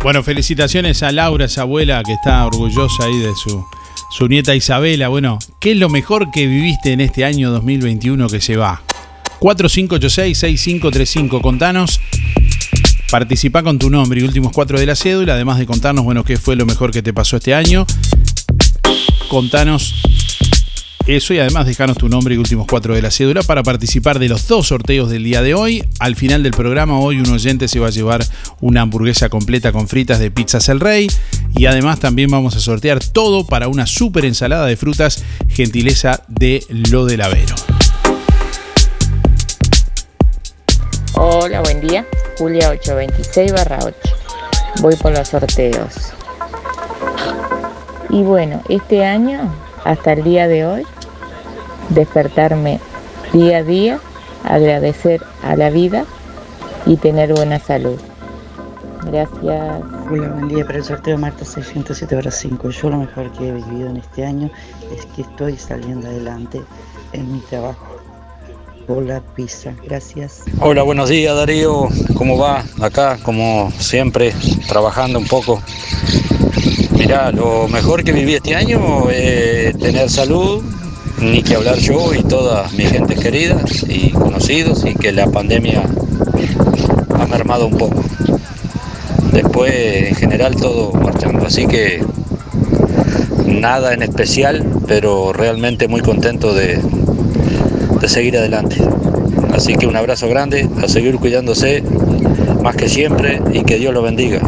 Bueno, 0.03 0.23
felicitaciones 0.23 1.03
a 1.03 1.13
Laura, 1.13 1.47
esa 1.47 1.63
abuela 1.63 2.03
que 2.05 2.13
está 2.13 2.47
orgullosa 2.47 3.05
ahí 3.05 3.19
de 3.19 3.35
su, 3.37 3.65
su 4.11 4.29
nieta 4.29 4.55
Isabela. 4.55 5.09
Bueno, 5.09 5.39
¿qué 5.61 5.73
es 5.73 5.79
lo 5.79 5.89
mejor 5.89 6.31
que 6.31 6.47
viviste 6.47 6.93
en 6.93 7.01
este 7.01 7.25
año 7.25 7.51
2021 7.51 8.27
que 8.29 8.41
se 8.41 8.57
va? 8.57 8.83
4586-6535. 9.45 11.41
Contanos. 11.43 12.01
Participa 13.11 13.63
con 13.63 13.79
tu 13.79 13.91
nombre 13.91 14.21
y 14.21 14.25
últimos 14.25 14.53
cuatro 14.53 14.81
de 14.81 14.87
la 14.87 14.97
cédula, 14.97 15.35
además 15.35 15.59
de 15.59 15.67
contarnos, 15.67 16.03
bueno, 16.05 16.25
qué 16.25 16.39
fue 16.39 16.57
lo 16.57 16.65
mejor 16.67 16.91
que 16.91 17.03
te 17.03 17.13
pasó 17.13 17.37
este 17.37 17.55
año. 17.55 17.87
Contanos 19.29 20.03
eso 21.07 21.35
y 21.35 21.39
además 21.39 21.67
dejanos 21.67 21.99
tu 21.99 22.09
nombre 22.09 22.35
y 22.35 22.39
últimos 22.39 22.67
cuatro 22.67 22.95
de 22.95 23.03
la 23.03 23.11
cédula 23.11 23.43
para 23.43 23.63
participar 23.63 24.19
de 24.19 24.31
los 24.31 24.49
dos 24.49 24.69
sorteos 24.69 25.11
del 25.11 25.23
día 25.23 25.43
de 25.43 25.53
hoy. 25.53 25.85
Al 25.99 26.17
final 26.17 26.43
del 26.43 26.53
programa, 26.53 26.99
hoy 26.99 27.19
un 27.19 27.29
oyente 27.31 27.69
se 27.69 27.79
va 27.79 27.89
a 27.89 27.91
llevar 27.91 28.25
una 28.61 28.81
hamburguesa 28.81 29.29
completa 29.29 29.71
con 29.71 29.87
fritas 29.87 30.19
de 30.19 30.31
Pizzas 30.31 30.71
El 30.71 30.81
Rey. 30.81 31.09
Y 31.57 31.67
además 31.67 32.01
también 32.01 32.31
vamos 32.31 32.57
a 32.57 32.61
sortear 32.61 33.05
todo 33.05 33.47
para 33.47 33.69
una 33.69 33.87
super 33.87 34.25
ensalada 34.25 34.67
de 34.67 34.79
frutas, 34.79 35.23
gentileza 35.49 36.23
de 36.29 36.65
Lo 36.69 37.05
del 37.05 37.21
Avero. 37.21 37.55
Hola, 41.17 41.61
buen 41.61 41.81
día. 41.81 42.05
Julia 42.39 42.71
826 42.71 43.53
barra 43.53 43.79
8. 43.85 43.97
Voy 44.81 44.97
por 44.97 45.13
los 45.13 45.29
sorteos. 45.29 46.13
Y 48.11 48.25
bueno, 48.25 48.61
este 48.69 49.05
año, 49.05 49.55
hasta 49.85 50.15
el 50.15 50.25
día 50.25 50.49
de 50.49 50.67
hoy, 50.67 50.83
despertarme 51.91 52.81
día 53.33 53.59
a 53.59 53.63
día, 53.63 54.01
agradecer 54.43 55.23
a 55.45 55.55
la 55.55 55.71
vida 55.71 56.05
y 56.85 56.97
tener 56.97 57.33
buena 57.33 57.61
salud. 57.61 58.01
Gracias. 59.05 59.83
Hola, 60.11 60.29
buen 60.31 60.49
día 60.49 60.67
para 60.67 60.79
el 60.79 60.85
sorteo 60.85 61.17
Marta 61.17 61.45
607 61.45 62.13
barra 62.17 62.33
5. 62.33 62.71
Yo 62.71 62.91
lo 62.91 62.97
mejor 62.97 63.31
que 63.33 63.49
he 63.49 63.53
vivido 63.53 63.89
en 63.89 63.99
este 63.99 64.27
año 64.27 64.51
es 64.93 65.07
que 65.07 65.23
estoy 65.23 65.57
saliendo 65.59 66.09
adelante 66.09 66.61
en 67.13 67.33
mi 67.33 67.39
trabajo 67.39 67.94
Hola 68.87 69.23
Pizza, 69.35 69.75
gracias. 69.83 70.43
Hola, 70.61 70.83
buenos 70.83 71.09
días 71.09 71.35
Darío, 71.35 71.89
¿cómo 72.17 72.37
va? 72.37 72.63
Acá, 72.83 73.19
como 73.23 73.73
siempre, 73.79 74.35
trabajando 74.69 75.19
un 75.19 75.27
poco. 75.27 75.63
Mirá, 76.99 77.33
lo 77.33 77.67
mejor 77.69 78.05
que 78.05 78.13
viví 78.13 78.35
este 78.35 78.55
año 78.55 79.09
es 79.09 79.79
tener 79.79 80.11
salud, 80.11 80.63
ni 81.19 81.43
que 81.43 81.55
hablar 81.55 81.79
yo 81.79 82.13
y 82.15 82.23
toda 82.25 82.69
mi 82.77 82.85
gente 82.85 83.15
querida 83.15 83.57
y 83.89 84.11
conocidos, 84.11 84.85
y 84.85 84.95
que 84.95 85.13
la 85.13 85.29
pandemia 85.29 85.83
ha 87.19 87.27
mermado 87.27 87.69
un 87.69 87.79
poco. 87.79 88.05
Después, 89.33 89.73
en 90.11 90.15
general, 90.15 90.57
todo 90.57 90.93
marchando. 90.93 91.47
Así 91.47 91.67
que 91.67 92.05
nada 93.47 93.95
en 93.95 94.03
especial, 94.03 94.63
pero 94.87 95.33
realmente 95.33 95.89
muy 95.89 96.03
contento 96.03 96.53
de, 96.53 96.81
seguir 98.09 98.37
adelante. 98.37 98.77
Así 99.53 99.75
que 99.75 99.87
un 99.87 99.97
abrazo 99.97 100.29
grande, 100.29 100.69
a 100.83 100.89
seguir 100.89 101.17
cuidándose 101.17 101.83
más 102.63 102.77
que 102.77 102.89
siempre 102.89 103.41
y 103.53 103.63
que 103.63 103.79
Dios 103.79 103.95
lo 103.95 104.03
bendiga. 104.03 104.41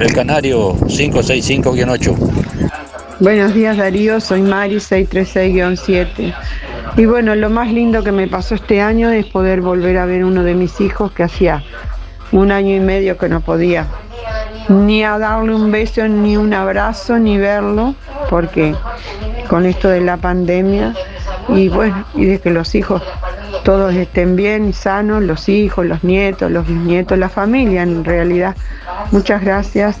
El 0.00 0.12
Canario 0.12 0.74
565-8. 0.74 2.16
Buenos 3.20 3.54
días 3.54 3.76
Darío, 3.76 4.20
soy 4.20 4.42
Mari 4.42 4.76
636-7. 4.76 6.34
Y 6.96 7.06
bueno, 7.06 7.34
lo 7.34 7.50
más 7.50 7.72
lindo 7.72 8.02
que 8.02 8.12
me 8.12 8.26
pasó 8.26 8.56
este 8.56 8.80
año 8.80 9.10
es 9.10 9.26
poder 9.26 9.60
volver 9.60 9.96
a 9.98 10.06
ver 10.06 10.24
uno 10.24 10.42
de 10.42 10.54
mis 10.54 10.80
hijos 10.80 11.12
que 11.12 11.22
hacía 11.22 11.62
un 12.32 12.50
año 12.50 12.74
y 12.74 12.80
medio 12.80 13.16
que 13.16 13.28
no 13.28 13.40
podía 13.40 13.86
ni 14.68 15.04
a 15.04 15.18
darle 15.18 15.54
un 15.54 15.70
beso, 15.70 16.06
ni 16.08 16.36
un 16.36 16.54
abrazo, 16.54 17.18
ni 17.18 17.38
verlo, 17.38 17.94
porque 18.30 18.74
con 19.48 19.66
esto 19.66 19.88
de 19.88 20.00
la 20.00 20.16
pandemia 20.16 20.94
y 21.48 21.68
bueno, 21.68 22.04
y 22.14 22.26
de 22.26 22.40
que 22.40 22.50
los 22.50 22.74
hijos 22.74 23.02
todos 23.64 23.94
estén 23.94 24.36
bien 24.36 24.68
y 24.68 24.72
sanos, 24.72 25.22
los 25.22 25.48
hijos, 25.48 25.86
los 25.86 26.02
nietos, 26.04 26.50
los 26.50 26.66
bisnietos, 26.66 27.18
la 27.18 27.28
familia 27.28 27.82
en 27.82 28.04
realidad. 28.04 28.56
Muchas 29.10 29.42
gracias. 29.42 30.00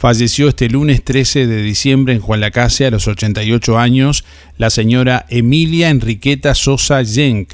Falleció 0.00 0.48
este 0.48 0.68
lunes 0.70 1.04
13 1.04 1.46
de 1.46 1.62
diciembre 1.62 2.14
en 2.14 2.20
Juan 2.20 2.40
Lacase 2.40 2.86
a 2.86 2.90
los 2.90 3.06
88 3.06 3.78
años 3.78 4.24
la 4.56 4.70
señora 4.70 5.26
Emilia 5.28 5.90
Enriqueta 5.90 6.54
Sosa 6.54 7.02
Yenk. 7.02 7.50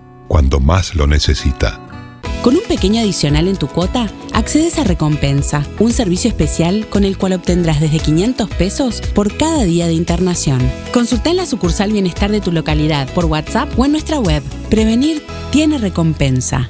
cuando 0.31 0.61
más 0.61 0.95
lo 0.95 1.07
necesita. 1.07 1.77
Con 2.41 2.55
un 2.55 2.61
pequeño 2.65 3.01
adicional 3.01 3.49
en 3.49 3.57
tu 3.57 3.67
cuota, 3.67 4.09
accedes 4.31 4.79
a 4.79 4.85
Recompensa, 4.85 5.65
un 5.77 5.91
servicio 5.91 6.29
especial 6.29 6.87
con 6.87 7.03
el 7.03 7.17
cual 7.17 7.33
obtendrás 7.33 7.81
desde 7.81 7.99
500 7.99 8.49
pesos 8.51 9.01
por 9.13 9.35
cada 9.35 9.65
día 9.65 9.87
de 9.87 9.93
internación. 9.93 10.61
Consulta 10.93 11.31
en 11.31 11.35
la 11.35 11.45
sucursal 11.45 11.91
Bienestar 11.91 12.31
de 12.31 12.39
tu 12.39 12.53
localidad 12.53 13.13
por 13.13 13.25
WhatsApp 13.25 13.77
o 13.77 13.83
en 13.83 13.91
nuestra 13.91 14.19
web. 14.19 14.41
Prevenir 14.69 15.21
tiene 15.51 15.77
recompensa. 15.77 16.69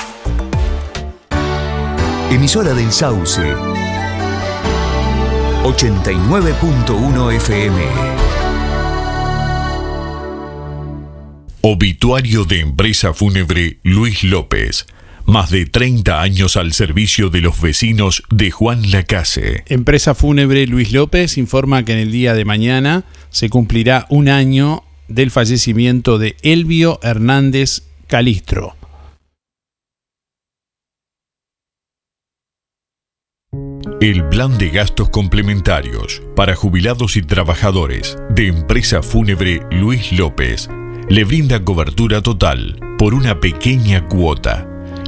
Emisora 2.31 2.73
del 2.73 2.93
Sauce. 2.93 3.41
89.1 5.63 7.35
FM. 7.35 7.81
Obituario 11.61 12.45
de 12.45 12.61
empresa 12.61 13.13
fúnebre 13.13 13.79
Luis 13.83 14.23
López. 14.23 14.85
Más 15.29 15.51
de 15.51 15.67
30 15.67 16.23
años 16.23 16.57
al 16.57 16.73
servicio 16.73 17.29
de 17.29 17.41
los 17.41 17.61
vecinos 17.61 18.23
de 18.31 18.49
Juan 18.49 18.89
Lacase. 18.89 19.63
Empresa 19.67 20.15
fúnebre 20.15 20.65
Luis 20.65 20.91
López 20.91 21.37
informa 21.37 21.85
que 21.85 21.91
en 21.93 21.99
el 21.99 22.11
día 22.11 22.33
de 22.33 22.45
mañana 22.45 23.05
se 23.29 23.47
cumplirá 23.47 24.07
un 24.09 24.27
año 24.27 24.83
del 25.07 25.29
fallecimiento 25.29 26.17
de 26.17 26.35
Elvio 26.41 26.99
Hernández 27.03 27.83
Calistro. 28.07 28.75
El 34.01 34.27
plan 34.29 34.57
de 34.57 34.69
gastos 34.69 35.09
complementarios 35.09 36.23
para 36.35 36.55
jubilados 36.55 37.17
y 37.17 37.21
trabajadores 37.21 38.17
de 38.31 38.47
empresa 38.47 39.03
fúnebre 39.03 39.61
Luis 39.69 40.11
López 40.11 40.69
le 41.07 41.23
brinda 41.23 41.63
cobertura 41.63 42.23
total 42.23 42.79
por 42.97 43.13
una 43.13 43.39
pequeña 43.39 44.07
cuota. 44.07 44.68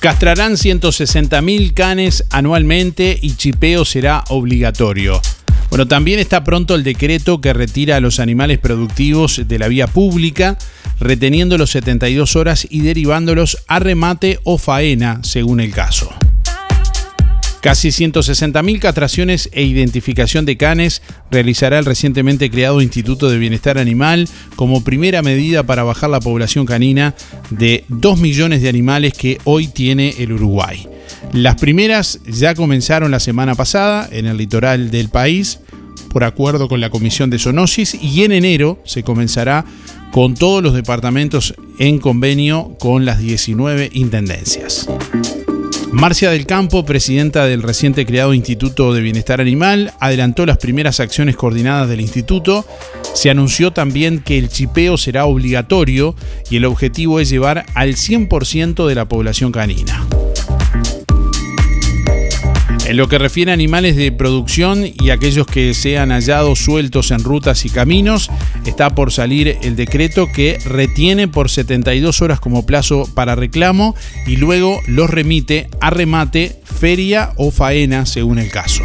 Castrarán 0.00 0.52
160.000 0.52 1.74
canes 1.74 2.24
anualmente 2.30 3.18
y 3.20 3.36
chipeo 3.36 3.84
será 3.84 4.24
obligatorio. 4.30 5.20
Bueno, 5.68 5.86
también 5.86 6.18
está 6.18 6.42
pronto 6.42 6.74
el 6.74 6.84
decreto 6.84 7.42
que 7.42 7.52
retira 7.52 7.96
a 7.96 8.00
los 8.00 8.18
animales 8.18 8.58
productivos 8.58 9.42
de 9.46 9.58
la 9.58 9.68
vía 9.68 9.86
pública, 9.86 10.56
reteniendo 11.00 11.58
los 11.58 11.70
72 11.72 12.34
horas 12.34 12.66
y 12.70 12.80
derivándolos 12.80 13.58
a 13.68 13.78
remate 13.78 14.40
o 14.44 14.56
faena, 14.56 15.20
según 15.22 15.60
el 15.60 15.70
caso. 15.70 16.10
Casi 17.60 17.88
160.000 17.88 18.78
castraciones 18.78 19.50
e 19.52 19.62
identificación 19.64 20.46
de 20.46 20.56
canes 20.56 21.02
realizará 21.30 21.78
el 21.78 21.84
recientemente 21.84 22.50
creado 22.50 22.80
Instituto 22.80 23.28
de 23.28 23.38
Bienestar 23.38 23.76
Animal 23.76 24.28
como 24.56 24.82
primera 24.82 25.20
medida 25.20 25.62
para 25.62 25.82
bajar 25.82 26.08
la 26.08 26.20
población 26.20 26.64
canina 26.64 27.14
de 27.50 27.84
2 27.88 28.18
millones 28.18 28.62
de 28.62 28.70
animales 28.70 29.12
que 29.12 29.38
hoy 29.44 29.68
tiene 29.68 30.14
el 30.18 30.32
Uruguay. 30.32 30.88
Las 31.34 31.56
primeras 31.56 32.20
ya 32.26 32.54
comenzaron 32.54 33.10
la 33.10 33.20
semana 33.20 33.54
pasada 33.54 34.08
en 34.10 34.26
el 34.26 34.38
litoral 34.38 34.90
del 34.90 35.10
país 35.10 35.60
por 36.08 36.24
acuerdo 36.24 36.66
con 36.66 36.80
la 36.80 36.88
Comisión 36.88 37.28
de 37.28 37.38
Zoonosis 37.38 37.94
y 37.94 38.24
en 38.24 38.32
enero 38.32 38.80
se 38.84 39.02
comenzará 39.02 39.66
con 40.12 40.34
todos 40.34 40.62
los 40.62 40.74
departamentos 40.74 41.54
en 41.78 41.98
convenio 41.98 42.76
con 42.80 43.04
las 43.04 43.18
19 43.18 43.90
intendencias. 43.92 44.88
Marcia 45.92 46.30
del 46.30 46.46
Campo, 46.46 46.84
presidenta 46.84 47.46
del 47.46 47.62
reciente 47.62 48.06
creado 48.06 48.32
Instituto 48.32 48.94
de 48.94 49.00
Bienestar 49.00 49.40
Animal, 49.40 49.92
adelantó 49.98 50.46
las 50.46 50.58
primeras 50.58 51.00
acciones 51.00 51.36
coordinadas 51.36 51.88
del 51.88 52.00
instituto. 52.00 52.64
Se 53.12 53.28
anunció 53.28 53.72
también 53.72 54.20
que 54.20 54.38
el 54.38 54.48
chipeo 54.48 54.96
será 54.96 55.24
obligatorio 55.24 56.14
y 56.48 56.56
el 56.56 56.64
objetivo 56.64 57.18
es 57.18 57.28
llevar 57.28 57.66
al 57.74 57.94
100% 57.94 58.86
de 58.86 58.94
la 58.94 59.08
población 59.08 59.50
canina. 59.50 60.06
En 62.90 62.96
lo 62.96 63.08
que 63.08 63.18
refiere 63.18 63.52
a 63.52 63.54
animales 63.54 63.94
de 63.94 64.10
producción 64.10 64.84
y 64.84 65.10
aquellos 65.10 65.46
que 65.46 65.74
sean 65.74 66.10
hallados 66.10 66.58
sueltos 66.58 67.12
en 67.12 67.22
rutas 67.22 67.64
y 67.64 67.70
caminos, 67.70 68.28
está 68.66 68.96
por 68.96 69.12
salir 69.12 69.58
el 69.62 69.76
decreto 69.76 70.26
que 70.34 70.58
retiene 70.64 71.28
por 71.28 71.50
72 71.50 72.20
horas 72.20 72.40
como 72.40 72.66
plazo 72.66 73.08
para 73.14 73.36
reclamo 73.36 73.94
y 74.26 74.38
luego 74.38 74.80
los 74.88 75.08
remite 75.08 75.68
a 75.80 75.90
remate, 75.90 76.60
feria 76.64 77.30
o 77.36 77.52
faena 77.52 78.06
según 78.06 78.40
el 78.40 78.50
caso. 78.50 78.82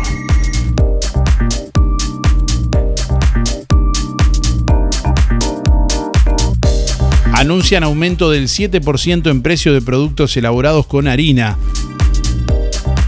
Anuncian 7.34 7.84
aumento 7.84 8.30
del 8.30 8.50
7% 8.50 9.32
en 9.32 9.42
precio 9.42 9.74
de 9.74 9.82
productos 9.82 10.38
elaborados 10.38 10.86
con 10.86 11.08
harina. 11.08 11.58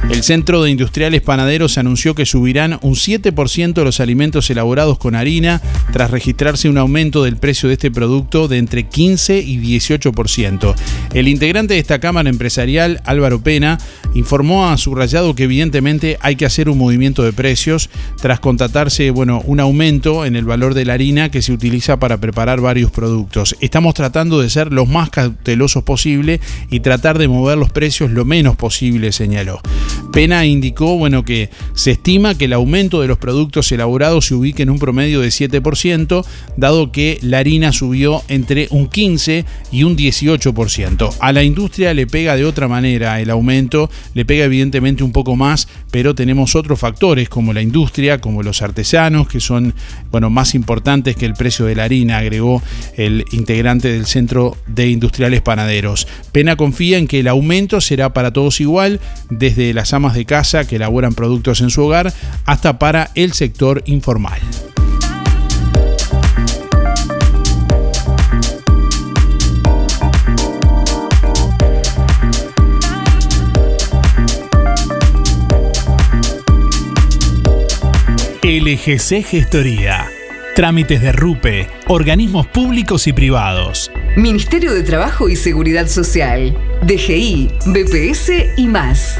El 0.10 0.24
Centro 0.24 0.64
de 0.64 0.72
Industriales 0.72 1.22
Panaderos 1.22 1.78
anunció 1.78 2.16
que 2.16 2.26
subirán 2.26 2.80
un 2.82 2.96
7% 2.96 3.84
los 3.84 4.00
alimentos 4.00 4.50
elaborados 4.50 4.98
con 4.98 5.16
harina 5.16 5.62
tras 5.92 6.12
registrarse 6.12 6.70
un 6.70 6.78
aumento 6.78 7.26
del 7.26 7.36
precio 7.36 7.68
de 7.68 7.74
este 7.74 7.92
producto 7.92 8.48
de 8.48 8.58
entre 8.58 8.88
15 8.88 9.40
y 9.40 9.58
18%. 9.58 10.76
El 11.14 11.28
integrante 11.28 11.74
de 11.74 11.82
esta 11.82 12.00
Cámara 12.00 12.30
Empresarial, 12.30 13.02
Álvaro 13.04 13.42
Pena, 13.42 13.80
informó 14.16 14.70
a 14.70 14.78
Subrayado 14.78 15.36
que 15.36 15.44
evidentemente 15.44 16.18
hay 16.22 16.38
que 16.38 16.46
hacer 16.46 16.70
un 16.70 16.78
movimiento 16.78 17.24
de 17.24 17.34
precios 17.34 17.90
tras 18.22 18.40
contratarse 18.40 19.12
bueno, 19.12 19.42
un 19.46 19.60
aumento 19.60 20.26
en 20.26 20.38
el 20.38 20.46
valor 20.46 20.74
de 20.74 20.86
la 20.86 20.94
harina 20.94 21.30
que 21.30 21.42
se 21.42 21.52
utiliza 21.52 22.00
para 22.00 22.18
preparar 22.18 22.62
varios 22.62 22.92
productos. 22.92 23.58
Estamos 23.60 23.94
tratando 23.94 24.40
de 24.40 24.50
ser 24.50 24.72
los 24.72 24.88
más 24.88 25.10
cautelosos 25.10 25.84
posible 25.84 26.40
y 26.72 26.80
tratar 26.80 27.18
de 27.18 27.28
mover 27.28 27.58
los 27.58 27.72
precios 27.72 28.10
lo 28.10 28.24
menos 28.24 28.56
posible, 28.56 29.12
señaló. 29.12 29.62
Pena 30.12 30.46
indicó 30.46 30.98
bueno, 30.98 31.24
que 31.24 31.50
se 31.74 31.92
estima 31.92 32.36
que 32.36 32.46
el 32.46 32.54
aumento 32.54 33.02
de 33.02 33.08
los 33.08 33.18
productos 33.18 33.72
elaborados 33.72 34.28
se 34.28 34.36
ubique 34.36 34.64
en 34.64 34.70
un 34.70 34.80
promedio 34.80 35.22
de 35.22 35.30
7%, 35.30 36.26
dado 36.56 36.92
que 36.92 37.20
la 37.22 37.40
harina 37.40 37.72
subió 37.72 38.24
entre 38.28 38.68
un 38.72 38.88
15 38.88 39.46
y 39.72 39.84
un 39.84 39.96
18%. 39.96 41.14
A 41.20 41.32
la 41.34 41.44
industria 41.44 41.94
le 41.94 42.08
pega 42.08 42.36
de 42.36 42.46
otra 42.46 42.68
manera 42.68 43.20
el 43.22 43.30
aumento, 43.30 43.90
le 44.14 44.26
pega 44.26 44.46
evidentemente 44.46 45.04
un 45.04 45.12
poco 45.12 45.36
más, 45.36 45.68
pero 45.92 46.16
tenemos 46.16 46.56
otros 46.56 46.80
factores 46.80 47.30
como 47.30 47.54
la 47.54 47.62
industria, 47.62 48.20
como 48.20 48.44
los 48.44 48.62
artesanos, 48.62 49.28
que 49.28 49.40
son 49.40 49.74
bueno, 50.12 50.30
más 50.30 50.56
importantes 50.56 51.16
que 51.16 51.26
el 51.26 51.34
precio 51.34 51.66
de 51.66 51.76
la 51.76 51.84
harina, 51.84 52.18
agregó 52.18 52.62
el 52.96 53.26
integrante 53.32 53.92
del 53.92 54.06
Centro 54.06 54.58
de 54.68 54.90
Industriales 54.90 55.42
Panaderos. 55.42 56.08
Pena 56.32 56.56
confía 56.56 56.98
en 56.98 57.08
que 57.08 57.20
el 57.20 57.28
aumento 57.28 57.82
será 57.82 58.14
para 58.14 58.32
todos 58.32 58.62
igual, 58.62 59.00
desde 59.30 59.74
las 59.74 59.94
amas 59.98 60.14
de 60.14 60.26
casa 60.26 60.66
que 60.66 60.78
elaboran 60.78 61.14
productos 61.14 61.62
en 61.62 61.70
su 61.70 61.84
hogar 61.84 62.14
hasta 62.46 62.80
para 62.80 63.12
el 63.16 63.34
sector 63.34 63.84
informal. 63.86 64.40
LGC 78.44 79.26
Gestoría. 79.26 80.08
Trámites 80.56 81.02
de 81.02 81.12
RUPE, 81.12 81.68
organismos 81.88 82.48
públicos 82.48 83.06
y 83.08 83.14
privados. 83.14 83.92
Ministerio 84.16 84.74
de 84.74 84.84
Trabajo 84.84 85.28
y 85.28 85.36
Seguridad 85.36 85.88
Social, 85.88 86.58
DGI, 86.84 87.52
BPS 87.66 88.32
y 88.56 88.68
más. 88.68 89.20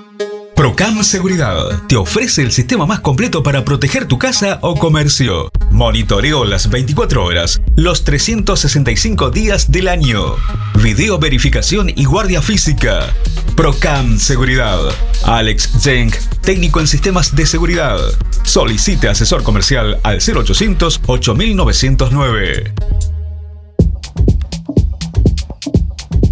Procam 0.61 1.03
Seguridad 1.03 1.87
te 1.87 1.95
ofrece 1.95 2.43
el 2.43 2.51
sistema 2.51 2.85
más 2.85 2.99
completo 2.99 3.41
para 3.41 3.65
proteger 3.65 4.05
tu 4.05 4.19
casa 4.19 4.59
o 4.61 4.75
comercio. 4.75 5.49
Monitoreo 5.71 6.45
las 6.45 6.69
24 6.69 7.25
horas, 7.25 7.63
los 7.75 8.03
365 8.03 9.31
días 9.31 9.71
del 9.71 9.87
año. 9.87 10.35
Video 10.83 11.17
verificación 11.17 11.89
y 11.89 12.05
guardia 12.05 12.43
física. 12.43 13.07
Procam 13.57 14.19
Seguridad. 14.19 14.77
Alex 15.25 15.67
Zeng, 15.79 16.11
técnico 16.43 16.79
en 16.79 16.85
sistemas 16.85 17.35
de 17.35 17.47
seguridad. 17.47 17.97
Solicite 18.43 19.07
asesor 19.07 19.41
comercial 19.41 19.99
al 20.03 20.19
0800 20.19 21.01
8909. 21.07 22.73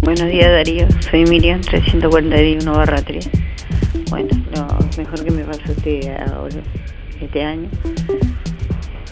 Buenos 0.02 0.28
días 0.28 0.52
Darío, 0.52 0.86
soy 1.10 1.24
Miriam 1.24 1.60
341 1.62 2.72
barra 2.72 3.02
3. 3.02 3.49
Bueno, 4.10 4.28
lo 4.54 4.66
mejor 4.96 5.24
que 5.24 5.30
me 5.30 5.44
pasó 5.44 5.60
este, 5.72 6.10
ahora, 6.32 6.56
este 7.20 7.42
año, 7.44 7.68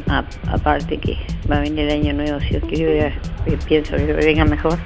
a- 0.09 0.25
aparte 0.47 0.99
que 0.99 1.17
va 1.51 1.57
a 1.57 1.61
venir 1.61 1.81
el 1.89 1.91
año 2.03 2.13
nuevo, 2.15 2.41
si 2.41 2.49
Dios 2.51 2.63
quiere, 2.69 3.07
eh, 3.09 3.13
pienso 3.67 3.97
que 3.97 4.13
venga 4.13 4.45
mejor, 4.45 4.79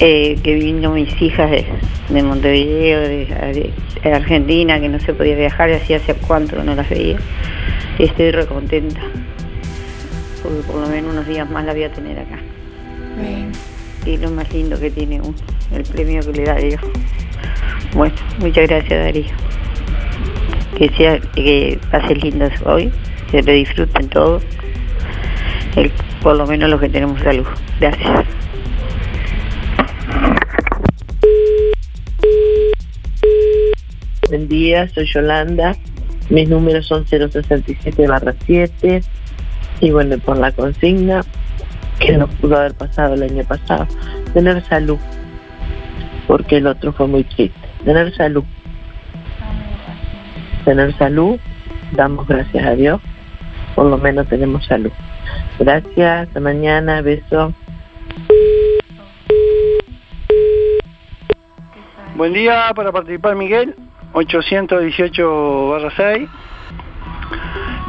eh, 0.00 0.36
que 0.42 0.54
vino 0.54 0.92
mis 0.92 1.20
hijas 1.22 1.50
de, 1.50 1.64
de 2.08 2.22
Montevideo, 2.22 3.00
de, 3.00 3.72
de 4.02 4.12
Argentina, 4.12 4.80
que 4.80 4.88
no 4.88 4.98
se 5.00 5.14
podía 5.14 5.36
viajar, 5.36 5.70
y 5.70 5.74
hacía 5.74 5.96
hace 5.98 6.14
cuánto 6.14 6.56
que 6.56 6.64
no 6.64 6.74
las 6.74 6.88
veía, 6.88 7.16
y 7.98 8.04
estoy 8.04 8.30
recontenta, 8.32 9.00
porque 10.42 10.60
por 10.66 10.76
lo 10.80 10.88
menos 10.88 11.12
unos 11.12 11.26
días 11.26 11.48
más 11.50 11.64
la 11.64 11.72
voy 11.72 11.84
a 11.84 11.92
tener 11.92 12.18
acá. 12.18 12.38
Y 14.04 14.16
lo 14.16 14.30
más 14.32 14.52
lindo 14.52 14.78
que 14.80 14.90
tiene 14.90 15.20
uno, 15.20 15.34
el 15.72 15.84
premio 15.84 16.20
que 16.22 16.32
le 16.32 16.44
da 16.44 16.56
Dios. 16.56 16.80
Bueno, 17.94 18.14
muchas 18.38 18.68
gracias 18.68 19.04
Darío. 19.04 19.24
Que 20.76 20.88
sea, 20.96 21.18
que 21.34 21.78
pasen 21.90 22.18
lindos 22.20 22.52
hoy, 22.64 22.90
que 23.30 23.42
lo 23.42 23.52
disfruten 23.52 24.08
todo. 24.08 24.40
Por 26.22 26.36
lo 26.36 26.46
menos 26.46 26.70
los 26.70 26.80
que 26.80 26.88
tenemos 26.88 27.20
salud. 27.20 27.46
Gracias. 27.80 28.26
Buen 34.28 34.48
día, 34.48 34.88
soy 34.88 35.06
Yolanda. 35.06 35.76
Mis 36.30 36.48
números 36.48 36.86
son 36.86 37.06
067 37.06 38.06
barra 38.06 38.34
7. 38.46 39.02
Y 39.80 39.90
bueno, 39.90 40.16
por 40.18 40.38
la 40.38 40.52
consigna 40.52 41.22
que 41.98 42.16
no 42.16 42.26
pudo 42.26 42.56
haber 42.56 42.74
pasado 42.74 43.14
el 43.14 43.24
año 43.24 43.44
pasado, 43.44 43.86
tener 44.32 44.64
salud. 44.66 44.98
Porque 46.26 46.56
el 46.56 46.66
otro 46.66 46.92
fue 46.92 47.06
muy 47.06 47.24
triste. 47.24 47.61
Tener 47.84 48.14
salud. 48.14 48.44
Tener 50.64 50.96
salud, 50.98 51.38
damos 51.92 52.28
gracias 52.28 52.64
a 52.64 52.74
Dios. 52.74 53.00
Por 53.74 53.86
lo 53.86 53.98
menos 53.98 54.28
tenemos 54.28 54.64
salud. 54.66 54.92
Gracias, 55.58 56.28
hasta 56.28 56.38
mañana, 56.38 57.02
beso. 57.02 57.52
Buen 62.14 62.34
día 62.34 62.70
para 62.76 62.92
participar 62.92 63.34
Miguel, 63.34 63.74
818 64.12 65.68
barra 65.70 65.90
6. 65.96 66.28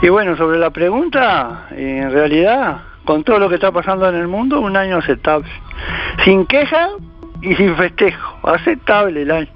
Y 0.01 0.09
bueno, 0.09 0.35
sobre 0.35 0.57
la 0.57 0.71
pregunta, 0.71 1.67
en 1.69 2.11
realidad, 2.11 2.81
con 3.05 3.23
todo 3.23 3.37
lo 3.37 3.47
que 3.47 3.55
está 3.55 3.71
pasando 3.71 4.09
en 4.09 4.15
el 4.15 4.27
mundo, 4.27 4.59
un 4.59 4.75
año 4.75 4.97
aceptable. 4.97 5.47
Sin 6.25 6.47
queja 6.47 6.89
y 7.43 7.55
sin 7.55 7.75
festejo, 7.75 8.39
aceptable 8.47 9.21
el 9.21 9.31
año. 9.31 9.49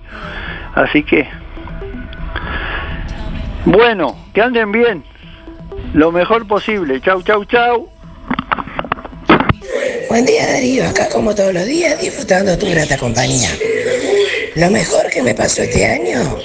Así 0.75 1.03
que, 1.03 1.27
bueno, 3.65 4.17
que 4.33 4.41
anden 4.41 4.71
bien, 4.71 5.03
lo 5.93 6.11
mejor 6.11 6.45
posible. 6.47 7.01
Chau, 7.01 7.23
chau, 7.23 7.45
chau. 7.45 7.89
Buen 10.09 10.25
día 10.25 10.47
Darío, 10.47 10.87
acá 10.87 11.09
como 11.09 11.33
todos 11.33 11.53
los 11.53 11.65
días 11.65 11.99
disfrutando 11.99 12.57
tu 12.57 12.69
grata 12.69 12.97
compañía. 12.97 13.49
Lo 14.55 14.69
mejor 14.69 15.09
que 15.09 15.21
me 15.21 15.33
pasó 15.33 15.61
este 15.61 15.85
año 15.85 16.37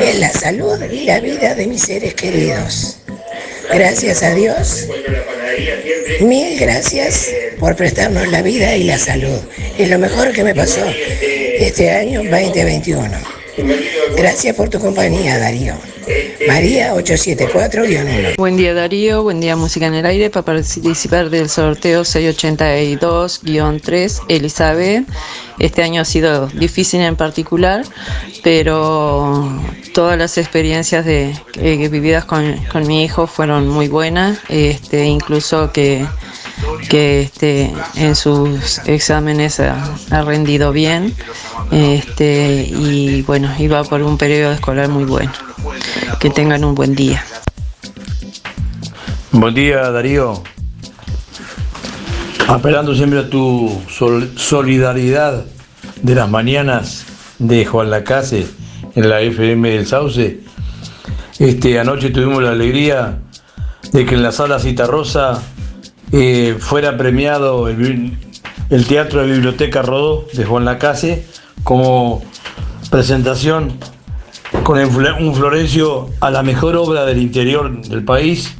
es 0.00 0.18
la 0.18 0.30
salud 0.30 0.82
y 0.90 1.04
la 1.04 1.20
vida 1.20 1.54
de 1.54 1.66
mis 1.66 1.82
seres 1.82 2.14
queridos. 2.14 2.98
Gracias 3.72 4.22
a 4.22 4.34
Dios, 4.34 4.88
mil 6.20 6.58
gracias 6.58 7.30
por 7.62 7.76
prestarnos 7.76 8.26
la 8.26 8.42
vida 8.42 8.74
y 8.74 8.82
la 8.82 8.98
salud. 8.98 9.38
Es 9.78 9.88
lo 9.88 9.96
mejor 9.96 10.32
que 10.32 10.42
me 10.42 10.52
pasó 10.52 10.80
este 11.60 11.92
año 11.92 12.24
2021. 12.24 13.08
Gracias 14.16 14.56
por 14.56 14.68
tu 14.68 14.80
compañía, 14.80 15.38
Darío. 15.38 15.74
María 16.48 16.92
874-1. 16.96 18.34
Buen 18.36 18.56
día 18.56 18.74
Darío, 18.74 19.22
buen 19.22 19.38
día 19.40 19.54
Música 19.54 19.86
en 19.86 19.94
el 19.94 20.04
Aire 20.06 20.28
para 20.28 20.44
participar 20.44 21.30
del 21.30 21.48
sorteo 21.48 22.02
682-3 22.02 24.22
Elizabeth. 24.28 25.04
Este 25.60 25.84
año 25.84 26.00
ha 26.00 26.04
sido 26.04 26.48
difícil 26.48 27.00
en 27.02 27.14
particular, 27.14 27.84
pero 28.42 29.56
todas 29.94 30.18
las 30.18 30.36
experiencias 30.36 31.04
de, 31.04 31.32
que- 31.52 31.88
vividas 31.88 32.24
con, 32.24 32.56
con 32.72 32.88
mi 32.88 33.04
hijo 33.04 33.28
fueron 33.28 33.68
muy 33.68 33.86
buenas, 33.86 34.40
este, 34.48 35.04
incluso 35.04 35.70
que, 35.70 36.04
que 36.88 37.22
este, 37.22 37.72
en 37.96 38.14
sus 38.16 38.78
exámenes 38.86 39.60
ha, 39.60 39.82
ha 40.10 40.22
rendido 40.22 40.72
bien 40.72 41.14
este, 41.70 42.66
y 42.68 43.22
bueno, 43.22 43.50
iba 43.58 43.82
por 43.84 44.02
un 44.02 44.18
periodo 44.18 44.52
escolar 44.52 44.88
muy 44.88 45.04
bueno. 45.04 45.32
Que 46.20 46.30
tengan 46.30 46.64
un 46.64 46.74
buen 46.74 46.94
día. 46.94 47.24
Buen 49.32 49.54
día, 49.54 49.90
Darío. 49.90 50.42
Apelando 52.48 52.94
siempre 52.94 53.20
a 53.20 53.30
tu 53.30 53.80
sol- 53.88 54.32
solidaridad 54.36 55.44
de 56.02 56.14
las 56.14 56.28
mañanas 56.28 57.06
de 57.38 57.64
Juan 57.64 57.90
Lacase 57.90 58.46
en 58.94 59.08
la 59.08 59.20
FM 59.20 59.70
del 59.70 59.86
Sauce. 59.86 60.40
Este, 61.38 61.78
anoche 61.78 62.10
tuvimos 62.10 62.42
la 62.42 62.50
alegría 62.50 63.18
de 63.92 64.04
que 64.04 64.14
en 64.14 64.22
la 64.22 64.32
sala 64.32 64.58
Citarrosa 64.58 65.40
eh, 66.12 66.56
fuera 66.58 66.96
premiado 66.98 67.68
el, 67.68 68.18
Teatro 68.86 69.22
de 69.22 69.32
Biblioteca 69.32 69.80
Rodó 69.80 70.26
de 70.34 70.44
Juan 70.44 70.64
Lacase 70.64 71.26
como 71.64 72.22
presentación 72.90 73.78
con 74.62 74.78
un 74.78 75.34
Florencio 75.34 76.10
a 76.20 76.30
la 76.30 76.42
mejor 76.42 76.76
obra 76.76 77.06
del 77.06 77.20
interior 77.20 77.80
del 77.80 78.04
país 78.04 78.54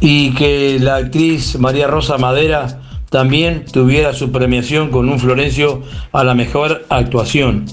y 0.00 0.34
que 0.34 0.78
la 0.80 0.96
actriz 0.96 1.58
María 1.58 1.86
Rosa 1.86 2.16
Madera 2.16 2.80
también 3.10 3.64
tuviera 3.66 4.14
su 4.14 4.32
premiación 4.32 4.90
con 4.90 5.08
un 5.08 5.20
Florencio 5.20 5.82
a 6.12 6.24
la 6.24 6.34
mejor 6.34 6.86
actuación. 6.88 7.66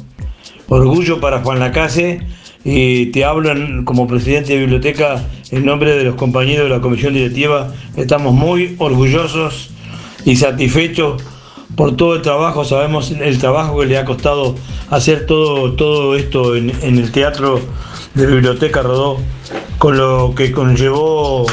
Orgullo 0.67 1.19
para 1.19 1.39
Juan 1.39 1.59
Lacase 1.59 2.19
y 2.65 3.07
te 3.07 3.25
hablo 3.25 3.53
como 3.83 4.07
presidente 4.07 4.53
de 4.53 4.59
biblioteca 4.59 5.23
en 5.51 5.65
nombre 5.65 5.95
de 5.97 6.03
los 6.05 6.15
compañeros 6.15 6.65
de 6.65 6.69
la 6.69 6.81
comisión 6.81 7.13
directiva. 7.13 7.73
Estamos 7.97 8.33
muy 8.33 8.75
orgullosos 8.79 9.69
y 10.25 10.35
satisfechos 10.35 11.21
por 11.75 11.95
todo 11.97 12.15
el 12.15 12.21
trabajo. 12.21 12.63
Sabemos 12.63 13.11
el 13.11 13.37
trabajo 13.37 13.79
que 13.79 13.87
le 13.87 13.97
ha 13.97 14.05
costado 14.05 14.55
hacer 14.89 15.25
todo, 15.25 15.73
todo 15.73 16.15
esto 16.15 16.55
en, 16.55 16.71
en 16.81 16.97
el 16.97 17.11
teatro 17.11 17.59
de 18.13 18.27
Biblioteca 18.27 18.81
Rodó, 18.81 19.17
con 19.77 19.97
lo 19.97 20.33
que 20.35 20.51
conllevó 20.51 21.45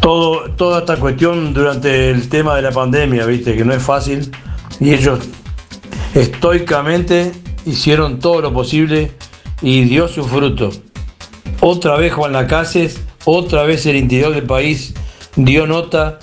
todo, 0.00 0.50
toda 0.56 0.80
esta 0.80 0.96
cuestión 0.96 1.54
durante 1.54 2.10
el 2.10 2.28
tema 2.28 2.56
de 2.56 2.62
la 2.62 2.72
pandemia, 2.72 3.24
viste, 3.26 3.56
que 3.56 3.64
no 3.64 3.72
es 3.72 3.82
fácil. 3.82 4.30
Y 4.80 4.92
ellos 4.92 5.20
estoicamente 6.14 7.32
hicieron 7.66 8.18
todo 8.18 8.40
lo 8.40 8.52
posible 8.52 9.12
y 9.62 9.84
dio 9.84 10.08
su 10.08 10.24
fruto. 10.24 10.70
Otra 11.60 11.96
vez 11.96 12.12
Juan 12.12 12.32
Lacases, 12.32 13.00
otra 13.24 13.64
vez 13.64 13.84
el 13.86 13.96
interior 13.96 14.34
del 14.34 14.44
país 14.44 14.94
dio 15.36 15.66
nota 15.66 16.18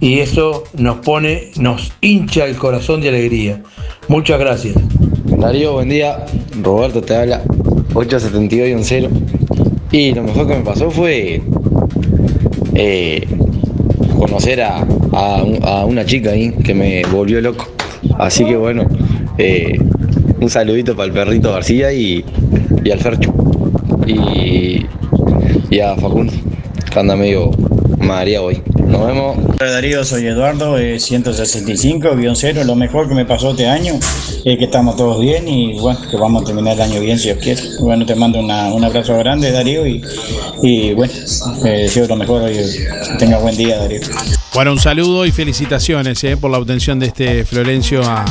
y 0.00 0.18
eso 0.18 0.64
nos 0.74 0.98
pone, 0.98 1.52
nos 1.56 1.92
hincha 2.00 2.46
el 2.46 2.56
corazón 2.56 3.00
de 3.00 3.08
alegría. 3.08 3.62
Muchas 4.08 4.38
gracias. 4.38 4.76
Darío, 5.24 5.72
buen 5.74 5.88
día. 5.88 6.24
Roberto 6.60 7.00
te 7.00 7.16
habla. 7.16 7.42
872 7.94 8.68
y 8.68 8.72
un 8.72 8.84
0. 8.84 9.08
Y 9.92 10.14
lo 10.14 10.22
mejor 10.22 10.48
que 10.48 10.56
me 10.56 10.64
pasó 10.64 10.90
fue 10.90 11.42
eh, 12.74 13.26
conocer 14.18 14.62
a, 14.62 14.84
a 15.12 15.84
una 15.84 16.04
chica 16.04 16.30
ahí 16.30 16.52
que 16.52 16.74
me 16.74 17.04
volvió 17.04 17.40
loco. 17.40 17.66
Así 18.18 18.44
que 18.44 18.56
bueno, 18.56 18.86
eh, 19.38 19.78
un 20.40 20.50
saludito 20.50 20.96
para 20.96 21.06
el 21.06 21.12
perrito 21.12 21.52
García 21.52 21.92
y, 21.92 22.24
y 22.84 22.90
al 22.90 22.98
Fercho. 23.00 23.32
Y 24.06 24.86
y 25.70 25.80
a 25.80 25.94
Facundo, 25.96 26.32
que 26.92 26.98
anda 26.98 27.16
medio 27.16 27.50
María 27.98 28.42
hoy. 28.42 28.60
Nos 28.86 29.06
vemos. 29.06 29.38
Hola 29.58 29.70
Darío, 29.70 30.04
soy 30.04 30.26
Eduardo, 30.26 30.76
eh, 30.76 30.96
165-0. 30.98 32.64
Lo 32.64 32.74
mejor 32.74 33.08
que 33.08 33.14
me 33.14 33.24
pasó 33.24 33.52
este 33.52 33.66
año 33.68 33.94
es 34.44 34.58
que 34.58 34.64
estamos 34.64 34.96
todos 34.96 35.18
bien 35.20 35.48
y 35.48 35.78
bueno, 35.78 35.98
que 36.10 36.16
vamos 36.18 36.42
a 36.42 36.46
terminar 36.46 36.74
el 36.74 36.82
año 36.82 37.00
bien 37.00 37.18
si 37.18 37.28
Dios 37.28 37.38
quiere. 37.42 37.62
Bueno, 37.80 38.04
te 38.04 38.14
mando 38.14 38.38
una- 38.40 38.72
un 38.74 38.84
abrazo 38.84 39.16
grande 39.16 39.50
Darío 39.50 39.86
y, 39.86 40.02
y 40.62 40.92
bueno, 40.92 41.12
eh, 41.64 41.68
deseo 41.84 42.06
lo 42.06 42.16
mejor 42.16 42.50
y 42.50 42.54
que 42.54 42.64
tenga 43.18 43.38
buen 43.38 43.56
día 43.56 43.78
Darío. 43.78 44.00
Bueno, 44.52 44.72
un 44.72 44.78
saludo 44.80 45.24
y 45.24 45.32
felicitaciones 45.32 46.22
eh, 46.24 46.36
por 46.36 46.50
la 46.50 46.58
obtención 46.58 46.98
de 46.98 47.06
este 47.06 47.44
Florencio 47.46 48.02
a- 48.04 48.24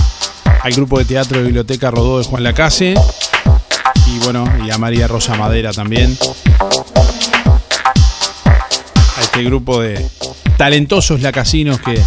al 0.62 0.72
grupo 0.74 1.00
de 1.00 1.06
teatro 1.06 1.40
de 1.40 1.46
Biblioteca 1.46 1.90
Rodó 1.90 2.20
de 2.20 2.26
Juan 2.26 2.44
Lacase. 2.44 2.94
Y 4.12 4.20
bueno, 4.20 4.44
y 4.66 4.70
a 4.70 4.78
María 4.78 5.08
Rosa 5.08 5.36
Madera 5.36 5.72
también. 5.72 6.18
A 9.18 9.22
este 9.22 9.44
grupo 9.44 9.82
de 9.82 10.06
talentosos 10.58 11.22
lacasinos 11.22 11.80
que, 11.80 12.02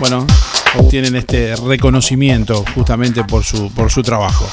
bueno, 0.00 0.26
obtienen 0.78 1.16
este 1.16 1.54
reconocimiento 1.56 2.64
justamente 2.74 3.24
por 3.24 3.44
su, 3.44 3.70
por 3.72 3.90
su 3.90 4.02
trabajo. 4.02 4.48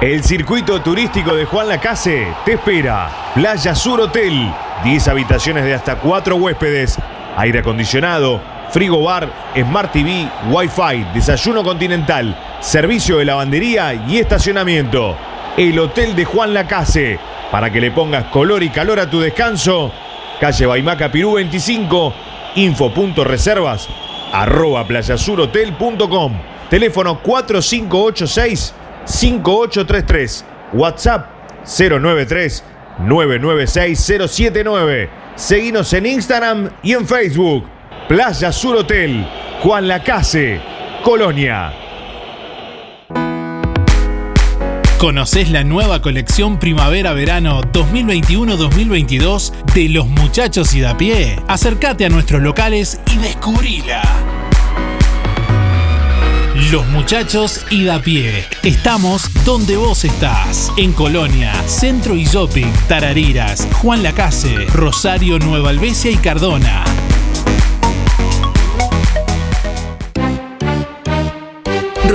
El 0.00 0.22
circuito 0.24 0.80
turístico 0.80 1.34
de 1.34 1.44
Juan 1.44 1.68
Lacase 1.68 2.28
te 2.44 2.54
espera. 2.54 3.32
Playa 3.34 3.74
Sur 3.74 4.00
Hotel. 4.00 4.50
10 4.84 5.08
habitaciones 5.08 5.64
de 5.64 5.74
hasta 5.74 5.96
4 5.96 6.36
huéspedes. 6.36 6.96
Aire 7.36 7.58
acondicionado, 7.58 8.40
frigo 8.70 9.02
bar, 9.02 9.30
Smart 9.54 9.92
TV, 9.92 10.28
Wi-Fi, 10.50 11.06
desayuno 11.14 11.62
continental, 11.62 12.36
servicio 12.60 13.18
de 13.18 13.24
lavandería 13.24 13.94
y 14.08 14.18
estacionamiento. 14.18 15.16
El 15.56 15.78
Hotel 15.78 16.14
de 16.14 16.24
Juan 16.24 16.54
Lacase. 16.54 17.18
Para 17.50 17.72
que 17.72 17.80
le 17.80 17.90
pongas 17.90 18.26
color 18.26 18.62
y 18.62 18.70
calor 18.70 19.00
a 19.00 19.10
tu 19.10 19.20
descanso. 19.20 19.92
Calle 20.40 20.66
Baimaca 20.66 21.10
Pirú 21.10 21.32
25. 21.34 22.14
Info.reservas 22.56 23.88
arroba 24.32 24.86
playasurhotel.com. 24.86 26.32
Teléfono 26.68 27.20
4586 27.20 28.74
5833. 29.04 30.44
WhatsApp 30.72 31.26
093 31.64 32.64
996 33.00 33.98
079. 33.98 35.10
Seguinos 35.34 35.92
en 35.92 36.06
Instagram 36.06 36.70
y 36.82 36.92
en 36.92 37.06
Facebook. 37.06 37.64
Playa 38.08 38.52
Sur 38.52 38.76
Hotel, 38.76 39.26
Juan 39.62 39.88
Lacase, 39.88 40.60
Colonia. 41.02 41.89
¿Conoces 45.00 45.50
la 45.50 45.64
nueva 45.64 46.02
colección 46.02 46.58
Primavera-Verano 46.58 47.62
2021-2022 47.72 49.50
de 49.72 49.88
los 49.88 50.06
muchachos 50.06 50.74
y 50.74 50.80
da 50.80 50.94
pie? 50.94 51.40
Acércate 51.48 52.04
a 52.04 52.10
nuestros 52.10 52.42
locales 52.42 53.00
y 53.10 53.16
descubrila. 53.16 54.02
Los 56.70 56.86
muchachos 56.88 57.64
y 57.70 57.84
da 57.84 58.02
pie. 58.02 58.44
Estamos 58.62 59.30
donde 59.46 59.78
vos 59.78 60.04
estás. 60.04 60.70
En 60.76 60.92
Colonia, 60.92 61.54
Centro 61.66 62.14
y 62.14 62.24
Shopping, 62.24 62.70
Tarariras, 62.86 63.66
Juan 63.80 64.02
Lacase, 64.02 64.66
Rosario, 64.66 65.38
Nueva 65.38 65.70
Albesia 65.70 66.10
y 66.10 66.16
Cardona. 66.16 66.84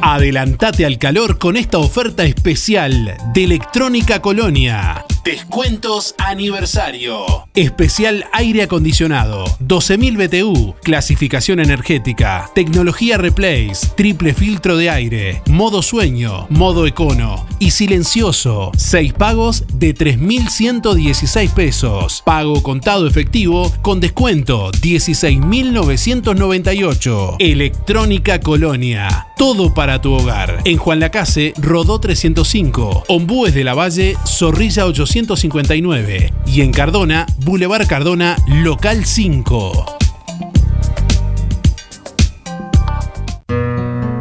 Adelantate 0.00 0.86
al 0.86 0.98
calor 0.98 1.38
con 1.38 1.56
esta 1.56 1.78
oferta 1.78 2.22
especial 2.24 3.16
de 3.34 3.44
Electrónica 3.44 4.22
Colonia. 4.22 5.04
Descuentos 5.24 6.14
aniversario. 6.18 7.48
Especial 7.54 8.26
aire 8.32 8.62
acondicionado. 8.62 9.44
12.000 9.60 10.16
BTU. 10.16 10.74
Clasificación 10.82 11.60
energética. 11.60 12.50
Tecnología 12.54 13.18
Replace. 13.18 13.88
Triple 13.96 14.32
filtro 14.32 14.76
de 14.76 14.90
aire. 14.90 15.42
Modo 15.46 15.82
sueño. 15.82 16.46
Modo 16.50 16.86
econo. 16.86 17.44
Y 17.58 17.72
silencioso. 17.72 18.70
6 18.76 19.12
pagos 19.14 19.64
de 19.74 19.92
3.116 19.94 21.52
pesos. 21.52 22.22
Pago 22.24 22.62
contado 22.62 23.06
efectivo 23.06 23.70
con 23.82 24.00
descuento 24.00 24.70
16.998. 24.72 27.36
Electrónica 27.38 28.40
Colonia. 28.40 29.26
Todo 29.36 29.74
para 29.74 30.00
tu 30.00 30.14
hogar. 30.14 30.62
En 30.64 30.78
Juan 30.78 31.00
Lacase, 31.00 31.52
Rodó 31.58 32.00
305. 32.00 33.04
Ombúes 33.08 33.52
de 33.54 33.64
la 33.64 33.74
Valle, 33.74 34.16
Zorrilla 34.26 34.86
859. 35.08 36.32
Y 36.46 36.60
en 36.60 36.72
Cardona, 36.72 37.26
Boulevard 37.38 37.86
Cardona, 37.86 38.36
Local 38.46 39.06
5. 39.06 39.96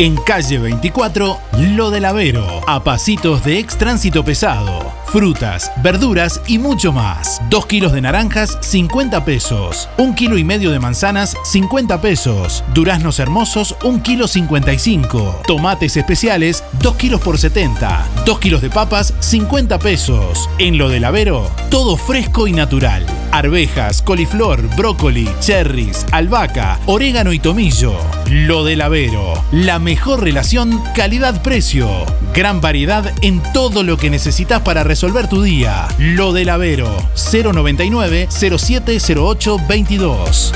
En 0.00 0.16
calle 0.16 0.56
24, 0.56 1.38
Lo 1.58 1.90
del 1.90 2.06
Avero. 2.06 2.42
A 2.66 2.82
pasitos 2.82 3.44
de 3.44 3.58
ex 3.58 3.76
tránsito 3.76 4.24
pesado. 4.24 4.99
Frutas, 5.12 5.72
verduras 5.82 6.40
y 6.46 6.58
mucho 6.60 6.92
más. 6.92 7.42
2 7.50 7.66
kilos 7.66 7.92
de 7.92 8.00
naranjas, 8.00 8.56
50 8.60 9.24
pesos. 9.24 9.88
1 9.98 10.14
kilo 10.14 10.38
y 10.38 10.44
medio 10.44 10.70
de 10.70 10.78
manzanas, 10.78 11.36
50 11.42 12.00
pesos. 12.00 12.62
Duraznos 12.74 13.18
hermosos, 13.18 13.74
1 13.82 14.04
kilo 14.04 14.28
55. 14.28 15.42
Tomates 15.48 15.96
especiales, 15.96 16.62
2 16.80 16.94
kilos 16.94 17.20
por 17.22 17.38
70. 17.38 18.06
2 18.24 18.38
kilos 18.38 18.62
de 18.62 18.70
papas, 18.70 19.12
50 19.18 19.80
pesos. 19.80 20.48
En 20.58 20.78
Lo 20.78 20.88
del 20.88 21.04
Avero, 21.04 21.50
todo 21.70 21.96
fresco 21.96 22.46
y 22.46 22.52
natural. 22.52 23.04
Arvejas, 23.32 24.02
coliflor, 24.02 24.62
brócoli, 24.76 25.28
cherries, 25.40 26.06
albahaca, 26.12 26.78
orégano 26.86 27.32
y 27.32 27.40
tomillo. 27.40 27.94
Lo 28.30 28.62
del 28.64 28.80
Avero, 28.80 29.42
la 29.50 29.80
mejor 29.80 30.20
relación 30.22 30.80
calidad-precio. 30.94 31.88
Gran 32.32 32.60
variedad 32.60 33.12
en 33.22 33.42
todo 33.52 33.82
lo 33.82 33.96
que 33.96 34.08
necesitas 34.08 34.62
para 34.62 34.84
resolver 35.00 35.28
tu 35.28 35.40
día. 35.40 35.88
Lo 35.98 36.30
del 36.34 36.50
Avero, 36.50 36.94
099 37.32 38.28
0708 38.30 39.56
22. 39.66 40.52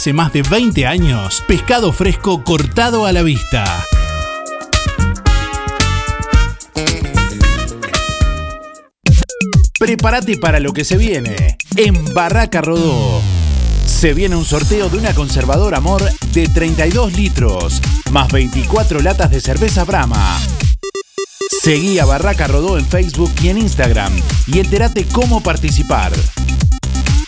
hace 0.00 0.14
más 0.14 0.32
de 0.32 0.40
20 0.40 0.86
años, 0.86 1.42
pescado 1.46 1.92
fresco 1.92 2.42
cortado 2.42 3.04
a 3.04 3.12
la 3.12 3.20
vista. 3.20 3.84
Prepárate 9.78 10.38
para 10.38 10.58
lo 10.58 10.72
que 10.72 10.86
se 10.86 10.96
viene. 10.96 11.58
En 11.76 12.14
Barraca 12.14 12.62
Rodó. 12.62 13.20
Se 13.84 14.14
viene 14.14 14.36
un 14.36 14.46
sorteo 14.46 14.88
de 14.88 14.96
una 14.96 15.12
conservadora 15.12 15.76
amor 15.76 16.02
de 16.32 16.48
32 16.48 17.14
litros, 17.18 17.82
más 18.10 18.32
24 18.32 19.00
latas 19.00 19.30
de 19.30 19.42
cerveza 19.42 19.84
Brahma. 19.84 20.40
Seguí 21.60 21.98
a 21.98 22.06
Barraca 22.06 22.46
Rodó 22.46 22.78
en 22.78 22.86
Facebook 22.86 23.32
y 23.42 23.50
en 23.50 23.58
Instagram 23.58 24.18
y 24.46 24.60
entérate 24.60 25.04
cómo 25.04 25.42
participar. 25.42 26.12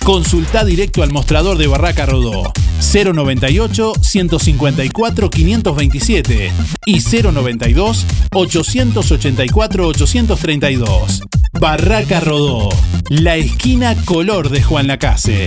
Consulta 0.05 0.65
directo 0.65 1.05
al 1.05 1.13
mostrador 1.13 1.59
de 1.59 1.69
Barraca 1.69 2.07
Rodó 2.07 2.53
098 2.93 3.93
154 4.01 5.31
527 5.31 6.53
y 6.87 7.01
092 7.01 8.07
884 8.33 9.87
832. 9.87 11.23
Barraca 11.61 12.19
Rodó, 12.19 12.69
la 13.11 13.37
esquina 13.37 13.95
color 14.05 14.49
de 14.49 14.63
Juan 14.63 14.89
Lacase. 14.89 15.47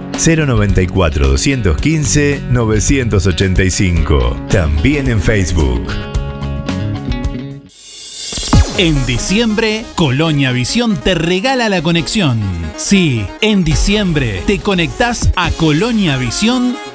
094 0.17 1.27
215 1.27 2.41
985. 2.49 4.37
También 4.49 5.07
en 5.07 5.21
Facebook. 5.21 5.87
En 8.77 9.05
diciembre, 9.05 9.85
Colonia 9.95 10.51
Visión 10.51 10.95
te 10.97 11.13
regala 11.13 11.69
la 11.69 11.83
conexión. 11.83 12.39
Sí, 12.77 13.27
en 13.41 13.63
diciembre 13.63 14.41
te 14.47 14.59
conectás 14.59 15.29
a 15.35 15.51
Colonia 15.51 16.17
Visión 16.17 16.75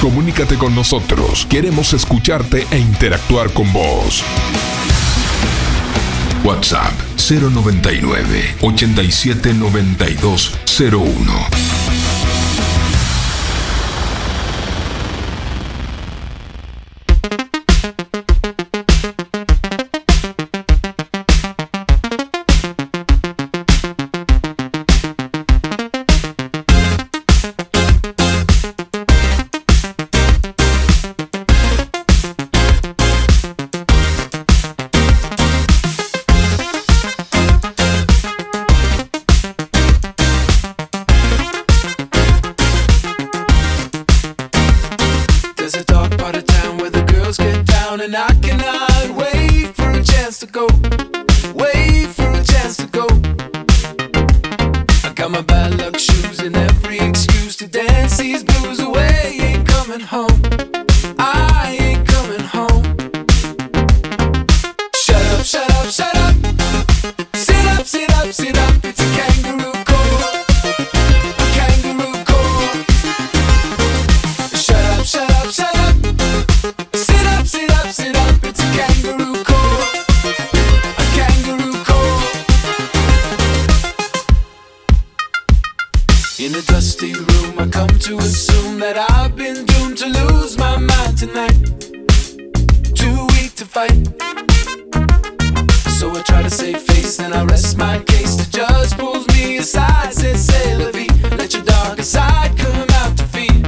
Comunícate 0.00 0.56
con 0.56 0.76
nosotros. 0.76 1.44
Queremos 1.46 1.92
escucharte 1.92 2.66
e 2.70 2.78
interactuar 2.78 3.52
con 3.52 3.72
vos. 3.72 4.22
WhatsApp 6.44 6.92
099 7.16 8.56
87 8.60 9.54
92 9.54 10.52
01. 10.78 12.07
I 97.38 97.44
rest 97.44 97.78
my 97.78 98.02
case. 98.04 98.36
The 98.36 98.48
judge 98.50 98.96
pulls 98.98 99.24
me 99.28 99.58
aside, 99.58 100.12
says, 100.12 100.44
Say, 100.44 100.76
Levy, 100.76 101.06
let 101.36 101.54
your 101.54 101.62
darker 101.62 102.02
side 102.02 102.50
come 102.56 102.88
out 103.00 103.16
to 103.16 103.24
feed. 103.26 103.64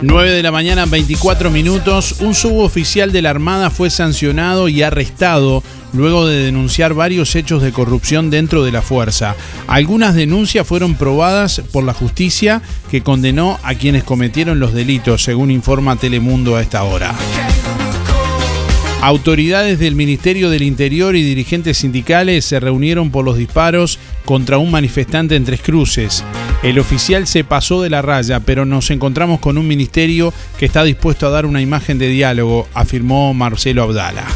9 0.00 0.30
de 0.30 0.42
la 0.44 0.52
mañana, 0.52 0.86
24 0.86 1.50
minutos. 1.50 2.20
Un 2.20 2.36
suboficial 2.36 3.10
de 3.10 3.22
la 3.22 3.30
Armada 3.30 3.70
fue 3.70 3.90
sancionado 3.90 4.68
y 4.68 4.82
arrestado 4.82 5.64
luego 5.92 6.24
de 6.24 6.36
denunciar 6.36 6.94
varios 6.94 7.34
hechos 7.34 7.62
de 7.62 7.72
corrupción 7.72 8.30
dentro 8.30 8.62
de 8.62 8.70
la 8.70 8.82
fuerza. 8.82 9.34
Algunas 9.66 10.14
denuncias 10.14 10.64
fueron 10.64 10.94
probadas 10.94 11.60
por 11.72 11.82
la 11.82 11.94
justicia 11.94 12.62
que 12.92 13.02
condenó 13.02 13.58
a 13.64 13.74
quienes 13.74 14.04
cometieron 14.04 14.60
los 14.60 14.72
delitos, 14.72 15.24
según 15.24 15.50
informa 15.50 15.96
Telemundo 15.96 16.54
a 16.54 16.62
esta 16.62 16.84
hora. 16.84 17.12
Autoridades 19.00 19.78
del 19.78 19.94
Ministerio 19.94 20.50
del 20.50 20.62
Interior 20.62 21.14
y 21.14 21.22
dirigentes 21.22 21.78
sindicales 21.78 22.44
se 22.44 22.58
reunieron 22.58 23.12
por 23.12 23.24
los 23.24 23.36
disparos 23.36 24.00
contra 24.24 24.58
un 24.58 24.72
manifestante 24.72 25.36
en 25.36 25.44
Tres 25.44 25.62
Cruces. 25.62 26.24
El 26.64 26.80
oficial 26.80 27.28
se 27.28 27.44
pasó 27.44 27.80
de 27.80 27.90
la 27.90 28.02
raya, 28.02 28.40
pero 28.40 28.64
nos 28.64 28.90
encontramos 28.90 29.38
con 29.38 29.56
un 29.56 29.68
ministerio 29.68 30.34
que 30.58 30.66
está 30.66 30.82
dispuesto 30.82 31.28
a 31.28 31.30
dar 31.30 31.46
una 31.46 31.62
imagen 31.62 31.98
de 31.98 32.08
diálogo, 32.08 32.66
afirmó 32.74 33.32
Marcelo 33.34 33.84
Abdala. 33.84 34.26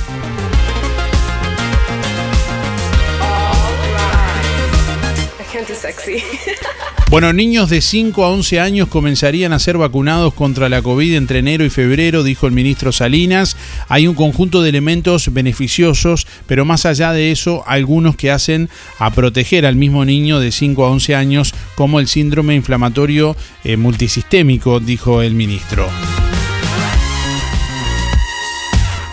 Bueno, 7.13 7.35
niños 7.35 7.69
de 7.69 7.83
5 7.83 8.25
a 8.25 8.31
11 8.31 8.59
años 8.59 8.89
comenzarían 8.89 9.53
a 9.53 9.59
ser 9.59 9.77
vacunados 9.77 10.33
contra 10.33 10.71
la 10.71 10.81
COVID 10.81 11.15
entre 11.15 11.41
enero 11.41 11.63
y 11.63 11.69
febrero, 11.69 12.23
dijo 12.23 12.47
el 12.47 12.55
ministro 12.55 12.91
Salinas. 12.91 13.55
Hay 13.91 14.07
un 14.07 14.15
conjunto 14.15 14.63
de 14.63 14.71
elementos 14.71 15.31
beneficiosos, 15.31 16.27
pero 16.47 16.65
más 16.65 16.87
allá 16.87 17.13
de 17.13 17.31
eso, 17.31 17.65
algunos 17.67 18.17
que 18.17 18.31
hacen 18.31 18.71
a 18.99 19.11
proteger 19.11 19.67
al 19.67 19.77
mismo 19.77 20.07
niño 20.07 20.41
de 20.41 20.53
5 20.53 20.87
a 20.87 20.91
11 20.91 21.15
años, 21.15 21.55
como 21.75 22.01
el 22.01 22.09
síndrome 22.09 22.55
inflamatorio 22.55 23.37
eh, 23.63 23.77
multisistémico, 23.77 24.81
dijo 24.81 25.21
el 25.21 25.35
ministro. 25.35 25.91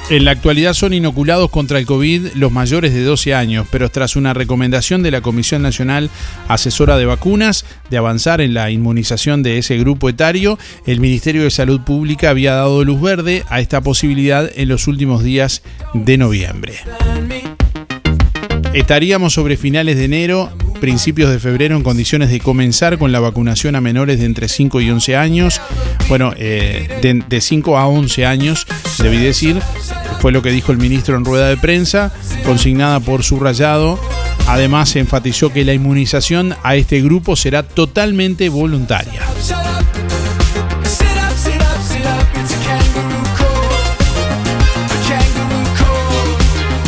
En 0.10 0.26
la 0.26 0.31
actualidad 0.31 0.73
son 0.73 0.94
inoculados 0.94 1.52
contra 1.52 1.77
el 1.77 1.86
COVID 1.86 2.34
los 2.34 2.52
mayores 2.52 2.95
de 2.95 3.03
12 3.03 3.36
años, 3.36 3.68
pero 3.72 3.90
tras 3.90 4.15
una 4.15 4.34
recomendación 4.34 5.03
de 5.03 5.11
la 5.11 5.22
Comisión 5.22 5.61
Nacional 5.61 6.10
Asesora 6.48 6.98
de 6.98 7.06
Vacunas 7.06 7.64
de 7.91 7.98
avanzar 7.98 8.41
en 8.41 8.56
la 8.56 8.72
inmunización 8.72 9.44
de 9.44 9.60
ese 9.60 9.77
grupo 9.77 10.10
etario, 10.10 10.57
el 10.88 10.99
Ministerio 10.99 11.44
de 11.44 11.52
Salud 11.52 11.81
Pública 11.81 12.31
había 12.31 12.56
dado 12.56 12.84
luz 12.84 12.99
verde 12.99 13.44
a 13.49 13.60
esta 13.60 13.81
posibilidad 13.81 14.49
en 14.56 14.68
los 14.68 14.88
últimos 14.88 15.23
días 15.23 15.61
de 15.94 16.18
noviembre. 16.18 16.73
Estaríamos 18.73 19.34
sobre 19.34 19.57
finales 19.57 19.95
de 19.95 20.06
enero, 20.06 20.52
principios 20.80 21.30
de 21.31 21.39
febrero 21.39 21.76
en 21.76 21.84
condiciones 21.84 22.30
de 22.30 22.39
comenzar 22.39 22.97
con 22.97 23.11
la 23.11 23.19
vacunación 23.19 23.76
a 23.76 23.81
menores 23.81 24.19
de 24.19 24.26
entre 24.26 24.47
5 24.47 24.81
y 24.81 24.89
11 24.89 25.15
años. 25.15 25.61
Bueno, 26.07 26.34
eh, 26.38 26.88
de, 27.01 27.23
de 27.27 27.41
5 27.41 27.77
a 27.77 27.88
11 27.88 28.26
años, 28.26 28.65
debí 29.01 29.18
decir, 29.18 29.60
fue 30.19 30.31
lo 30.31 30.41
que 30.41 30.51
dijo 30.51 30.72
el 30.72 30.77
ministro 30.77 31.15
en 31.15 31.26
rueda 31.26 31.47
de 31.47 31.57
prensa, 31.57 32.11
consignada 32.45 32.99
por 32.99 33.23
subrayado. 33.23 33.99
Además, 34.47 34.89
se 34.89 34.99
enfatizó 34.99 35.53
que 35.53 35.64
la 35.64 35.73
inmunización 35.73 36.56
a 36.64 36.76
este 36.76 37.01
grupo 37.01 37.35
será 37.35 37.64
totalmente 37.64 38.49
voluntaria. 38.49 39.22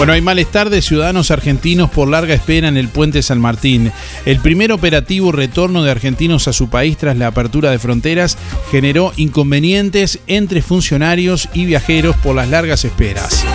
Bueno, 0.01 0.13
hay 0.13 0.21
malestar 0.21 0.71
de 0.71 0.81
ciudadanos 0.81 1.29
argentinos 1.29 1.91
por 1.91 2.09
larga 2.09 2.33
espera 2.33 2.67
en 2.67 2.75
el 2.75 2.87
puente 2.87 3.21
San 3.21 3.39
Martín. 3.39 3.91
El 4.25 4.39
primer 4.39 4.71
operativo 4.71 5.31
retorno 5.31 5.83
de 5.83 5.91
argentinos 5.91 6.47
a 6.47 6.53
su 6.53 6.71
país 6.71 6.97
tras 6.97 7.17
la 7.17 7.27
apertura 7.27 7.69
de 7.69 7.77
fronteras 7.77 8.35
generó 8.71 9.13
inconvenientes 9.15 10.17
entre 10.25 10.63
funcionarios 10.63 11.49
y 11.53 11.65
viajeros 11.65 12.15
por 12.15 12.35
las 12.35 12.49
largas 12.49 12.83
esperas. 12.83 13.45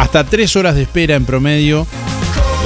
Hasta 0.00 0.24
tres 0.24 0.56
horas 0.56 0.74
de 0.74 0.82
espera 0.82 1.14
en 1.14 1.24
promedio 1.24 1.86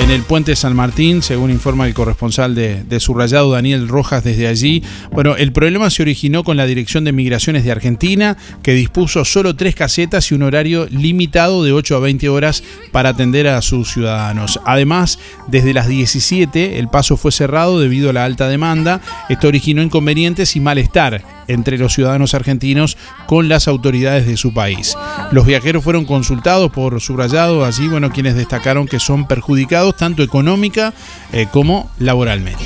en 0.00 0.10
el 0.10 0.22
puente 0.22 0.56
San 0.56 0.74
Martín, 0.74 1.20
según 1.22 1.50
informa 1.50 1.86
el 1.86 1.92
corresponsal 1.92 2.54
de, 2.54 2.84
de 2.84 3.00
Subrayado 3.00 3.52
Daniel 3.52 3.86
Rojas 3.86 4.24
desde 4.24 4.48
allí. 4.48 4.82
Bueno, 5.12 5.36
el 5.36 5.52
problema 5.52 5.90
se 5.90 6.02
originó 6.02 6.42
con 6.42 6.56
la 6.56 6.64
Dirección 6.64 7.04
de 7.04 7.12
Migraciones 7.12 7.64
de 7.64 7.70
Argentina, 7.70 8.38
que 8.62 8.72
dispuso 8.72 9.24
solo 9.26 9.56
tres 9.56 9.74
casetas 9.74 10.30
y 10.30 10.34
un 10.34 10.42
horario 10.42 10.86
limitado 10.90 11.62
de 11.64 11.72
8 11.72 11.96
a 11.96 12.00
20 12.00 12.28
horas 12.30 12.62
para 12.92 13.10
atender 13.10 13.46
a 13.46 13.60
sus 13.60 13.92
ciudadanos. 13.92 14.58
Además, 14.64 15.18
desde 15.48 15.74
las 15.74 15.86
17 15.86 16.78
el 16.78 16.88
paso 16.88 17.18
fue 17.18 17.30
cerrado 17.30 17.78
debido 17.78 18.10
a 18.10 18.14
la 18.14 18.24
alta 18.24 18.48
demanda. 18.48 19.02
Esto 19.28 19.48
originó 19.48 19.82
inconvenientes 19.82 20.56
y 20.56 20.60
malestar 20.60 21.39
entre 21.52 21.78
los 21.78 21.92
ciudadanos 21.92 22.34
argentinos 22.34 22.96
con 23.26 23.48
las 23.48 23.68
autoridades 23.68 24.26
de 24.26 24.36
su 24.36 24.54
país. 24.54 24.96
Los 25.32 25.46
viajeros 25.46 25.84
fueron 25.84 26.04
consultados 26.04 26.70
por 26.70 27.00
subrayado 27.00 27.64
allí, 27.64 27.88
bueno, 27.88 28.10
quienes 28.10 28.34
destacaron 28.34 28.86
que 28.86 29.00
son 29.00 29.26
perjudicados 29.26 29.96
tanto 29.96 30.22
económica 30.22 30.94
eh, 31.32 31.46
como 31.50 31.90
laboralmente. 31.98 32.64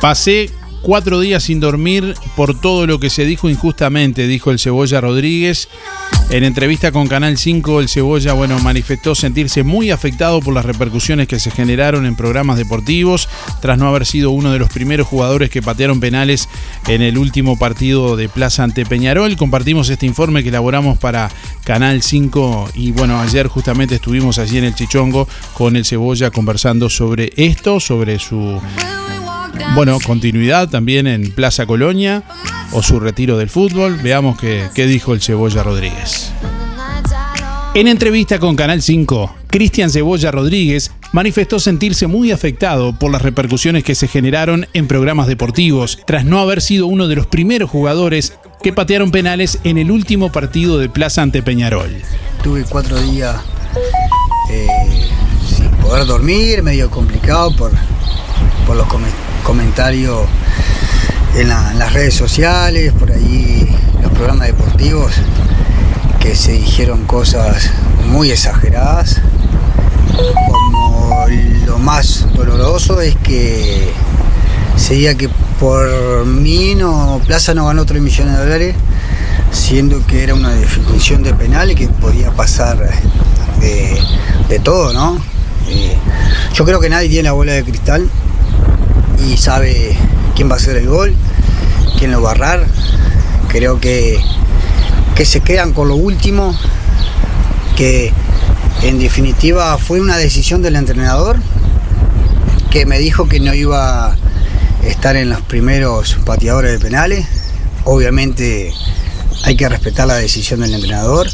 Pasé 0.00 0.50
cuatro 0.82 1.20
días 1.20 1.44
sin 1.44 1.60
dormir 1.60 2.14
por 2.34 2.60
todo 2.60 2.88
lo 2.88 2.98
que 2.98 3.08
se 3.08 3.24
dijo 3.24 3.48
injustamente, 3.48 4.26
dijo 4.26 4.50
el 4.50 4.58
Cebolla 4.58 5.00
Rodríguez. 5.00 5.68
En 6.32 6.44
entrevista 6.44 6.92
con 6.92 7.08
Canal 7.08 7.36
5, 7.36 7.80
el 7.80 7.90
Cebolla 7.90 8.32
bueno, 8.32 8.58
manifestó 8.58 9.14
sentirse 9.14 9.64
muy 9.64 9.90
afectado 9.90 10.40
por 10.40 10.54
las 10.54 10.64
repercusiones 10.64 11.28
que 11.28 11.38
se 11.38 11.50
generaron 11.50 12.06
en 12.06 12.16
programas 12.16 12.56
deportivos, 12.56 13.28
tras 13.60 13.76
no 13.76 13.86
haber 13.86 14.06
sido 14.06 14.30
uno 14.30 14.50
de 14.50 14.58
los 14.58 14.70
primeros 14.70 15.06
jugadores 15.06 15.50
que 15.50 15.60
patearon 15.60 16.00
penales 16.00 16.48
en 16.88 17.02
el 17.02 17.18
último 17.18 17.58
partido 17.58 18.16
de 18.16 18.30
Plaza 18.30 18.64
ante 18.64 18.86
Peñarol. 18.86 19.36
Compartimos 19.36 19.90
este 19.90 20.06
informe 20.06 20.42
que 20.42 20.48
elaboramos 20.48 20.96
para 20.96 21.30
Canal 21.64 22.00
5 22.00 22.70
y 22.76 22.92
bueno, 22.92 23.20
ayer 23.20 23.46
justamente 23.48 23.96
estuvimos 23.96 24.38
allí 24.38 24.56
en 24.56 24.64
el 24.64 24.74
Chichongo 24.74 25.28
con 25.52 25.76
el 25.76 25.84
Cebolla 25.84 26.30
conversando 26.30 26.88
sobre 26.88 27.30
esto, 27.36 27.78
sobre 27.78 28.18
su 28.18 28.58
bueno, 29.74 29.98
continuidad 30.00 30.70
también 30.70 31.06
en 31.06 31.30
Plaza 31.32 31.66
Colonia 31.66 32.24
o 32.72 32.82
su 32.82 33.00
retiro 33.00 33.38
del 33.38 33.48
fútbol. 33.50 33.96
Veamos 34.02 34.38
qué, 34.38 34.66
qué 34.74 34.86
dijo 34.86 35.14
el 35.14 35.20
Cebolla 35.22 35.62
Rodríguez. 35.62 36.32
En 37.74 37.88
entrevista 37.88 38.38
con 38.38 38.54
Canal 38.54 38.82
5, 38.82 39.34
Cristian 39.46 39.90
Cebolla 39.90 40.30
Rodríguez 40.30 40.90
manifestó 41.12 41.58
sentirse 41.58 42.06
muy 42.06 42.30
afectado 42.30 42.92
por 42.98 43.10
las 43.10 43.22
repercusiones 43.22 43.82
que 43.82 43.94
se 43.94 44.08
generaron 44.08 44.66
en 44.74 44.86
programas 44.88 45.26
deportivos, 45.26 45.98
tras 46.06 46.24
no 46.26 46.38
haber 46.40 46.60
sido 46.60 46.86
uno 46.86 47.08
de 47.08 47.16
los 47.16 47.26
primeros 47.26 47.70
jugadores 47.70 48.34
que 48.62 48.74
patearon 48.74 49.10
penales 49.10 49.58
en 49.64 49.78
el 49.78 49.90
último 49.90 50.30
partido 50.30 50.78
de 50.78 50.88
Plaza 50.90 51.22
ante 51.22 51.42
Peñarol. 51.42 51.90
Tuve 52.42 52.64
cuatro 52.64 53.00
días 53.00 53.36
eh, 54.50 54.66
sin 55.56 55.70
poder 55.76 56.04
dormir, 56.06 56.62
medio 56.62 56.90
complicado 56.90 57.56
por, 57.56 57.72
por 58.66 58.76
los 58.76 58.86
come- 58.86 59.08
comentarios 59.44 60.26
en, 61.36 61.48
la- 61.48 61.72
en 61.72 61.78
las 61.78 61.92
redes 61.92 62.14
sociales, 62.14 62.92
por 62.92 63.10
ahí 63.12 63.68
los 64.02 64.12
programas 64.12 64.48
deportivos, 64.48 65.12
que 66.20 66.34
se 66.36 66.52
dijeron 66.52 67.04
cosas 67.04 67.70
muy 68.06 68.30
exageradas 68.30 69.20
más 71.78 72.26
doloroso 72.34 73.00
es 73.00 73.16
que 73.16 73.90
se 74.76 74.94
diga 74.94 75.14
que 75.14 75.28
por 75.58 76.24
mí 76.26 76.74
no, 76.76 77.20
Plaza 77.26 77.54
no 77.54 77.66
ganó 77.66 77.84
3 77.84 78.00
millones 78.00 78.36
de 78.36 78.42
dólares, 78.42 78.74
siendo 79.50 80.04
que 80.06 80.22
era 80.22 80.34
una 80.34 80.50
definición 80.50 81.22
de 81.22 81.34
penal 81.34 81.70
y 81.70 81.74
que 81.74 81.88
podía 81.88 82.30
pasar 82.30 82.78
de, 83.60 84.00
de 84.48 84.58
todo, 84.60 84.92
¿no? 84.92 85.16
Eh, 85.68 85.96
yo 86.54 86.64
creo 86.64 86.78
que 86.80 86.88
nadie 86.88 87.08
tiene 87.08 87.24
la 87.24 87.32
bola 87.32 87.52
de 87.52 87.64
cristal 87.64 88.08
y 89.28 89.36
sabe 89.36 89.96
quién 90.42 90.50
va 90.50 90.56
a 90.56 90.58
hacer 90.58 90.76
el 90.76 90.88
gol, 90.88 91.14
quién 92.00 92.10
lo 92.10 92.20
va 92.20 92.32
a 92.32 92.34
barrar. 92.34 92.66
Creo 93.46 93.78
que, 93.78 94.18
que 95.14 95.24
se 95.24 95.38
quedan 95.40 95.72
con 95.72 95.86
lo 95.86 95.94
último, 95.94 96.52
que 97.76 98.12
en 98.82 98.98
definitiva 98.98 99.78
fue 99.78 100.00
una 100.00 100.16
decisión 100.16 100.60
del 100.60 100.74
entrenador 100.74 101.36
que 102.72 102.86
me 102.86 102.98
dijo 102.98 103.28
que 103.28 103.38
no 103.38 103.54
iba 103.54 104.14
a 104.14 104.16
estar 104.82 105.14
en 105.14 105.30
los 105.30 105.42
primeros 105.42 106.18
pateadores 106.24 106.72
de 106.72 106.80
penales. 106.80 107.24
Obviamente 107.84 108.74
hay 109.44 109.56
que 109.56 109.68
respetar 109.68 110.06
la 110.06 110.16
decisión 110.16 110.60
del 110.60 110.74
entrenador. 110.74 111.28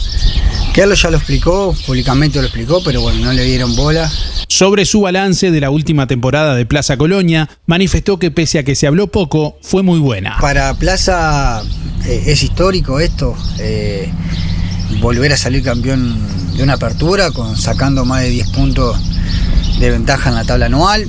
Que 0.74 0.82
él 0.82 0.94
ya 0.94 1.10
lo 1.10 1.16
explicó, 1.16 1.74
públicamente 1.86 2.38
lo 2.38 2.46
explicó, 2.46 2.82
pero 2.84 3.00
bueno, 3.00 3.24
no 3.24 3.32
le 3.32 3.44
dieron 3.44 3.74
bola. 3.74 4.10
Sobre 4.48 4.84
su 4.84 5.02
balance 5.02 5.50
de 5.50 5.60
la 5.60 5.70
última 5.70 6.06
temporada 6.06 6.54
de 6.54 6.66
Plaza 6.66 6.96
Colonia, 6.96 7.48
manifestó 7.66 8.18
que 8.18 8.30
pese 8.30 8.58
a 8.58 8.62
que 8.62 8.74
se 8.74 8.86
habló 8.86 9.08
poco, 9.08 9.58
fue 9.62 9.82
muy 9.82 9.98
buena. 9.98 10.38
Para 10.40 10.74
Plaza 10.74 11.62
eh, 12.06 12.24
es 12.26 12.42
histórico 12.42 13.00
esto, 13.00 13.36
eh, 13.58 14.10
volver 15.00 15.32
a 15.32 15.36
salir 15.36 15.62
campeón 15.62 16.16
de 16.56 16.62
una 16.62 16.74
apertura, 16.74 17.30
con, 17.30 17.56
sacando 17.56 18.04
más 18.04 18.22
de 18.22 18.30
10 18.30 18.50
puntos 18.50 18.96
de 19.78 19.90
ventaja 19.90 20.30
en 20.30 20.34
la 20.34 20.44
tabla 20.44 20.66
anual, 20.66 21.08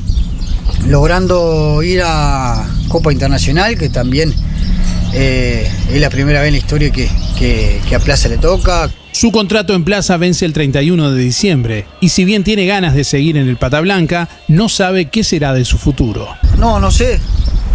logrando 0.87 1.81
ir 1.83 2.01
a 2.03 2.67
Copa 2.87 3.11
Internacional, 3.11 3.77
que 3.77 3.89
también 3.89 4.33
eh, 5.13 5.69
es 5.91 5.99
la 6.01 6.09
primera 6.09 6.39
vez 6.41 6.47
en 6.49 6.53
la 6.53 6.59
historia 6.59 6.91
que, 6.91 7.09
que- 7.37 7.79
que 7.87 7.95
a 7.95 7.99
Plaza 7.99 8.27
le 8.29 8.37
toca. 8.37 8.89
Su 9.11 9.31
contrato 9.31 9.73
en 9.73 9.83
Plaza 9.83 10.17
vence 10.17 10.45
el 10.45 10.53
31 10.53 11.11
de 11.11 11.21
diciembre 11.21 11.85
y 11.99 12.09
si 12.09 12.25
bien 12.25 12.43
tiene 12.43 12.65
ganas 12.67 12.93
de 12.93 13.03
seguir 13.03 13.37
en 13.37 13.47
el 13.49 13.57
Pata 13.57 13.79
Blanca, 13.81 14.29
no 14.47 14.69
sabe 14.69 15.05
qué 15.09 15.23
será 15.23 15.53
de 15.53 15.65
su 15.65 15.77
futuro. 15.77 16.27
No, 16.57 16.79
no 16.79 16.91
sé. 16.91 17.19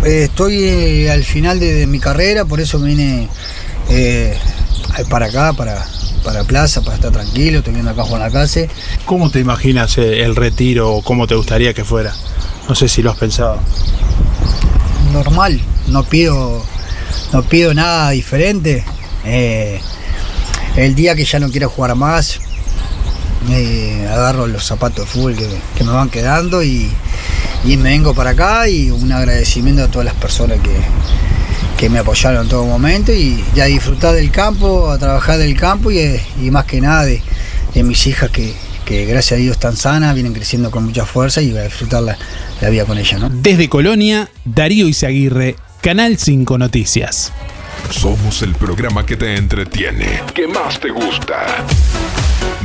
Eh, 0.05 0.25
estoy 0.25 0.55
eh, 0.63 1.11
al 1.11 1.25
final 1.25 1.59
de, 1.59 1.73
de 1.75 1.87
mi 1.87 1.99
carrera, 1.99 2.45
por 2.45 2.61
eso 2.61 2.79
vine 2.79 3.29
eh, 3.91 4.37
para 5.11 5.27
acá, 5.27 5.53
para, 5.55 5.85
para 6.23 6.45
Plaza, 6.45 6.83
para 6.83 6.95
estar 6.97 7.11
tranquilo. 7.11 7.59
Estoy 7.59 7.73
viendo 7.75 7.91
acá 7.91 8.05
Juan 8.05 8.21
Lacase. 8.21 8.69
¿Cómo 9.05 9.29
te 9.31 9.41
imaginas 9.41 9.99
eh, 9.99 10.23
el 10.23 10.37
retiro 10.37 10.93
o 10.95 11.03
cómo 11.03 11.27
te 11.27 11.35
gustaría 11.35 11.75
que 11.75 11.85
fuera? 11.85 12.15
No 12.69 12.75
sé 12.77 12.87
si 12.89 13.03
lo 13.03 13.11
has 13.11 13.17
pensado. 13.19 13.59
Normal, 15.13 15.61
no 15.89 16.03
pido, 16.05 16.65
no 17.33 17.43
pido 17.43 17.75
nada 17.75 18.11
diferente. 18.11 18.85
Eh, 19.25 19.81
el 20.77 20.95
día 20.95 21.15
que 21.15 21.25
ya 21.25 21.39
no 21.39 21.51
quiero 21.51 21.69
jugar 21.69 21.95
más, 21.95 22.41
eh, 23.51 24.09
agarro 24.11 24.47
los 24.47 24.65
zapatos 24.65 25.05
de 25.05 25.11
fútbol 25.11 25.37
que, 25.37 25.85
me 25.85 25.93
van 25.93 26.11
quedando 26.11 26.63
y, 26.63 26.91
y 27.65 27.77
me 27.77 27.91
vengo 27.91 28.15
para 28.15 28.31
acá 28.31 28.69
y 28.69 28.91
un 28.91 29.13
agradecimiento 29.13 29.85
a 29.85 29.89
todas 29.89 30.07
las 30.07 30.15
personas 30.15 30.59
que, 30.61 30.77
que 31.77 31.91
me 31.91 31.99
apoyaron 31.99 32.43
en 32.43 32.49
todo 32.49 32.65
momento 32.65 33.13
y, 33.13 33.45
y 33.55 33.61
a 33.61 33.67
disfrutar 33.67 34.15
del 34.15 34.31
campo, 34.31 34.91
a 34.91 34.99
trabajar 34.99 35.39
del 35.39 35.57
campo 35.57 35.91
y, 35.91 36.21
más 36.51 36.65
que 36.65 36.81
nada 36.81 37.05
de, 37.05 37.23
de 37.75 37.83
mis 37.83 38.07
hijas 38.07 38.31
que, 38.31 38.55
que 38.85 39.05
gracias 39.05 39.39
a 39.39 39.43
Dios 39.43 39.57
están 39.57 39.77
sanas, 39.77 40.15
vienen 40.15 40.33
creciendo 40.33 40.71
con 40.71 40.85
mucha 40.85 41.05
fuerza 41.05 41.43
y 41.43 41.51
voy 41.51 41.61
a 41.61 41.65
disfrutar 41.65 42.03
la, 42.03 42.17
la 42.61 42.71
vida 42.71 42.85
con 42.85 42.99
ellas. 42.99 43.21
¿no? 43.21 43.29
Desde 43.31 43.69
Colonia, 43.69 44.31
Darío 44.45 44.89
Izaguirre, 44.89 45.57
Canal 45.85 46.17
5 46.17 46.57
Noticias. 46.57 47.31
Somos 47.91 48.41
el 48.41 48.55
programa 48.55 49.05
que 49.05 49.19
te 49.19 49.37
entretiene, 49.37 50.23
que 50.35 50.49
más 50.49 50.81
te 50.81 50.89
gusta. 50.89 51.45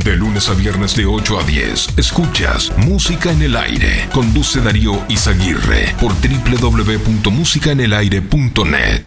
De 0.02 0.16
lunes 0.16 0.48
a 0.48 0.54
viernes 0.54 0.96
de 0.96 1.04
8 1.04 1.38
a 1.38 1.42
10, 1.42 1.98
escuchas 1.98 2.72
Música 2.78 3.30
en 3.30 3.42
el 3.42 3.56
Aire. 3.56 4.08
Conduce 4.10 4.62
Darío 4.62 5.04
Izaguirre 5.10 5.94
por 6.00 6.14
www.musicaenelaire.net. 6.14 9.04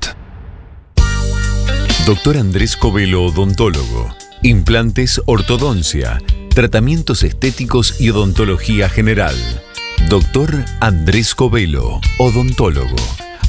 Doctor 2.05 2.37
Andrés 2.37 2.77
Covelo 2.77 3.23
Odontólogo. 3.23 4.15
Implantes 4.43 5.23
Ortodoncia. 5.25 6.21
Tratamientos 6.53 7.23
estéticos 7.23 7.99
y 7.99 8.11
odontología 8.11 8.89
general. 8.89 9.35
Doctor 10.07 10.65
Andrés 10.81 11.33
Covelo, 11.33 11.99
odontólogo. 12.19 12.97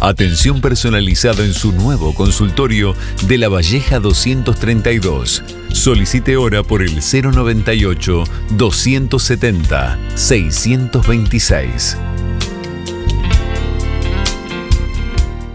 Atención 0.01 0.61
personalizada 0.61 1.45
en 1.45 1.55
su 1.55 1.73
nuevo 1.73 2.15
consultorio 2.15 2.95
de 3.27 3.39
La 3.39 3.49
Valleja 3.49 4.01
232. 4.01 5.43
Solicite 5.73 6.37
hora 6.37 6.63
por 6.63 6.83
el 6.83 6.97
098 6.97 8.25
270 8.51 9.99
626. 10.15 11.99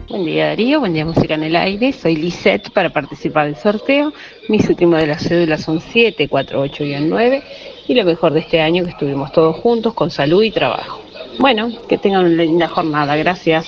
Buen 0.07 0.26
día 0.26 0.48
Darío, 0.48 0.80
buen 0.80 0.94
día 0.94 1.06
Música 1.06 1.36
en 1.36 1.44
el 1.44 1.56
Aire, 1.56 1.94
soy 1.94 2.16
Lisette 2.16 2.72
para 2.72 2.90
participar 2.90 3.45
del 3.45 3.56
sorteo. 3.56 4.11
Mis 4.48 4.68
últimos 4.68 4.99
de 4.99 5.07
las 5.07 5.22
cédulas 5.22 5.61
son 5.61 5.80
748-9 5.80 7.44
y 7.88 7.94
lo 7.94 8.03
mejor 8.03 8.34
de 8.34 8.40
este 8.40 8.60
año 8.61 8.84
que 8.84 8.91
estuvimos 8.91 9.32
todos 9.32 9.56
juntos 9.57 9.94
con 9.94 10.10
salud 10.10 10.41
y 10.41 10.49
trabajo. 10.49 11.02
Bueno, 11.38 11.70
que 11.88 11.98
tengan 11.98 12.26
una 12.26 12.44
linda 12.44 12.68
jornada, 12.68 13.16
gracias. 13.16 13.68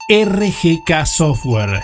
RGK 0.08 1.06
Software 1.06 1.80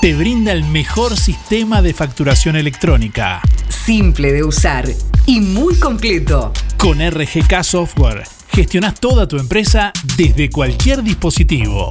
te 0.00 0.14
brinda 0.14 0.52
el 0.52 0.62
mejor 0.64 1.16
sistema 1.16 1.82
de 1.82 1.92
facturación 1.92 2.54
electrónica. 2.54 3.40
Simple 3.68 4.32
de 4.32 4.44
usar 4.44 4.88
y 5.26 5.40
muy 5.40 5.74
completo. 5.76 6.52
Con 6.76 7.00
RGK 7.00 7.62
Software 7.62 8.22
gestionas 8.52 8.94
toda 9.00 9.26
tu 9.26 9.38
empresa 9.38 9.92
desde 10.16 10.50
cualquier 10.50 11.02
dispositivo. 11.02 11.90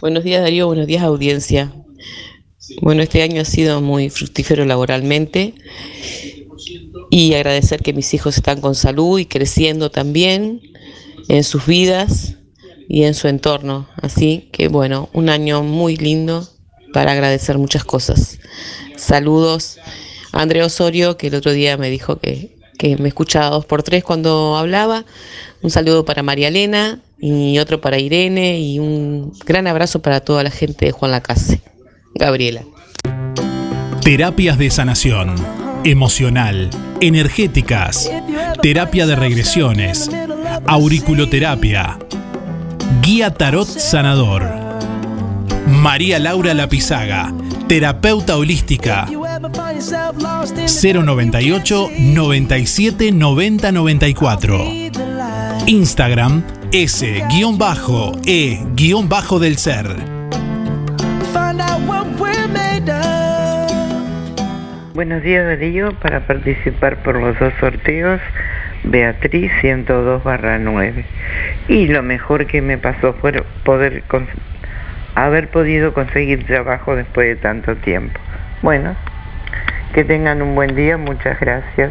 Buenos 0.00 0.24
días 0.24 0.40
Darío, 0.40 0.66
buenos 0.66 0.86
días 0.86 1.02
audiencia. 1.02 1.74
Bueno, 2.80 3.02
este 3.02 3.20
año 3.20 3.42
ha 3.42 3.44
sido 3.44 3.82
muy 3.82 4.08
fructífero 4.08 4.64
laboralmente 4.64 5.52
y 7.10 7.34
agradecer 7.34 7.82
que 7.82 7.92
mis 7.92 8.14
hijos 8.14 8.38
están 8.38 8.62
con 8.62 8.74
salud 8.74 9.18
y 9.18 9.26
creciendo 9.26 9.90
también 9.90 10.62
en 11.28 11.44
sus 11.44 11.66
vidas 11.66 12.36
y 12.88 13.02
en 13.02 13.12
su 13.12 13.28
entorno. 13.28 13.90
Así 14.00 14.48
que 14.52 14.68
bueno, 14.68 15.10
un 15.12 15.28
año 15.28 15.62
muy 15.62 15.98
lindo 15.98 16.48
para 16.94 17.12
agradecer 17.12 17.58
muchas 17.58 17.84
cosas. 17.84 18.38
Saludos 18.96 19.76
a 20.32 20.40
Andrea 20.40 20.64
Osorio, 20.64 21.18
que 21.18 21.26
el 21.26 21.34
otro 21.34 21.52
día 21.52 21.76
me 21.76 21.90
dijo 21.90 22.18
que, 22.18 22.56
que 22.78 22.96
me 22.96 23.08
escuchaba 23.08 23.50
dos 23.50 23.66
por 23.66 23.82
tres 23.82 24.02
cuando 24.02 24.56
hablaba. 24.56 25.04
Un 25.60 25.70
saludo 25.70 26.06
para 26.06 26.22
María 26.22 26.48
Elena 26.48 27.02
y 27.20 27.58
otro 27.58 27.80
para 27.80 27.98
Irene 27.98 28.58
y 28.58 28.78
un 28.78 29.32
gran 29.44 29.66
abrazo 29.66 30.00
para 30.00 30.20
toda 30.20 30.42
la 30.42 30.50
gente 30.50 30.86
de 30.86 30.92
Juan 30.92 31.12
Lacase. 31.12 31.60
Gabriela. 32.14 32.62
Terapias 34.02 34.58
de 34.58 34.70
sanación, 34.70 35.34
emocional, 35.84 36.70
energéticas, 37.00 38.10
terapia 38.62 39.06
de 39.06 39.16
regresiones, 39.16 40.10
auriculoterapia, 40.66 41.98
guía 43.02 43.32
tarot 43.34 43.68
sanador. 43.68 44.48
María 45.66 46.18
Laura 46.18 46.54
Lapizaga, 46.54 47.32
terapeuta 47.68 48.36
holística. 48.36 49.06
098 50.66 51.90
97 51.98 53.12
90 53.12 53.72
94. 53.72 54.64
Instagram 55.66 56.42
S-E-del 56.72 57.58
ser. 59.58 59.86
Buenos 64.94 65.22
días 65.24 65.46
Darío, 65.46 65.92
para 65.98 66.20
participar 66.28 67.02
por 67.02 67.16
los 67.16 67.36
dos 67.40 67.52
sorteos, 67.58 68.20
Beatriz 68.84 69.50
102 69.60 70.22
barra 70.22 70.60
9. 70.60 71.04
Y 71.66 71.88
lo 71.88 72.04
mejor 72.04 72.46
que 72.46 72.62
me 72.62 72.78
pasó 72.78 73.14
fue 73.14 73.32
poder 73.64 74.04
haber 75.16 75.50
podido 75.50 75.92
conseguir 75.92 76.46
trabajo 76.46 76.94
después 76.94 77.26
de 77.26 77.36
tanto 77.36 77.74
tiempo. 77.78 78.20
Bueno, 78.62 78.94
que 79.92 80.04
tengan 80.04 80.40
un 80.40 80.54
buen 80.54 80.76
día, 80.76 80.96
muchas 80.96 81.40
gracias. 81.40 81.90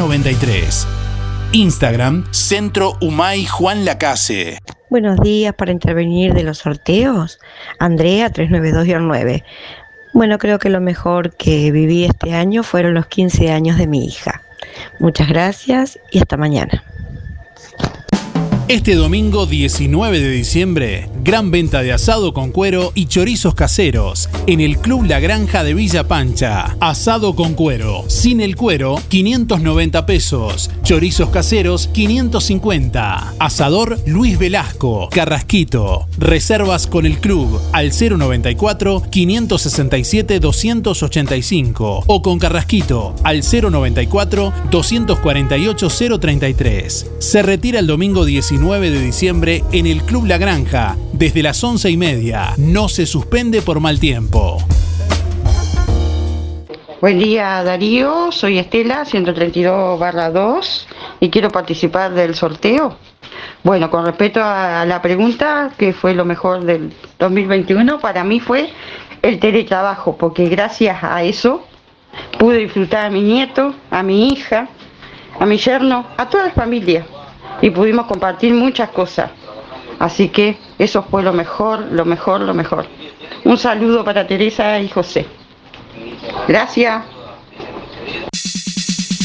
93. 0.00 0.88
Instagram, 1.52 2.24
Centro 2.30 2.96
Humay 3.02 3.44
Juan 3.44 3.84
Lacase. 3.84 4.56
Buenos 4.88 5.20
días 5.20 5.52
para 5.52 5.72
intervenir 5.72 6.32
de 6.32 6.42
los 6.42 6.56
sorteos. 6.56 7.38
Andrea 7.78 8.32
392-9. 8.32 9.44
Bueno, 10.14 10.38
creo 10.38 10.58
que 10.58 10.70
lo 10.70 10.80
mejor 10.80 11.36
que 11.36 11.70
viví 11.70 12.04
este 12.04 12.32
año 12.32 12.62
fueron 12.62 12.94
los 12.94 13.08
15 13.08 13.52
años 13.52 13.76
de 13.76 13.86
mi 13.88 14.06
hija. 14.06 14.40
Muchas 15.00 15.28
gracias 15.28 16.00
y 16.10 16.18
hasta 16.20 16.38
mañana. 16.38 16.82
Este 18.70 18.94
domingo 18.94 19.46
19 19.46 20.20
de 20.20 20.30
diciembre, 20.30 21.10
gran 21.24 21.50
venta 21.50 21.82
de 21.82 21.92
asado 21.92 22.32
con 22.32 22.52
cuero 22.52 22.92
y 22.94 23.06
chorizos 23.06 23.52
caseros 23.56 24.30
en 24.46 24.60
el 24.60 24.78
Club 24.78 25.06
La 25.06 25.18
Granja 25.18 25.64
de 25.64 25.74
Villa 25.74 26.06
Pancha. 26.06 26.76
Asado 26.78 27.34
con 27.34 27.54
cuero, 27.54 28.04
sin 28.06 28.40
el 28.40 28.54
cuero, 28.54 29.02
590 29.08 30.06
pesos. 30.06 30.70
Chorizos 30.84 31.30
caseros, 31.30 31.88
550. 31.88 33.34
Asador 33.40 33.98
Luis 34.06 34.38
Velasco, 34.38 35.08
Carrasquito. 35.10 36.06
Reservas 36.16 36.86
con 36.86 37.06
el 37.06 37.18
club 37.18 37.60
al 37.72 37.90
094 37.90 39.02
567 39.10 40.38
285 40.38 42.04
o 42.06 42.22
con 42.22 42.38
Carrasquito 42.38 43.16
al 43.24 43.42
094 43.42 44.52
248 44.70 45.88
033. 46.20 47.10
Se 47.18 47.42
retira 47.42 47.80
el 47.80 47.88
domingo 47.88 48.24
19 48.24 48.59
de 48.60 49.00
diciembre 49.00 49.64
en 49.72 49.86
el 49.86 50.02
Club 50.02 50.26
La 50.26 50.36
Granja, 50.36 50.94
desde 51.12 51.42
las 51.42 51.64
11 51.64 51.90
y 51.90 51.96
media. 51.96 52.52
No 52.58 52.88
se 52.88 53.06
suspende 53.06 53.62
por 53.62 53.80
mal 53.80 53.98
tiempo. 53.98 54.58
Buen 57.00 57.18
día 57.18 57.64
Darío, 57.64 58.30
soy 58.30 58.58
Estela, 58.58 59.06
132 59.06 59.98
barra 59.98 60.30
2 60.30 60.88
y 61.20 61.30
quiero 61.30 61.50
participar 61.50 62.12
del 62.12 62.34
sorteo. 62.34 62.96
Bueno, 63.64 63.90
con 63.90 64.04
respecto 64.04 64.40
a 64.44 64.84
la 64.84 65.00
pregunta, 65.00 65.72
que 65.76 65.94
fue 65.94 66.14
lo 66.14 66.26
mejor 66.26 66.62
del 66.62 66.92
2021? 67.18 67.98
Para 67.98 68.22
mí 68.24 68.40
fue 68.40 68.70
el 69.22 69.40
teletrabajo, 69.40 70.16
porque 70.16 70.48
gracias 70.48 71.02
a 71.02 71.22
eso 71.22 71.66
pude 72.38 72.58
disfrutar 72.58 73.06
a 73.06 73.10
mi 73.10 73.22
nieto, 73.22 73.74
a 73.90 74.02
mi 74.02 74.28
hija, 74.28 74.68
a 75.40 75.46
mi 75.46 75.56
yerno, 75.56 76.04
a 76.18 76.28
toda 76.28 76.44
la 76.44 76.50
familia 76.52 77.06
y 77.62 77.70
pudimos 77.70 78.06
compartir 78.06 78.54
muchas 78.54 78.90
cosas. 78.90 79.30
Así 79.98 80.28
que 80.28 80.56
eso 80.78 81.02
fue 81.02 81.22
lo 81.22 81.32
mejor, 81.32 81.80
lo 81.92 82.04
mejor, 82.04 82.40
lo 82.40 82.54
mejor. 82.54 82.86
Un 83.44 83.58
saludo 83.58 84.04
para 84.04 84.26
Teresa 84.26 84.78
y 84.80 84.88
José. 84.88 85.26
Gracias. 86.48 87.02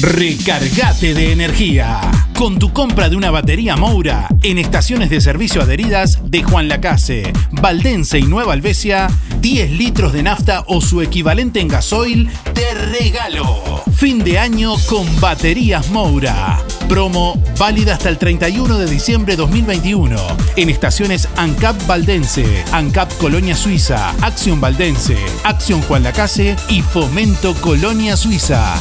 Recargate 0.02 1.14
de 1.14 1.32
energía. 1.32 2.02
Con 2.38 2.60
tu 2.60 2.74
compra 2.74 3.10
de 3.10 3.16
una 3.16 3.32
batería 3.32 3.78
Moura 3.78 4.28
en 4.44 4.58
estaciones 4.58 5.10
de 5.10 5.22
servicio 5.22 5.62
adheridas 5.62 6.20
de 6.30 6.44
Juan 6.44 6.68
Lacase, 6.68 7.32
Valdense 7.52 8.20
y 8.20 8.24
Nueva 8.24 8.52
Albesia, 8.52 9.08
10 9.40 9.72
litros 9.72 10.12
de 10.12 10.22
nafta 10.22 10.66
o 10.68 10.82
su 10.82 11.02
equivalente 11.02 11.62
en 11.62 11.70
gasoil 11.70 12.30
de 12.54 12.74
regalo. 12.92 13.82
Fin 13.96 14.22
de 14.22 14.38
año 14.38 14.76
con 14.90 15.08
baterías 15.22 15.90
Moura. 15.92 16.60
Promo 16.90 17.42
válida 17.58 17.94
hasta 17.94 18.10
el 18.10 18.18
31 18.18 18.80
de 18.80 18.86
diciembre 18.86 19.38
2021 19.38 20.18
en 20.58 20.70
estaciones 20.70 21.30
ANCAP 21.38 21.88
Valdense, 21.88 22.66
ANCAP 22.74 23.18
Colonia 23.18 23.56
Suiza, 23.56 24.10
Acción 24.22 24.60
Valdense, 24.60 25.18
Acción 25.46 25.82
Juan 25.84 26.04
Lacase 26.04 26.58
y 26.68 26.82
Fomento 26.82 27.54
Colonia 27.62 28.18
Suiza. 28.18 28.76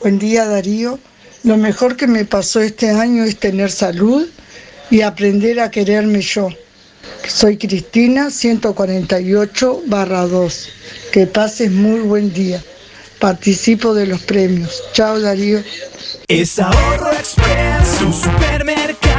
Buen 0.00 0.18
día 0.18 0.46
Darío. 0.46 0.98
Lo 1.44 1.56
mejor 1.56 1.96
que 1.96 2.06
me 2.06 2.24
pasó 2.24 2.60
este 2.60 2.90
año 2.90 3.24
es 3.24 3.38
tener 3.38 3.70
salud 3.70 4.28
y 4.90 5.00
aprender 5.00 5.58
a 5.58 5.70
quererme 5.70 6.20
yo. 6.20 6.48
Soy 7.26 7.56
Cristina, 7.56 8.30
148 8.30 9.82
barra 9.86 10.26
2. 10.26 10.68
Que 11.12 11.26
pases 11.26 11.70
muy 11.70 12.00
buen 12.00 12.32
día. 12.32 12.62
Participo 13.18 13.92
de 13.94 14.06
los 14.06 14.20
premios. 14.22 14.82
Chao 14.92 15.20
Darío. 15.20 15.62
Es 16.28 16.58
Ahorro 16.60 17.10
supermercado 18.12 19.11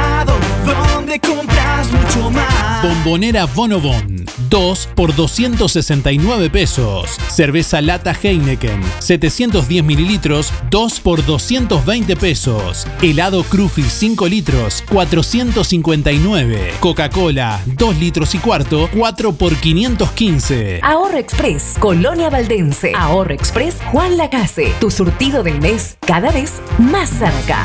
donde 0.64 1.20
compras 1.20 1.90
mucho 1.92 2.30
más. 2.30 2.82
Bombonera 2.82 3.46
Bonobon, 3.46 4.26
2 4.50 4.88
por 4.94 5.14
269 5.14 6.50
pesos. 6.50 7.10
Cerveza 7.28 7.80
lata 7.80 8.14
Heineken, 8.20 8.80
710 8.98 9.84
mililitros, 9.84 10.52
2 10.70 11.00
por 11.00 11.24
220 11.24 12.16
pesos. 12.16 12.86
Helado 13.02 13.42
Crufi 13.44 13.82
5 13.82 14.26
litros, 14.28 14.84
459. 14.90 16.74
Coca-Cola, 16.80 17.60
2 17.66 17.98
litros 17.98 18.34
y 18.34 18.38
cuarto, 18.38 18.88
4 18.96 19.32
por 19.32 19.56
515. 19.56 20.80
Ahorro 20.82 21.18
Express, 21.18 21.74
Colonia 21.78 22.30
Valdense. 22.30 22.92
Ahorro 22.94 23.32
Express, 23.32 23.76
Juan 23.92 24.16
Lacase. 24.16 24.72
Tu 24.80 24.90
surtido 24.90 25.42
del 25.42 25.60
mes, 25.60 25.96
cada 26.06 26.30
vez 26.30 26.60
más 26.78 27.08
cerca. 27.08 27.64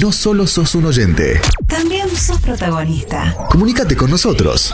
No 0.00 0.12
solo 0.12 0.46
sos 0.46 0.74
un 0.74 0.84
oyente. 0.84 1.40
También 1.66 2.10
sos 2.10 2.38
protagonista. 2.40 3.34
Comunícate 3.50 3.96
con 3.96 4.10
nosotros. 4.10 4.70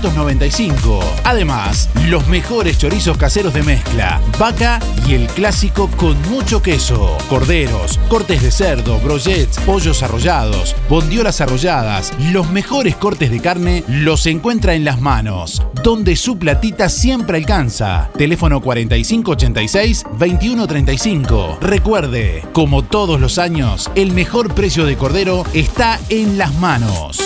295. 0.00 1.00
Además, 1.24 1.88
los 2.08 2.26
mejores 2.28 2.78
chorizos 2.78 3.16
caseros 3.16 3.54
de 3.54 3.62
mezcla, 3.62 4.20
vaca 4.38 4.78
y 5.06 5.14
el 5.14 5.28
clásico 5.28 5.88
con 5.96 6.20
mucho 6.30 6.60
queso, 6.62 7.16
corderos, 7.28 7.98
cortes 8.08 8.42
de 8.42 8.50
cerdo, 8.50 8.98
brochets, 9.00 9.58
pollos 9.60 10.02
arrollados, 10.02 10.74
bondiolas 10.88 11.40
arrolladas, 11.40 12.12
los 12.32 12.50
mejores 12.50 12.96
cortes 12.96 13.30
de 13.30 13.38
carne 13.40 13.84
los 13.88 14.26
encuentra 14.26 14.74
en 14.74 14.84
las 14.84 15.00
manos, 15.00 15.62
donde 15.82 16.16
su 16.16 16.38
platita 16.38 16.88
siempre 16.88 17.38
alcanza. 17.38 18.10
Teléfono 18.16 18.60
4586-2135. 18.62 21.58
Recuerde, 21.60 22.42
como 22.52 22.84
todos 22.84 23.20
los 23.20 23.38
años, 23.38 23.90
el 23.94 24.10
mejor 24.12 24.52
precio 24.54 24.84
de 24.84 24.96
cordero 24.96 25.44
está 25.52 26.00
en 26.08 26.38
las 26.38 26.54
manos. 26.54 27.18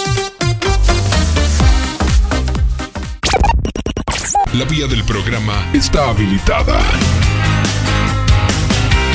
La 4.59 4.65
vía 4.65 4.89
del 4.89 5.05
programa 5.05 5.71
está 5.73 6.11
habilitada. 6.11 6.81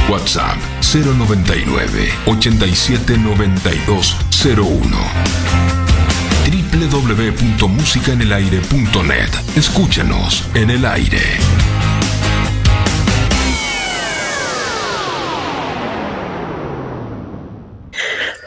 WhatsApp 0.10 0.56
099 0.94 2.14
879201 2.28 4.98
www.musicaenelaire.net 6.80 9.58
Escúchanos 9.58 10.48
en 10.54 10.70
el 10.70 10.86
aire. 10.86 11.20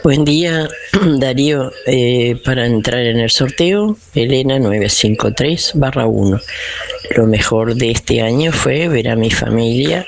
Buen 0.07 0.24
día, 0.24 0.69
Darío. 1.19 1.73
Eh, 1.85 2.41
para 2.45 2.65
entrar 2.65 3.01
en 3.01 3.19
el 3.19 3.28
sorteo, 3.28 3.97
Elena 4.15 4.57
953 4.57 5.73
barra 5.74 6.07
1. 6.07 6.41
Lo 7.16 7.27
mejor 7.27 7.74
de 7.74 7.91
este 7.91 8.23
año 8.23 8.53
fue 8.53 8.87
ver 8.87 9.09
a 9.09 9.16
mi 9.16 9.33
familia 9.33 10.07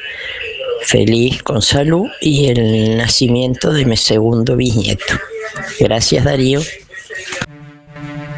feliz, 0.82 1.42
con 1.42 1.62
salud 1.62 2.06
y 2.20 2.46
el 2.46 2.96
nacimiento 2.96 3.72
de 3.72 3.86
mi 3.86 3.96
segundo 3.96 4.54
bisnieto. 4.54 5.14
Gracias, 5.80 6.24
Darío. 6.24 6.60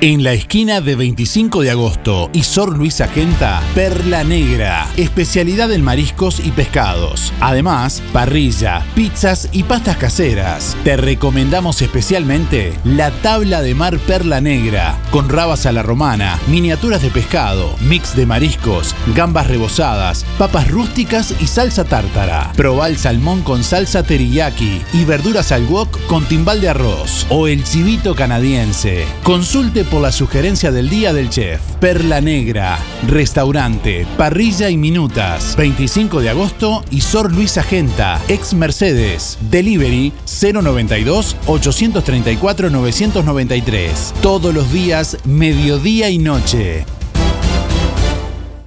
En 0.02 0.24
la 0.24 0.32
esquina 0.32 0.80
de 0.80 0.96
25 0.96 1.60
de 1.60 1.72
agosto 1.72 2.30
y 2.32 2.42
Sor 2.42 2.74
Luis 2.74 3.02
Agenta, 3.02 3.60
Perla 3.74 4.24
Negra, 4.24 4.88
especialidad 4.96 5.70
en 5.72 5.84
mariscos 5.84 6.40
y 6.40 6.52
pescados. 6.52 7.34
Además, 7.38 8.02
parrilla, 8.10 8.82
pizzas 8.94 9.50
y 9.52 9.62
pastas 9.62 9.98
caseras. 9.98 10.74
Te 10.84 10.96
recomendamos 10.96 11.82
especialmente 11.82 12.72
la 12.82 13.10
tabla 13.10 13.60
de 13.60 13.74
mar 13.74 13.98
Perla 13.98 14.40
Negra, 14.40 14.98
con 15.10 15.28
rabas 15.28 15.66
a 15.66 15.72
la 15.72 15.82
romana, 15.82 16.40
miniaturas 16.48 17.02
de 17.02 17.10
pescado, 17.10 17.76
mix 17.82 18.16
de 18.16 18.24
mariscos, 18.24 18.94
gambas 19.14 19.48
rebozadas, 19.48 20.24
papas 20.38 20.70
rústicas 20.70 21.34
y 21.40 21.46
salsa 21.46 21.84
tártara. 21.84 22.54
Proba 22.56 22.88
el 22.88 22.96
salmón 22.96 23.42
con 23.42 23.62
salsa 23.62 24.02
teriyaki 24.02 24.80
y 24.94 25.04
verduras 25.04 25.52
al 25.52 25.66
wok 25.66 26.06
con 26.06 26.24
timbal 26.24 26.62
de 26.62 26.70
arroz 26.70 27.26
o 27.28 27.48
el 27.48 27.64
chivito 27.64 28.14
canadiense. 28.14 29.04
Consulte 29.24 29.89
por 29.90 30.00
la 30.00 30.12
sugerencia 30.12 30.70
del 30.70 30.88
día 30.88 31.12
del 31.12 31.28
chef. 31.28 31.60
Perla 31.80 32.20
Negra, 32.20 32.78
restaurante, 33.08 34.06
parrilla 34.16 34.70
y 34.70 34.76
minutas. 34.76 35.56
25 35.56 36.20
de 36.20 36.30
agosto 36.30 36.84
y 36.90 37.00
Sor 37.00 37.32
Luis 37.32 37.58
Agenta, 37.58 38.22
ex 38.28 38.54
Mercedes. 38.54 39.36
Delivery 39.50 40.12
092 40.24 41.36
834 41.46 42.70
993. 42.70 44.14
Todos 44.22 44.54
los 44.54 44.72
días, 44.72 45.18
mediodía 45.24 46.08
y 46.08 46.18
noche. 46.18 46.84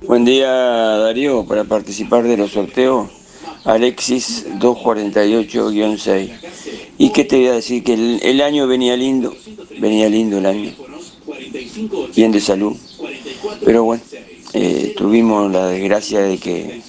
Buen 0.06 0.26
día 0.26 0.50
Darío, 0.50 1.46
para 1.46 1.64
participar 1.64 2.24
de 2.24 2.36
los 2.36 2.52
sorteos, 2.52 3.10
Alexis 3.64 4.46
248-6. 4.60 6.30
¿Y 6.98 7.12
qué 7.12 7.24
te 7.24 7.38
voy 7.38 7.48
a 7.48 7.54
decir? 7.54 7.84
Que 7.84 7.94
el 8.22 8.42
año 8.42 8.68
venía 8.68 8.98
lindo, 8.98 9.34
venía 9.80 10.10
lindo 10.10 10.38
el 10.38 10.46
año, 10.46 10.72
bien 12.16 12.32
de 12.32 12.40
salud. 12.40 12.76
Pero 13.64 13.84
bueno, 13.84 14.04
eh, 14.54 14.94
tuvimos 14.96 15.52
la 15.52 15.68
desgracia 15.68 16.22
de 16.22 16.38
que 16.38 16.82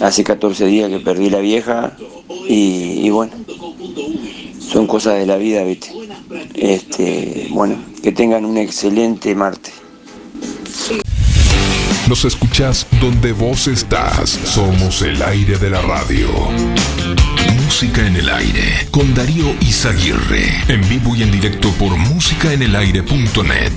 hace 0.00 0.24
14 0.24 0.66
días 0.66 0.88
que 0.88 1.00
perdí 1.00 1.30
la 1.30 1.40
vieja 1.40 1.96
y, 2.48 3.10
bueno, 3.10 3.32
son 4.60 4.86
cosas 4.86 5.18
de 5.18 5.26
la 5.26 5.36
vida, 5.36 5.64
¿viste? 5.64 5.90
Este, 6.54 7.48
bueno, 7.50 7.76
que 8.02 8.12
tengan 8.12 8.44
un 8.44 8.56
excelente 8.56 9.34
martes. 9.34 9.74
Nos 12.08 12.24
escuchás 12.24 12.86
donde 13.00 13.32
vos 13.32 13.66
estás. 13.66 14.30
Somos 14.30 15.02
el 15.02 15.22
aire 15.22 15.58
de 15.58 15.70
la 15.70 15.82
radio. 15.82 16.28
Música 17.68 18.06
en 18.06 18.16
el 18.16 18.30
aire 18.30 18.88
con 18.90 19.12
Darío 19.14 19.54
Izaguirre. 19.60 20.64
En 20.68 20.88
vivo 20.88 21.14
y 21.14 21.22
en 21.22 21.30
directo 21.30 21.70
por 21.72 21.94
músicaenelaire.net. 21.98 23.72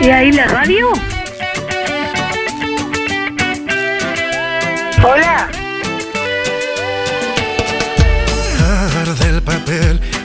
¿Y 0.00 0.10
ahí 0.10 0.32
la 0.32 0.46
radio? 0.48 1.17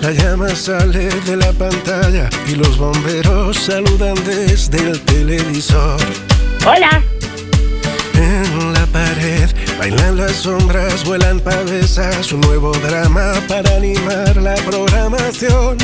La 0.04 0.12
llama 0.12 0.54
sale 0.54 1.08
de 1.22 1.38
la 1.38 1.54
pantalla 1.54 2.30
y 2.46 2.56
los 2.56 2.78
bomberos 2.78 3.56
saludan 3.56 4.16
desde 4.26 4.78
el 4.90 5.00
televisor. 5.00 5.98
Hola. 6.66 7.02
En 8.16 8.74
la 8.74 8.86
pared 8.88 9.50
bailan 9.80 10.18
las 10.18 10.34
sombras, 10.34 11.06
vuelan 11.06 11.40
pavesas, 11.40 12.34
un 12.34 12.42
nuevo 12.42 12.74
drama 12.86 13.32
para 13.48 13.78
animar 13.78 14.36
la 14.36 14.56
programación. 14.56 15.78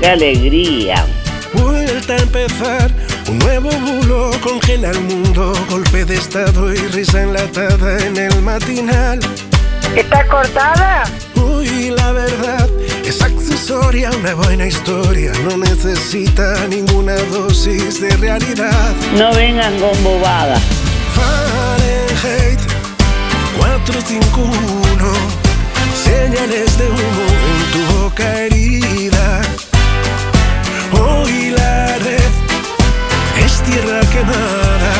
¡Qué 0.00 0.10
alegría! 0.10 1.04
Vuelta 1.52 2.14
a 2.14 2.18
empezar, 2.18 2.92
un 3.28 3.38
nuevo 3.40 3.70
bulo 3.70 4.30
congela 4.44 4.90
el 4.90 5.00
mundo, 5.00 5.52
golpe 5.68 6.04
de 6.04 6.14
estado 6.14 6.72
y 6.72 6.78
risa 6.94 7.20
enlatada 7.20 7.98
en 8.06 8.16
el 8.16 8.42
matinal. 8.42 9.18
¿Está 9.96 10.24
cortada? 10.28 11.02
Uy, 11.34 11.90
la 11.90 12.12
verdad 12.12 12.68
accesoria, 13.66 14.10
una 14.16 14.32
buena 14.34 14.66
historia, 14.66 15.32
no 15.42 15.56
necesita 15.56 16.68
ninguna 16.68 17.14
dosis 17.32 18.00
de 18.00 18.10
realidad. 18.16 18.94
No 19.18 19.34
vengan 19.34 19.76
con 19.80 20.04
bobadas. 20.04 20.60
Fahrenheit 21.14 22.60
451 23.58 25.12
Señales 26.04 26.78
de 26.78 26.86
humo 26.86 27.26
en 27.50 27.72
tu 27.72 28.02
boca 28.02 28.40
herida 28.42 29.40
Hoy 30.92 31.50
la 31.50 31.98
red 31.98 32.32
es 33.44 33.62
tierra 33.62 34.00
quemada 34.12 34.94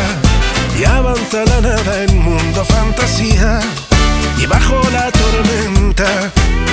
Y 0.79 0.85
avanza 0.85 1.45
la 1.45 1.61
nada 1.61 2.03
en 2.05 2.19
mundo 2.19 2.65
fantasía 2.65 3.61
Y 4.39 4.47
bajo 4.47 4.81
la 4.93 5.11
tormenta 5.11 6.33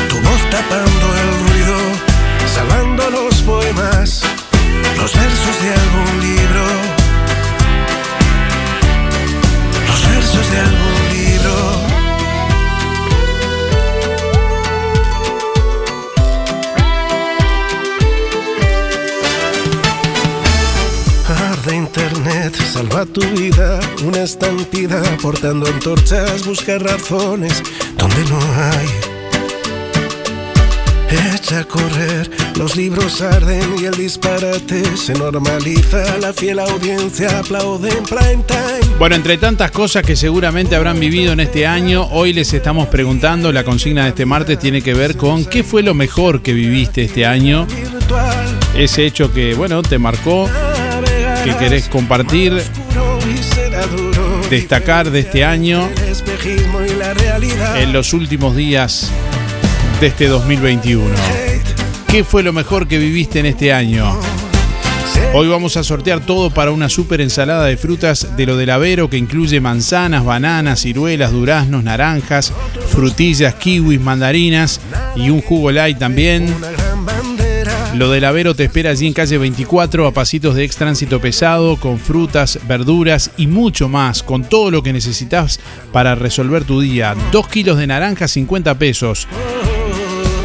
Tu 0.10 0.15
voz 0.15 0.41
tapando 0.49 1.06
el 1.22 1.30
ruido 1.48 1.77
Salvando 2.56 3.10
los 3.10 3.35
poemas 3.41 4.22
Los 4.98 5.14
versos 5.14 5.64
de 5.64 5.69
algún 5.73 6.22
libro. 6.22 6.65
Los 9.88 10.10
versos 10.10 10.52
de 10.52 10.60
algún 10.60 10.92
salva 22.73 23.05
tu 23.05 23.21
vida, 23.37 23.79
una 24.03 24.23
estampida 24.23 24.99
portando 25.21 25.67
antorchas, 25.67 26.43
busca 26.43 26.79
razones 26.79 27.61
donde 27.99 28.25
no 28.25 28.39
hay. 28.39 28.87
Echa 31.35 31.59
a 31.59 31.63
correr, 31.65 32.31
los 32.57 32.75
libros 32.75 33.21
arden 33.21 33.75
y 33.79 33.85
el 33.85 33.93
disparate 33.93 34.97
se 34.97 35.13
normaliza, 35.13 36.17
la 36.17 36.33
fiel 36.33 36.57
audiencia 36.57 37.37
aplaude 37.37 37.89
en 37.89 38.03
prime 38.05 38.43
time. 38.47 38.95
Bueno, 38.97 39.17
entre 39.17 39.37
tantas 39.37 39.69
cosas 39.69 40.01
que 40.01 40.15
seguramente 40.15 40.75
habrán 40.75 40.99
vivido 40.99 41.33
en 41.33 41.41
este 41.41 41.67
año, 41.67 42.07
hoy 42.09 42.33
les 42.33 42.51
estamos 42.53 42.87
preguntando, 42.87 43.51
la 43.51 43.63
consigna 43.63 44.05
de 44.05 44.09
este 44.09 44.25
martes 44.25 44.57
tiene 44.57 44.81
que 44.81 44.95
ver 44.95 45.15
con 45.15 45.45
qué 45.45 45.61
fue 45.63 45.83
lo 45.83 45.93
mejor 45.93 46.41
que 46.41 46.53
viviste 46.53 47.03
este 47.03 47.27
año, 47.27 47.67
ese 48.75 49.05
hecho 49.05 49.31
que, 49.31 49.53
bueno, 49.53 49.83
te 49.83 49.99
marcó, 49.99 50.49
que 51.43 51.55
querés 51.57 51.89
compartir, 51.89 52.53
destacar 54.49 55.11
de 55.11 55.19
este 55.19 55.43
año 55.43 55.89
en 57.75 57.91
los 57.91 58.13
últimos 58.13 58.55
días 58.55 59.11
de 59.99 60.07
este 60.07 60.27
2021. 60.27 61.03
¿Qué 62.07 62.23
fue 62.23 62.43
lo 62.43 62.53
mejor 62.53 62.87
que 62.87 62.97
viviste 62.97 63.39
en 63.39 63.47
este 63.47 63.73
año? 63.73 64.17
Hoy 65.33 65.47
vamos 65.47 65.75
a 65.75 65.83
sortear 65.83 66.21
todo 66.21 66.49
para 66.49 66.71
una 66.71 66.87
super 66.87 67.19
ensalada 67.19 67.65
de 67.65 67.75
frutas 67.75 68.37
de 68.37 68.45
lo 68.45 68.55
del 68.55 68.69
Avero 68.69 69.09
que 69.09 69.17
incluye 69.17 69.59
manzanas, 69.59 70.23
bananas, 70.23 70.81
ciruelas, 70.81 71.31
duraznos, 71.31 71.83
naranjas, 71.83 72.53
frutillas, 72.89 73.55
kiwis, 73.55 73.99
mandarinas 73.99 74.79
y 75.15 75.29
un 75.29 75.41
jugo 75.41 75.71
light 75.71 75.97
también. 75.97 76.53
Lo 77.95 78.09
del 78.09 78.25
Avero 78.25 78.55
te 78.55 78.63
espera 78.63 78.89
allí 78.89 79.05
en 79.05 79.13
calle 79.13 79.37
24 79.37 80.07
a 80.07 80.11
pasitos 80.11 80.55
de 80.55 80.63
ex 80.63 80.77
tránsito 80.77 81.21
pesado 81.21 81.77
con 81.77 81.99
frutas, 81.99 82.59
verduras 82.67 83.29
y 83.37 83.45
mucho 83.45 83.87
más, 83.87 84.23
con 84.23 84.43
todo 84.43 84.71
lo 84.71 84.81
que 84.81 84.91
necesitas 84.91 85.59
para 85.91 86.15
resolver 86.15 86.63
tu 86.63 86.81
día. 86.81 87.15
2 87.31 87.47
kilos 87.49 87.77
de 87.77 87.85
naranja 87.85 88.27
50 88.27 88.79
pesos. 88.79 89.27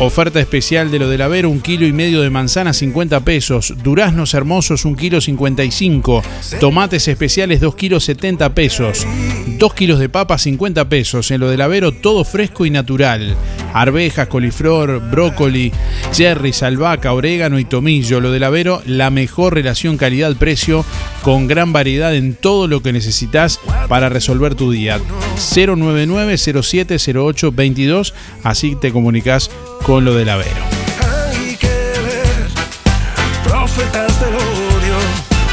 Oferta 0.01 0.39
especial 0.39 0.93
de 0.93 1.01
lo 1.01 1.09
del 1.09 1.23
Avero, 1.23 1.51
un 1.51 1.61
kilo 1.61 1.85
y 1.85 1.93
medio 1.93 2.23
de 2.23 2.31
manzana 2.31 2.73
50 2.73 3.19
pesos, 3.25 3.75
duraznos 3.83 4.33
hermosos 4.33 4.85
un 4.85 4.95
kilo 4.95 5.21
55, 5.21 6.23
tomates 6.61 7.09
especiales 7.09 7.61
2 7.61 7.75
kilos 7.75 8.05
70 8.05 8.55
pesos, 8.55 9.05
2 9.59 9.75
kilos 9.75 9.99
de 9.99 10.09
papas 10.09 10.43
50 10.43 10.89
pesos, 10.89 11.33
en 11.33 11.41
lo 11.41 11.51
del 11.51 11.63
Avero 11.63 11.91
todo 11.91 12.23
fresco 12.23 12.65
y 12.65 12.71
natural, 12.71 13.35
arvejas, 13.75 14.29
coliflor, 14.29 15.01
brócoli, 15.11 15.73
cherries, 16.13 16.63
albahaca, 16.63 17.13
orégano 17.13 17.59
y 17.59 17.65
tomillo, 17.65 18.21
lo 18.21 18.31
del 18.31 18.45
Avero 18.45 18.81
la 18.87 19.11
mejor 19.11 19.55
relación 19.55 19.97
calidad-precio 19.97 20.85
con 21.23 21.49
gran 21.49 21.73
variedad 21.73 22.15
en 22.15 22.37
todo 22.37 22.69
lo 22.69 22.83
que 22.83 22.93
necesitas 22.93 23.59
para 23.89 24.09
resolver 24.09 24.55
tu 24.55 24.71
día. 24.71 25.01
099 25.57 26.37
0708 26.39 27.53
22 27.53 28.15
así 28.45 28.77
te 28.77 28.93
comunicas 28.93 29.51
con 29.89 30.05
lo 30.05 30.15
del 30.15 30.29
Avero. 30.29 30.51
Hay 31.01 31.57
que 31.57 31.67
ver 31.67 32.47
profetas 33.43 34.21
del 34.21 34.35
odio 34.35 34.97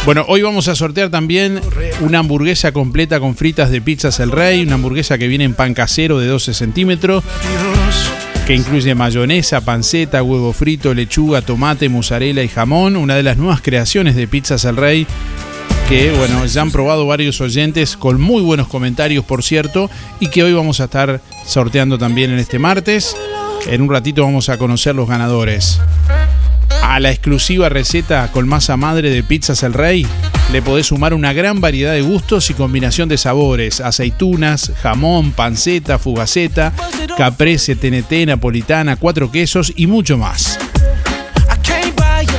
Bueno, 0.03 0.25
hoy 0.27 0.41
vamos 0.41 0.67
a 0.67 0.75
sortear 0.75 1.09
también 1.09 1.61
una 2.01 2.19
hamburguesa 2.19 2.73
completa 2.73 3.21
con 3.21 3.37
fritas 3.37 3.71
de 3.71 3.79
pizzas 3.79 4.19
El 4.19 4.31
Rey, 4.31 4.63
una 4.63 4.73
hamburguesa 4.73 5.17
que 5.17 5.29
viene 5.29 5.45
en 5.45 5.53
pan 5.53 5.73
casero 5.73 6.19
de 6.19 6.27
12 6.27 6.53
centímetros, 6.53 7.23
que 8.45 8.55
incluye 8.55 8.93
mayonesa, 8.93 9.61
panceta, 9.61 10.21
huevo 10.21 10.51
frito, 10.51 10.93
lechuga, 10.93 11.41
tomate, 11.41 11.87
mozzarella 11.87 12.43
y 12.43 12.49
jamón, 12.49 12.97
una 12.97 13.15
de 13.15 13.23
las 13.23 13.37
nuevas 13.37 13.61
creaciones 13.61 14.17
de 14.17 14.27
Pizzas 14.27 14.65
El 14.65 14.75
Rey 14.75 15.07
que 15.87 16.11
bueno, 16.11 16.45
ya 16.45 16.61
han 16.61 16.71
probado 16.71 17.05
varios 17.05 17.39
oyentes 17.41 17.95
con 17.95 18.19
muy 18.19 18.41
buenos 18.41 18.67
comentarios, 18.67 19.23
por 19.23 19.43
cierto, 19.43 19.89
y 20.19 20.29
que 20.29 20.43
hoy 20.43 20.51
vamos 20.51 20.79
a 20.81 20.85
estar 20.85 21.21
sorteando 21.45 21.99
también 21.99 22.31
en 22.31 22.39
este 22.39 22.57
martes. 22.57 23.15
En 23.67 23.81
un 23.81 23.89
ratito 23.89 24.23
vamos 24.23 24.49
a 24.49 24.57
conocer 24.57 24.95
los 24.95 25.07
ganadores. 25.07 25.79
A 26.83 26.99
la 26.99 27.11
exclusiva 27.11 27.67
receta 27.67 28.29
con 28.31 28.47
masa 28.47 28.77
madre 28.77 29.09
de 29.09 29.23
Pizzas 29.23 29.63
El 29.63 29.73
Rey 29.73 30.05
le 30.51 30.61
podés 30.61 30.87
sumar 30.87 31.13
una 31.13 31.33
gran 31.33 31.59
variedad 31.59 31.93
de 31.93 32.01
gustos 32.01 32.49
y 32.51 32.53
combinación 32.53 33.09
de 33.09 33.17
sabores, 33.17 33.81
aceitunas, 33.81 34.71
jamón, 34.81 35.31
panceta, 35.31 35.97
fugaceta, 35.97 36.73
caprese, 37.17 37.75
TNT, 37.75 38.27
napolitana, 38.27 38.97
cuatro 38.97 39.31
quesos 39.31 39.73
y 39.75 39.87
mucho 39.87 40.17
más. 40.17 40.59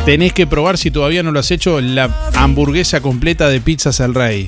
Tenés 0.05 0.33
que 0.33 0.47
probar 0.47 0.79
si 0.79 0.93
todavía 0.93 1.25
no 1.25 1.33
lo 1.33 1.41
has 1.41 1.51
hecho 1.51 1.81
la 1.81 2.09
hamburguesa 2.37 3.01
completa 3.01 3.49
de 3.49 3.61
Pizzas 3.61 3.99
El 3.99 4.15
Rey. 4.15 4.47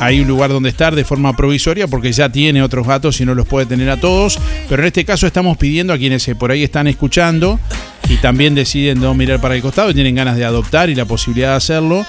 hay 0.00 0.20
un 0.20 0.28
lugar 0.28 0.50
donde 0.50 0.70
estar 0.70 0.94
de 0.94 1.04
forma 1.04 1.36
provisoria 1.36 1.86
porque 1.86 2.10
ya 2.10 2.30
tiene 2.30 2.62
otros 2.62 2.86
gatos 2.86 3.20
y 3.20 3.26
no 3.26 3.34
los 3.34 3.46
puede 3.46 3.66
tener 3.66 3.90
a 3.90 3.98
todos. 3.98 4.38
Pero 4.68 4.82
en 4.82 4.86
este 4.86 5.04
caso 5.04 5.26
estamos 5.26 5.58
pidiendo 5.58 5.92
a 5.92 5.98
quienes 5.98 6.26
eh, 6.28 6.34
por 6.34 6.50
ahí 6.50 6.64
están 6.64 6.86
escuchando 6.86 7.60
y 8.08 8.16
también 8.16 8.54
deciden 8.54 9.00
no 9.00 9.12
mirar 9.14 9.40
para 9.40 9.56
el 9.56 9.62
costado 9.62 9.90
y 9.90 9.94
tienen 9.94 10.14
ganas 10.14 10.36
de 10.36 10.44
adoptar 10.44 10.88
y 10.88 10.94
la 10.94 11.04
posibilidad 11.04 11.50
de 11.50 11.56
hacerlo, 11.56 12.06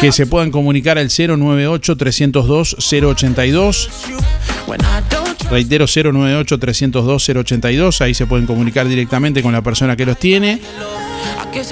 que 0.00 0.12
se 0.12 0.26
puedan 0.26 0.50
comunicar 0.50 0.98
al 0.98 1.08
098-302-082. 1.08 3.88
Reitero 5.50 5.86
098-302-082, 5.86 8.00
ahí 8.00 8.14
se 8.14 8.26
pueden 8.26 8.46
comunicar 8.46 8.88
directamente 8.88 9.42
con 9.42 9.52
la 9.52 9.60
persona 9.62 9.96
que 9.96 10.06
los 10.06 10.18
tiene. 10.18 10.60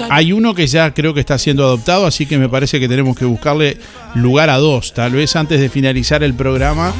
Hay 0.09 0.31
uno 0.31 0.55
que 0.55 0.67
ya 0.67 0.93
creo 0.93 1.13
que 1.13 1.19
está 1.19 1.37
siendo 1.37 1.63
adoptado, 1.63 2.05
así 2.05 2.25
que 2.25 2.37
me 2.37 2.47
parece 2.49 2.79
que 2.79 2.87
tenemos 2.87 3.17
que 3.17 3.25
buscarle 3.25 3.77
lugar 4.15 4.49
a 4.49 4.57
dos. 4.57 4.93
Tal 4.93 5.11
vez 5.11 5.35
antes 5.35 5.59
de 5.59 5.69
finalizar 5.69 6.23
el 6.23 6.33
programa 6.33 6.93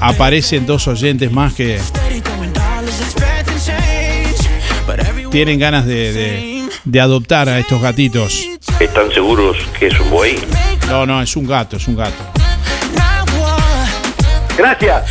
aparecen 0.00 0.66
dos 0.66 0.88
oyentes 0.88 1.30
más 1.30 1.54
que 1.54 1.78
tienen 5.30 5.58
ganas 5.58 5.86
de, 5.86 6.68
adoptar 7.00 7.48
a 7.48 7.58
estos 7.58 7.82
gatitos. 7.82 8.44
¿Están 8.80 9.10
seguros 9.10 9.56
que 9.76 9.88
es 9.88 9.98
un 9.98 10.08
buey? 10.08 10.38
No, 10.86 11.04
no, 11.04 11.20
es 11.20 11.34
un 11.34 11.48
gato, 11.48 11.76
es 11.76 11.88
un 11.88 11.96
gato. 11.96 12.14
Gracias. 14.56 15.04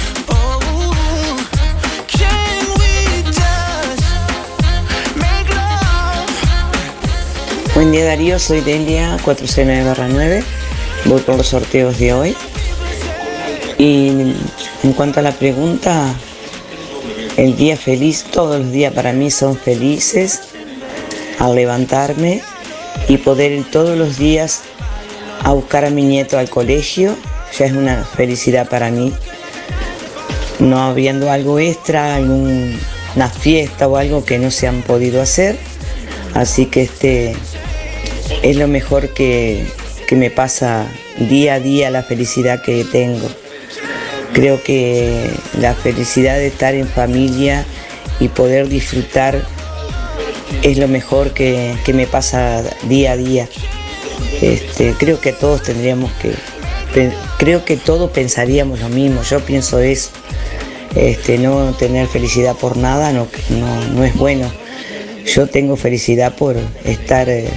Buen 7.76 7.92
día 7.92 8.06
Darío, 8.06 8.40
soy 8.40 8.62
Delia 8.62 9.18
409-9, 9.18 10.44
voy 11.04 11.22
por 11.22 11.36
los 11.36 11.48
sorteos 11.48 12.00
de 12.00 12.14
hoy. 12.14 12.38
Y 13.78 14.34
en 14.84 14.94
cuanto 14.96 15.20
a 15.20 15.24
la 15.24 15.34
pregunta, 15.34 16.14
el 17.36 17.58
día 17.58 17.76
feliz, 17.76 18.24
todos 18.32 18.62
los 18.62 18.72
días 18.72 18.94
para 18.94 19.12
mí 19.12 19.30
son 19.30 19.58
felices 19.58 20.42
al 21.38 21.54
levantarme 21.54 22.42
y 23.08 23.18
poder 23.18 23.64
todos 23.72 23.98
los 23.98 24.18
días 24.18 24.64
a 25.44 25.52
buscar 25.52 25.86
a 25.86 25.90
mi 25.90 26.04
nieto 26.04 26.38
al 26.38 26.50
colegio, 26.50 27.16
ya 27.58 27.66
es 27.66 27.72
una 27.72 28.04
felicidad 28.04 28.68
para 28.70 28.92
mí. 28.92 29.14
No 30.60 30.80
habiendo 30.80 31.32
algo 31.32 31.60
extra, 31.60 32.16
alguna 32.16 33.30
fiesta 33.30 33.88
o 33.88 33.98
algo 33.98 34.26
que 34.26 34.40
no 34.40 34.52
se 34.52 34.68
han 34.68 34.82
podido 34.82 35.22
hacer. 35.22 35.58
Así 36.34 36.66
que 36.66 36.84
este 36.84 37.36
es 38.42 38.58
lo 38.58 38.68
mejor 38.68 39.14
que, 39.14 39.66
que 40.08 40.16
me 40.16 40.30
pasa 40.30 40.86
día 41.18 41.56
a 41.56 41.60
día, 41.60 41.90
la 41.90 42.04
felicidad 42.04 42.62
que 42.62 42.84
tengo. 42.84 43.28
Creo 44.34 44.62
que 44.62 45.32
la 45.60 45.74
felicidad 45.74 46.36
de 46.36 46.48
estar 46.48 46.76
en 46.76 46.88
familia 46.88 47.66
y 48.20 48.28
poder 48.28 48.68
disfrutar 48.68 49.46
es 50.62 50.78
lo 50.78 50.88
mejor 50.88 51.34
que, 51.34 51.76
que 51.86 51.94
me 51.94 52.08
pasa 52.08 52.64
día 52.84 53.14
a 53.14 53.18
día. 53.18 53.50
Este, 54.42 54.94
creo 54.98 55.20
que 55.20 55.34
todos 55.34 55.64
tendríamos 55.64 56.12
que, 56.14 56.34
creo 57.38 57.66
que 57.66 57.78
todos 57.78 58.12
pensaríamos 58.12 58.80
lo 58.80 58.90
mismo, 58.90 59.22
yo 59.24 59.40
pienso 59.42 59.80
eso. 59.80 60.12
Este, 60.96 61.38
no 61.38 61.74
tener 61.74 62.08
felicidad 62.08 62.56
por 62.56 62.78
nada 62.78 63.12
no, 63.12 63.28
no, 63.50 63.88
no 63.90 64.04
es 64.04 64.16
bueno. 64.16 64.52
Yo 65.26 65.48
tengo 65.48 65.76
felicidad 65.76 66.36
por 66.36 66.56
estar 66.86 67.30
eh, 67.30 67.50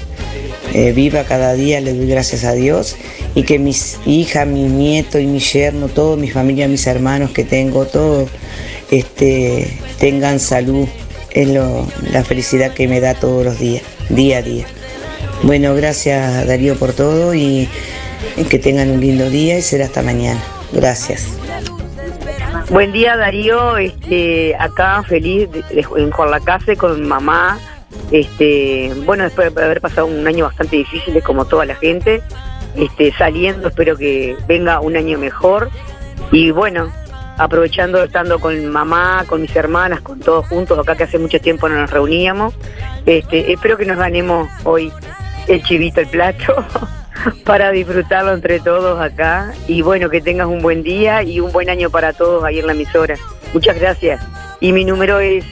eh, 0.74 0.92
viva 0.92 1.24
cada 1.24 1.54
día, 1.54 1.80
le 1.80 1.94
doy 1.94 2.08
gracias 2.08 2.44
a 2.44 2.52
Dios 2.52 2.96
y 3.34 3.44
que 3.44 3.58
mis 3.58 3.98
hijas, 4.06 4.46
mi 4.46 4.64
nieto 4.64 5.18
y 5.18 5.26
mi 5.26 5.38
yerno, 5.38 5.88
toda 5.88 6.16
mi 6.16 6.30
familia, 6.30 6.68
mis 6.68 6.86
hermanos 6.86 7.30
que 7.30 7.44
tengo, 7.44 7.86
todos 7.86 8.28
este, 8.90 9.78
tengan 9.98 10.40
salud. 10.40 10.88
Es 11.32 11.48
lo- 11.48 11.86
la 12.10 12.24
felicidad 12.24 12.72
que 12.72 12.88
me 12.88 13.00
da 13.00 13.14
todos 13.14 13.44
los 13.44 13.58
días, 13.58 13.82
día 14.08 14.38
a 14.38 14.42
día. 14.42 14.66
Bueno, 15.42 15.74
gracias 15.74 16.46
Darío 16.46 16.76
por 16.76 16.92
todo 16.92 17.34
y 17.34 17.68
que 18.48 18.58
tengan 18.58 18.90
un 18.90 19.00
lindo 19.00 19.30
día 19.30 19.58
y 19.58 19.62
será 19.62 19.84
hasta 19.86 20.02
mañana. 20.02 20.40
Gracias. 20.72 21.28
Buen 22.70 22.92
día 22.92 23.16
Darío, 23.16 23.76
este, 23.76 24.54
acá 24.56 25.02
feliz 25.02 25.50
de- 25.50 25.62
de- 25.74 25.86
en 25.96 26.10
Juan 26.10 26.30
con 26.78 27.06
mamá. 27.06 27.58
Este, 28.12 28.92
bueno, 29.04 29.24
después 29.24 29.52
de 29.54 29.64
haber 29.64 29.80
pasado 29.80 30.06
un 30.06 30.26
año 30.26 30.44
bastante 30.44 30.76
difícil 30.76 31.20
como 31.22 31.44
toda 31.44 31.64
la 31.64 31.74
gente, 31.76 32.22
este, 32.76 33.12
saliendo, 33.16 33.68
espero 33.68 33.96
que 33.96 34.36
venga 34.46 34.80
un 34.80 34.96
año 34.96 35.18
mejor. 35.18 35.70
Y 36.32 36.50
bueno, 36.52 36.92
aprovechando 37.40 38.04
estando 38.04 38.38
con 38.38 38.66
mamá, 38.66 39.24
con 39.26 39.40
mis 39.40 39.56
hermanas, 39.56 40.02
con 40.02 40.20
todos 40.20 40.46
juntos, 40.46 40.78
acá 40.78 40.94
que 40.94 41.04
hace 41.04 41.18
mucho 41.18 41.40
tiempo 41.40 41.70
no 41.70 41.80
nos 41.80 41.90
reuníamos. 41.90 42.52
Este, 43.06 43.52
espero 43.52 43.78
que 43.78 43.86
nos 43.86 43.96
ganemos 43.96 44.46
hoy 44.64 44.92
el 45.48 45.62
chivito, 45.62 46.02
el 46.02 46.08
plato, 46.08 46.62
para 47.46 47.70
disfrutarlo 47.70 48.34
entre 48.34 48.60
todos 48.60 49.00
acá. 49.00 49.54
Y 49.66 49.80
bueno, 49.80 50.10
que 50.10 50.20
tengas 50.20 50.48
un 50.48 50.60
buen 50.60 50.82
día 50.82 51.22
y 51.22 51.40
un 51.40 51.50
buen 51.50 51.70
año 51.70 51.88
para 51.88 52.12
todos 52.12 52.44
ahí 52.44 52.58
en 52.58 52.66
la 52.66 52.72
emisora. 52.72 53.14
Muchas 53.54 53.80
gracias. 53.80 54.22
Y 54.60 54.72
mi 54.72 54.84
número 54.84 55.18
es 55.18 55.46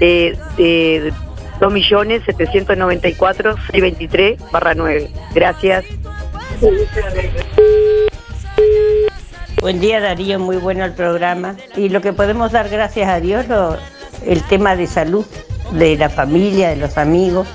eh, 0.00 0.36
eh, 0.58 1.12
2.794.623 1.60 4.50
barra 4.50 4.74
9. 4.74 5.10
Gracias. 5.32 5.84
Buen 9.60 9.78
día 9.80 10.00
Darío, 10.00 10.38
muy 10.38 10.56
bueno 10.56 10.84
el 10.84 10.92
programa. 10.92 11.56
Y 11.76 11.88
lo 11.90 12.00
que 12.00 12.12
podemos 12.12 12.52
dar 12.52 12.68
gracias 12.68 13.08
a 13.08 13.20
Dios, 13.20 13.46
lo- 13.48 13.76
el 14.24 14.42
tema 14.44 14.74
de 14.76 14.86
salud 14.86 15.24
de 15.72 15.96
la 15.96 16.08
familia, 16.08 16.70
de 16.70 16.76
los 16.76 16.96
amigos, 16.98 17.46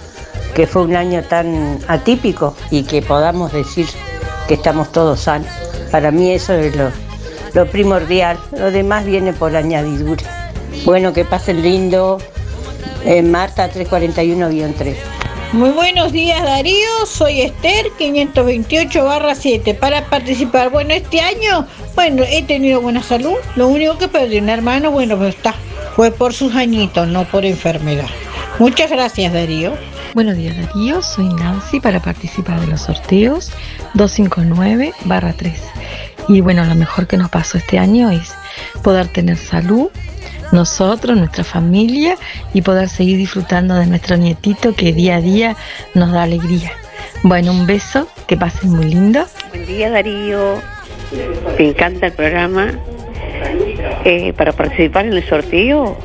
que 0.53 0.67
fue 0.67 0.83
un 0.83 0.95
año 0.95 1.23
tan 1.23 1.79
atípico 1.87 2.55
y 2.71 2.83
que 2.83 3.01
podamos 3.01 3.51
decir 3.51 3.87
que 4.47 4.53
estamos 4.53 4.91
todos 4.91 5.21
sanos. 5.21 5.47
Para 5.91 6.11
mí 6.11 6.31
eso 6.31 6.53
es 6.53 6.75
lo, 6.75 7.65
primordial, 7.67 8.37
lo 8.57 8.71
demás 8.71 9.05
viene 9.05 9.33
por 9.33 9.55
añadidura. 9.55 10.23
Bueno, 10.85 11.11
que 11.13 11.25
pasen 11.25 11.61
lindo. 11.61 12.19
Eh, 13.05 13.21
Marta 13.21 13.69
341-3. 13.69 14.95
Muy 15.55 15.69
buenos 15.69 16.11
días 16.11 16.43
Darío, 16.43 17.05
soy 17.05 17.39
Esther 17.39 17.85
528 17.97 19.05
barra 19.05 19.35
7 19.35 19.73
para 19.73 20.03
participar. 20.09 20.69
Bueno, 20.69 20.93
este 20.93 21.21
año, 21.21 21.65
bueno, 21.95 22.23
he 22.27 22.43
tenido 22.43 22.81
buena 22.81 23.01
salud, 23.01 23.35
lo 23.55 23.69
único 23.69 23.97
que 23.97 24.09
perdí 24.09 24.39
un 24.39 24.49
hermano, 24.49 24.91
bueno, 24.91 25.17
pues 25.17 25.33
está, 25.33 25.55
fue 25.95 26.11
por 26.11 26.33
sus 26.33 26.53
añitos, 26.55 27.07
no 27.07 27.23
por 27.23 27.45
enfermedad. 27.45 28.09
Muchas 28.59 28.91
gracias 28.91 29.31
Darío. 29.31 29.77
Buenos 30.13 30.35
días 30.35 30.57
Darío, 30.57 31.01
soy 31.01 31.29
Nancy 31.29 31.79
para 31.79 32.01
participar 32.01 32.59
de 32.59 32.67
los 32.67 32.81
sorteos 32.81 33.53
259 33.93 34.91
barra 35.05 35.31
3. 35.31 35.53
Y 36.27 36.41
bueno, 36.41 36.65
lo 36.65 36.75
mejor 36.75 37.07
que 37.07 37.15
nos 37.15 37.29
pasó 37.29 37.57
este 37.57 37.79
año 37.79 38.09
es 38.09 38.33
poder 38.83 39.07
tener 39.07 39.37
salud, 39.37 39.87
nosotros, 40.55 41.15
nuestra 41.17 41.43
familia 41.43 42.15
y 42.53 42.61
poder 42.61 42.89
seguir 42.89 43.17
disfrutando 43.17 43.75
de 43.75 43.85
nuestro 43.85 44.17
nietito 44.17 44.73
que 44.73 44.93
día 44.93 45.17
a 45.17 45.21
día 45.21 45.55
nos 45.93 46.11
da 46.11 46.23
alegría. 46.23 46.71
Bueno, 47.23 47.51
un 47.51 47.67
beso, 47.67 48.07
que 48.27 48.37
pasen 48.37 48.71
muy 48.71 48.85
lindo. 48.85 49.25
Buen 49.49 49.65
día 49.65 49.89
Darío, 49.91 50.55
me 51.57 51.69
encanta 51.69 52.07
el 52.07 52.13
programa. 52.13 52.71
Eh, 54.05 54.33
para 54.33 54.53
participar 54.53 55.05
en 55.05 55.13
el 55.13 55.27
sorteo, 55.27 55.97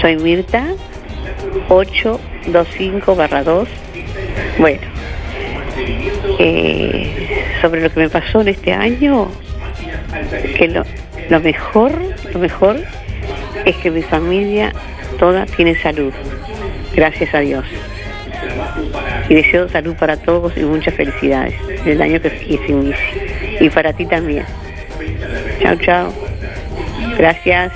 soy 0.00 0.16
Mirta, 0.16 0.64
825 1.68 3.14
barra 3.14 3.44
2. 3.44 3.68
Bueno, 4.58 4.80
eh, 6.38 7.54
sobre 7.60 7.82
lo 7.82 7.90
que 7.90 8.00
me 8.00 8.08
pasó 8.08 8.40
en 8.40 8.48
este 8.48 8.72
año, 8.72 9.28
que 10.56 10.68
lo, 10.68 10.84
lo 11.28 11.40
mejor, 11.40 11.92
lo 12.32 12.38
mejor 12.38 12.78
es 13.68 13.76
que 13.76 13.90
mi 13.90 14.02
familia 14.02 14.72
toda 15.18 15.44
tiene 15.44 15.74
salud, 15.80 16.12
gracias 16.94 17.34
a 17.34 17.40
Dios. 17.40 17.64
Y 19.28 19.34
deseo 19.34 19.68
salud 19.68 19.94
para 19.94 20.16
todos 20.16 20.56
y 20.56 20.60
muchas 20.60 20.94
felicidades 20.94 21.54
en 21.84 21.88
el 21.88 22.00
año 22.00 22.20
que 22.20 22.30
se 22.30 22.72
inicie. 22.72 23.58
Y 23.60 23.68
para 23.68 23.92
ti 23.92 24.06
también. 24.06 24.46
Chao, 25.60 25.76
chao. 25.76 26.12
Gracias. 27.18 27.72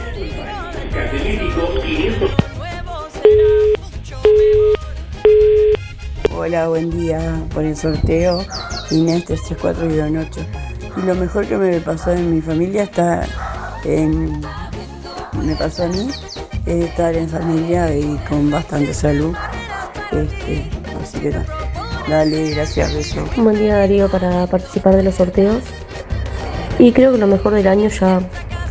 Hola, 6.34 6.68
buen 6.68 6.90
día 6.90 7.20
por 7.52 7.64
el 7.64 7.76
sorteo. 7.76 8.44
Inés 8.90 9.26
334 9.26 10.22
Y 10.96 11.06
lo 11.06 11.14
mejor 11.14 11.46
que 11.46 11.56
me 11.56 11.80
pasó 11.80 12.12
en 12.12 12.34
mi 12.34 12.40
familia 12.40 12.84
está 12.84 13.26
en. 13.84 14.40
Me 15.42 15.56
pasó 15.56 15.84
a 15.84 15.88
mí 15.88 16.08
es 16.66 16.84
estar 16.84 17.14
en 17.16 17.28
familia 17.28 17.94
y 17.96 18.16
con 18.28 18.50
bastante 18.50 18.94
salud. 18.94 19.34
Este, 20.12 20.68
así 21.02 21.18
que 21.20 21.30
nada. 21.30 21.46
Dale, 22.08 22.50
gracias, 22.50 22.94
beso. 22.94 23.24
Buen 23.36 23.56
día 23.56 23.76
Darío 23.76 24.08
para 24.08 24.46
participar 24.46 24.96
de 24.96 25.02
los 25.02 25.16
sorteos. 25.16 25.62
Y 26.78 26.92
creo 26.92 27.12
que 27.12 27.18
lo 27.18 27.26
mejor 27.26 27.54
del 27.54 27.66
año 27.66 27.88
ya 27.88 28.20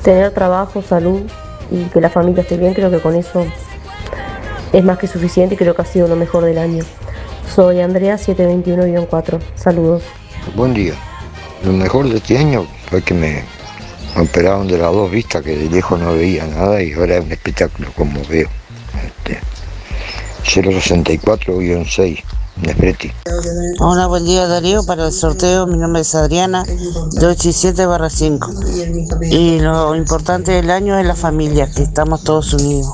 tener 0.04 0.32
trabajo, 0.32 0.82
salud 0.82 1.22
y 1.70 1.84
que 1.86 2.02
la 2.02 2.10
familia 2.10 2.42
esté 2.42 2.58
bien, 2.58 2.74
creo 2.74 2.90
que 2.90 3.00
con 3.00 3.16
eso 3.16 3.46
es 4.74 4.84
más 4.84 4.98
que 4.98 5.08
suficiente 5.08 5.56
y 5.56 5.58
creo 5.58 5.76
que 5.76 5.82
ha 5.82 5.86
sido 5.86 6.08
lo 6.08 6.16
mejor 6.16 6.46
del 6.46 6.58
año. 6.58 6.84
Soy 7.54 7.82
Andrea 7.82 8.16
721-4. 8.16 9.40
Saludos. 9.56 10.04
Buen 10.56 10.74
día. 10.74 10.94
Lo 11.66 11.74
mejor 11.74 12.10
de 12.10 12.18
este 12.18 12.38
año 12.38 12.66
fue 12.90 13.02
que 13.02 13.14
me 13.14 13.44
operaron 14.18 14.68
de 14.68 14.78
las 14.78 14.92
dos 14.92 15.10
vistas, 15.12 15.44
que 15.44 15.56
de 15.58 15.70
lejos 15.70 16.00
no 16.00 16.14
veía 16.14 16.46
nada 16.48 16.82
y 16.82 16.94
ahora 16.94 17.18
es 17.18 17.26
un 17.26 17.32
espectáculo 17.32 17.92
como 17.96 18.22
veo. 18.28 18.50
Este, 19.06 19.40
064-6, 20.44 22.24
Nespreti. 22.62 23.12
Hola, 23.80 24.08
buen 24.08 24.26
día 24.26 24.48
Darío. 24.48 24.84
Para 24.84 25.08
el 25.08 25.14
sorteo, 25.14 25.68
mi 25.68 25.78
nombre 25.78 26.02
es 26.02 26.14
Adriana, 26.16 26.64
287 26.66 27.86
barra 27.86 28.10
5. 28.10 28.52
Y 29.30 29.60
lo 29.60 29.96
importante 29.96 30.52
del 30.52 30.70
año 30.72 30.98
es 31.00 31.06
la 31.06 31.16
familia, 31.16 31.72
que 31.72 31.84
estamos 31.84 32.24
todos 32.24 32.54
unidos. 32.54 32.94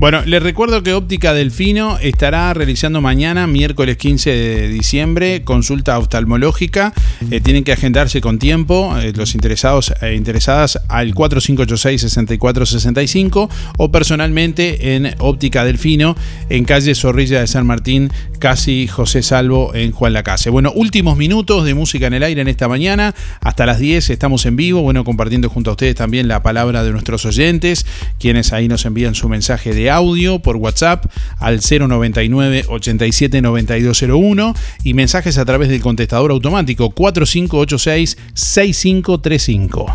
Bueno, 0.00 0.22
les 0.24 0.42
recuerdo 0.42 0.82
que 0.82 0.94
Óptica 0.94 1.34
Delfino 1.34 1.98
estará 1.98 2.54
realizando 2.54 3.02
mañana, 3.02 3.46
miércoles 3.46 3.98
15 3.98 4.30
de 4.30 4.68
diciembre, 4.68 5.44
consulta 5.44 5.98
oftalmológica. 5.98 6.94
Eh, 7.30 7.42
tienen 7.42 7.64
que 7.64 7.72
agendarse 7.72 8.22
con 8.22 8.38
tiempo 8.38 8.96
eh, 8.96 9.12
los 9.14 9.34
interesados 9.34 9.92
e 10.00 10.14
interesadas 10.14 10.80
al 10.88 11.14
4586-6465 11.14 13.50
o 13.76 13.92
personalmente 13.92 14.94
en 14.94 15.14
Óptica 15.18 15.66
Delfino 15.66 16.16
en 16.48 16.64
calle 16.64 16.94
Zorrilla 16.94 17.40
de 17.40 17.46
San 17.46 17.66
Martín, 17.66 18.10
casi 18.38 18.86
José 18.86 19.22
Salvo 19.22 19.74
en 19.74 19.92
Juan 19.92 20.14
Lacase. 20.14 20.48
Bueno, 20.48 20.72
últimos 20.74 21.18
minutos 21.18 21.66
de 21.66 21.74
música 21.74 22.06
en 22.06 22.14
el 22.14 22.22
aire 22.22 22.40
en 22.40 22.48
esta 22.48 22.68
mañana. 22.68 23.14
Hasta 23.42 23.66
las 23.66 23.78
10 23.78 24.08
estamos 24.08 24.46
en 24.46 24.56
vivo, 24.56 24.80
bueno, 24.80 25.04
compartiendo 25.04 25.50
junto 25.50 25.68
a 25.68 25.74
ustedes 25.74 25.94
también 25.94 26.26
la 26.26 26.42
palabra 26.42 26.84
de 26.84 26.90
nuestros 26.90 27.26
oyentes, 27.26 27.84
quienes 28.18 28.54
ahí 28.54 28.66
nos 28.66 28.86
envían 28.86 29.14
su 29.14 29.28
mensaje 29.28 29.74
de 29.74 29.89
audio 29.90 30.40
por 30.40 30.56
WhatsApp 30.56 31.06
al 31.38 31.60
099 31.60 32.64
87 32.68 33.42
9201 33.42 34.54
y 34.84 34.94
mensajes 34.94 35.38
a 35.38 35.44
través 35.44 35.68
del 35.68 35.80
contestador 35.80 36.30
automático 36.30 36.90
4586 36.90 38.16
6535. 38.34 39.86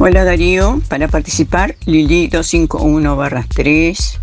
Hola 0.00 0.22
Darío, 0.24 0.80
para 0.88 1.08
participar 1.08 1.74
Lili 1.84 2.30
251-3. 2.30 4.18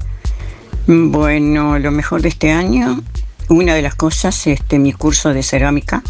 Bueno, 0.87 1.79
lo 1.79 1.91
mejor 1.91 2.21
de 2.21 2.29
este 2.29 2.51
año, 2.51 3.01
una 3.49 3.73
de 3.73 3.81
las 3.81 3.95
cosas, 3.95 4.47
este, 4.47 4.79
mi 4.79 4.93
curso 4.93 5.33
de 5.33 5.43
cerámica, 5.43 6.01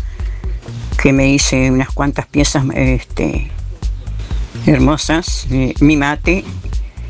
que 1.02 1.14
me 1.14 1.30
hice 1.30 1.72
unas 1.72 1.90
cuantas 1.91 2.28
piezas 2.28 2.64
este, 2.76 3.49
hermosas, 4.68 5.48
eh, 5.52 5.74
mi 5.80 5.98
mate 5.98 6.44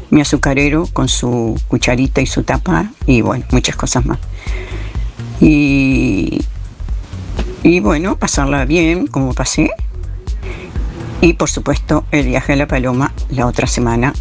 mi 0.10 0.22
azucarero 0.22 0.88
con 0.94 1.08
su 1.08 1.60
cucharita 1.68 2.22
y 2.22 2.26
su 2.26 2.44
tapa 2.44 2.92
y 3.06 3.22
bueno, 3.22 3.46
muchas 3.52 3.76
cosas 3.76 4.06
más. 4.06 4.20
Y, 5.42 6.42
y 7.64 7.80
bueno, 7.80 8.18
pasarla 8.18 8.66
bien 8.66 9.08
como 9.08 9.34
pasé. 9.34 9.72
Y 11.22 11.34
por 11.34 11.50
supuesto 11.50 12.06
el 12.12 12.28
viaje 12.28 12.54
a 12.54 12.56
la 12.56 12.68
Paloma 12.68 13.14
la 13.30 13.48
otra 13.48 13.68
semana 13.68 14.14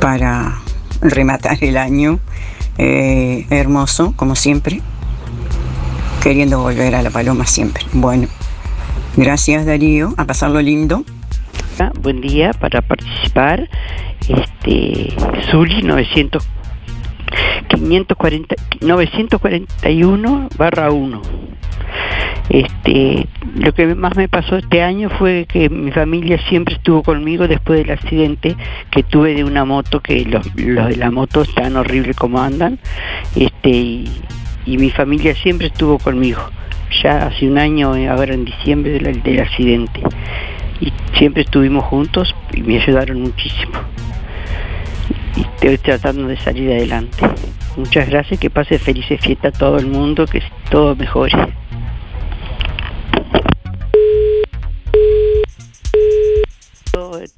para 0.00 0.60
rematar 1.00 1.62
el 1.62 1.76
año 1.76 2.20
eh, 2.78 3.46
hermoso, 3.50 4.14
como 4.16 4.34
siempre, 4.36 4.80
queriendo 6.22 6.60
volver 6.60 6.94
a 6.94 7.02
la 7.02 7.10
Paloma 7.10 7.46
siempre. 7.46 7.84
Bueno, 7.92 8.28
gracias 9.16 9.66
Darío, 9.66 10.14
a 10.16 10.24
pasarlo 10.24 10.60
lindo. 10.60 11.04
Buen 12.00 12.20
día 12.20 12.52
para 12.52 12.82
participar 12.82 13.68
este 14.28 15.14
Zuli 15.50 15.82
900 15.82 16.48
540 17.68 18.56
941 18.80 20.48
barra 20.56 20.90
1 20.90 21.22
este 22.50 23.26
lo 23.56 23.72
que 23.72 23.94
más 23.94 24.16
me 24.16 24.28
pasó 24.28 24.56
este 24.56 24.82
año 24.82 25.08
fue 25.08 25.46
que 25.48 25.70
mi 25.70 25.90
familia 25.92 26.38
siempre 26.48 26.74
estuvo 26.74 27.02
conmigo 27.02 27.48
después 27.48 27.78
del 27.78 27.90
accidente 27.90 28.56
que 28.90 29.02
tuve 29.02 29.34
de 29.34 29.44
una 29.44 29.64
moto 29.64 30.00
que 30.00 30.24
los, 30.24 30.44
los 30.56 30.88
de 30.88 30.96
la 30.96 31.10
moto 31.10 31.42
están 31.42 31.76
horribles 31.76 32.16
como 32.16 32.40
andan. 32.40 32.78
Este 33.36 33.70
y, 34.66 34.78
mi 34.78 34.90
familia 34.90 35.34
siempre 35.34 35.68
estuvo 35.68 35.98
conmigo. 35.98 36.40
Ya 37.02 37.26
hace 37.26 37.48
un 37.48 37.58
año 37.58 37.96
eh, 37.96 38.08
ahora 38.08 38.34
en 38.34 38.44
diciembre 38.44 38.92
del, 38.92 39.22
del 39.22 39.40
accidente. 39.40 40.00
Y 40.80 40.92
siempre 41.16 41.42
estuvimos 41.42 41.84
juntos 41.84 42.34
y 42.52 42.62
me 42.62 42.80
ayudaron 42.80 43.22
muchísimo 43.22 43.93
y 45.36 45.42
estoy 45.42 45.78
tratando 45.78 46.28
de 46.28 46.36
salir 46.36 46.70
adelante. 46.72 47.16
Muchas 47.76 48.08
gracias, 48.08 48.38
que 48.38 48.50
pase 48.50 48.78
felices 48.78 49.20
fiestas 49.20 49.54
a 49.54 49.58
todo 49.58 49.78
el 49.78 49.86
mundo, 49.86 50.26
que 50.26 50.42
todo 50.70 50.94
mejore. 50.94 51.32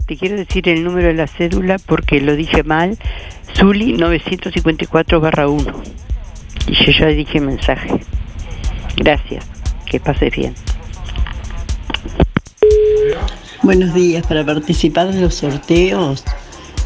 Te 0.07 0.17
quiero 0.17 0.37
decir 0.37 0.69
el 0.69 0.85
número 0.85 1.09
de 1.09 1.15
la 1.15 1.27
cédula 1.27 1.79
porque 1.85 2.21
lo 2.21 2.37
dije 2.37 2.63
mal, 2.63 2.97
Zuli 3.57 3.93
954 3.95 5.21
1. 5.21 5.83
Y 6.69 6.75
yo 6.75 6.93
ya 6.93 7.07
dije 7.07 7.41
mensaje. 7.41 7.91
Gracias, 8.97 9.45
que 9.85 9.99
pase 9.99 10.31
bien. 10.31 10.55
Buenos 13.63 13.95
días, 13.95 14.25
para 14.27 14.45
participar 14.45 15.09
en 15.09 15.23
los 15.23 15.35
sorteos 15.35 16.25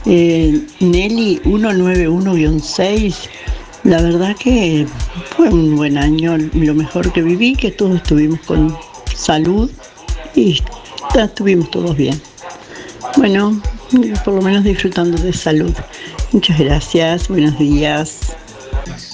eh, 0.06 0.60
Nelly 0.80 1.40
191-6, 1.44 3.14
la 3.84 4.02
verdad 4.02 4.36
que 4.36 4.86
fue 5.36 5.48
un 5.48 5.76
buen 5.76 5.98
año, 5.98 6.36
lo 6.36 6.74
mejor 6.74 7.12
que 7.12 7.22
viví, 7.22 7.56
que 7.56 7.70
todos 7.70 7.96
estuvimos 7.96 8.40
con 8.40 8.76
salud 9.14 9.70
y 10.34 10.60
estuvimos 11.14 11.70
todos 11.70 11.96
bien. 11.96 12.20
Bueno, 13.16 13.60
por 14.24 14.34
lo 14.34 14.42
menos 14.42 14.64
disfrutando 14.64 15.20
de 15.20 15.32
salud. 15.32 15.72
Muchas 16.32 16.58
gracias, 16.58 17.28
buenos 17.28 17.58
días. 17.58 18.36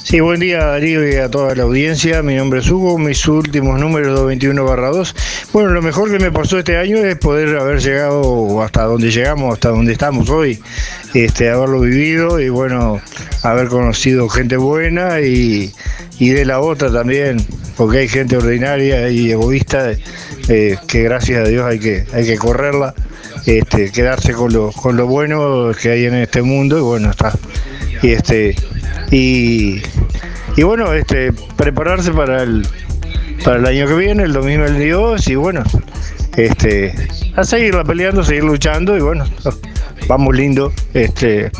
Sí, 0.06 0.20
buen 0.20 0.38
día 0.38 0.58
Darío 0.58 1.08
y 1.08 1.16
a 1.16 1.28
toda 1.28 1.56
la 1.56 1.64
audiencia. 1.64 2.22
Mi 2.22 2.36
nombre 2.36 2.60
es 2.60 2.70
Hugo, 2.70 2.96
mis 2.96 3.26
últimos 3.26 3.80
números 3.80 4.14
221 4.14 4.64
barra 4.64 4.90
2. 4.90 5.16
Bueno, 5.52 5.70
lo 5.70 5.82
mejor 5.82 6.12
que 6.12 6.20
me 6.20 6.30
pasó 6.30 6.60
este 6.60 6.76
año 6.76 6.98
es 6.98 7.16
poder 7.16 7.56
haber 7.56 7.80
llegado 7.80 8.62
hasta 8.62 8.84
donde 8.84 9.10
llegamos, 9.10 9.54
hasta 9.54 9.70
donde 9.70 9.90
estamos 9.90 10.30
hoy, 10.30 10.60
este, 11.12 11.50
haberlo 11.50 11.80
vivido 11.80 12.38
y 12.38 12.50
bueno, 12.50 13.00
haber 13.42 13.66
conocido 13.66 14.28
gente 14.28 14.56
buena 14.56 15.22
y, 15.22 15.72
y 16.20 16.28
de 16.28 16.44
la 16.44 16.60
otra 16.60 16.88
también, 16.92 17.44
porque 17.76 17.98
hay 17.98 18.08
gente 18.08 18.36
ordinaria 18.36 19.10
y 19.10 19.32
egoísta 19.32 19.90
eh, 20.48 20.76
que 20.86 21.02
gracias 21.02 21.44
a 21.44 21.48
Dios 21.48 21.64
hay 21.66 21.80
que, 21.80 22.04
hay 22.12 22.24
que 22.24 22.36
correrla, 22.36 22.94
este, 23.44 23.90
quedarse 23.90 24.34
con 24.34 24.52
lo, 24.52 24.70
con 24.70 24.96
lo 24.96 25.08
bueno 25.08 25.72
que 25.82 25.90
hay 25.90 26.04
en 26.04 26.14
este 26.14 26.42
mundo 26.42 26.78
y 26.78 26.82
bueno, 26.82 27.10
está. 27.10 27.36
Y 28.02 28.10
este 28.10 28.54
y, 29.10 29.82
y 30.56 30.62
bueno, 30.62 30.92
este 30.92 31.32
prepararse 31.56 32.12
para 32.12 32.42
el 32.42 32.66
para 33.44 33.58
el 33.58 33.66
año 33.66 33.86
que 33.86 33.94
viene, 33.94 34.24
el 34.24 34.32
2022 34.32 35.28
y 35.28 35.34
bueno, 35.36 35.62
este 36.36 36.94
a 37.36 37.44
seguirla 37.44 37.84
peleando, 37.84 38.24
seguir 38.24 38.44
luchando 38.44 38.96
y 38.96 39.00
bueno, 39.00 39.24
vamos 40.08 40.34
lindo, 40.34 40.72
este 40.94 41.50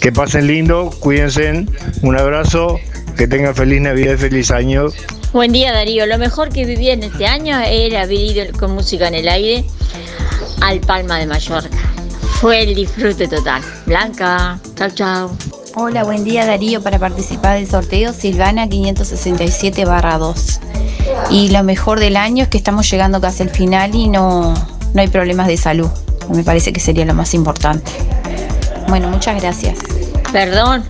que 0.00 0.12
pasen 0.12 0.46
lindo, 0.46 0.90
cuídense, 1.00 1.66
un 2.02 2.16
abrazo, 2.16 2.80
que 3.16 3.28
tengan 3.28 3.54
feliz 3.54 3.80
Navidad 3.82 4.14
y 4.14 4.16
feliz 4.16 4.50
año. 4.50 4.86
Buen 5.32 5.52
día 5.52 5.72
Darío, 5.72 6.06
lo 6.06 6.18
mejor 6.18 6.48
que 6.48 6.64
viví 6.64 6.88
en 6.88 7.02
este 7.02 7.26
año 7.26 7.58
era 7.60 8.02
haber 8.02 8.52
con 8.52 8.72
música 8.72 9.08
en 9.08 9.14
el 9.14 9.28
aire 9.28 9.64
al 10.62 10.80
Palma 10.80 11.18
de 11.18 11.26
Mallorca. 11.26 11.76
Fue 12.40 12.62
el 12.62 12.74
disfrute 12.74 13.28
total. 13.28 13.62
Blanca, 13.86 14.58
chao 14.76 14.90
chao. 14.90 15.59
Hola, 15.74 16.04
buen 16.04 16.24
día 16.24 16.46
Darío 16.46 16.82
para 16.82 16.98
participar 16.98 17.56
del 17.58 17.68
sorteo 17.68 18.12
Silvana 18.12 18.68
567 18.68 19.84
2. 19.84 20.60
Y 21.30 21.50
lo 21.50 21.62
mejor 21.62 22.00
del 22.00 22.16
año 22.16 22.44
es 22.44 22.48
que 22.48 22.58
estamos 22.58 22.90
llegando 22.90 23.20
casi 23.20 23.42
al 23.42 23.50
final 23.50 23.94
y 23.94 24.08
no, 24.08 24.54
no 24.94 25.00
hay 25.00 25.08
problemas 25.08 25.46
de 25.46 25.56
salud. 25.56 25.88
Me 26.28 26.42
parece 26.44 26.72
que 26.72 26.80
sería 26.80 27.04
lo 27.04 27.14
más 27.14 27.34
importante. 27.34 27.90
Bueno, 28.88 29.08
muchas 29.08 29.40
gracias. 29.40 29.78
Perdón. 30.32 30.84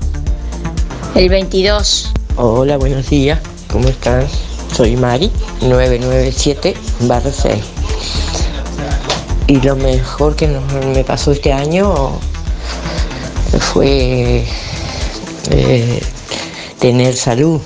El 1.14 1.28
22. 1.28 2.12
Hola, 2.36 2.76
buenos 2.76 3.08
días. 3.10 3.38
¿Cómo 3.70 3.88
están? 3.88 4.26
Soy 4.74 4.96
Mari, 4.96 5.30
997 5.62 6.74
barra 7.00 7.30
6. 7.30 7.62
Y 9.46 9.60
lo 9.60 9.74
mejor 9.76 10.36
que 10.36 10.46
nos- 10.48 10.62
me 10.86 11.02
pasó 11.04 11.32
este 11.32 11.52
año 11.52 12.12
fue 13.72 14.46
eh, 15.50 16.00
tener 16.78 17.14
salud, 17.14 17.60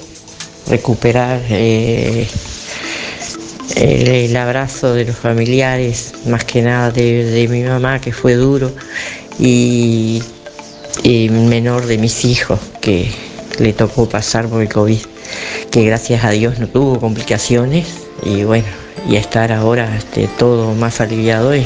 recuperar 0.69 1.41
eh, 1.51 2.27
el, 3.77 4.37
abrazo 4.37 4.95
de 4.95 5.05
los 5.05 5.17
familiares, 5.17 6.15
más 6.27 6.45
que 6.45 6.63
nada 6.63 6.91
de, 6.91 7.25
de 7.25 7.49
mi 7.49 7.63
mamá, 7.63 8.01
que 8.01 8.13
fue 8.13 8.35
duro, 8.35 8.73
y, 9.39 10.23
y 11.03 11.29
menor 11.29 11.87
de 11.87 11.99
mis 11.99 12.25
hijos, 12.25 12.59
que 12.81 13.11
le 13.59 13.73
tocó 13.73 14.09
pasar 14.09 14.49
por 14.49 14.63
el 14.63 14.69
COVID, 14.69 15.01
que 15.71 15.85
gracias 15.85 16.25
a 16.25 16.31
Dios 16.31 16.59
no 16.59 16.69
tuvo 16.69 16.99
complicaciones, 16.99 17.87
y 18.23 18.45
bueno, 18.45 18.67
y 19.09 19.17
estar 19.17 19.53
ahora 19.53 19.97
este, 19.97 20.29
todo 20.39 20.75
más 20.75 21.01
aliviado, 21.01 21.55
y 21.55 21.65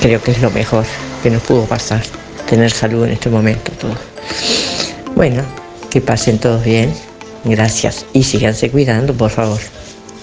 creo 0.00 0.22
que 0.22 0.32
es 0.32 0.40
lo 0.40 0.50
mejor 0.50 0.84
que 1.22 1.30
nos 1.30 1.42
pudo 1.42 1.64
pasar, 1.64 2.02
tener 2.48 2.70
salud 2.70 3.04
en 3.04 3.12
este 3.12 3.30
momento. 3.30 3.70
Todo. 3.72 3.94
Bueno, 5.16 5.42
que 5.90 6.00
pasen 6.00 6.38
todos 6.38 6.64
bien, 6.64 6.92
gracias, 7.44 8.06
y 8.12 8.22
síganse 8.22 8.70
cuidando, 8.70 9.12
por 9.14 9.30
favor. 9.30 9.58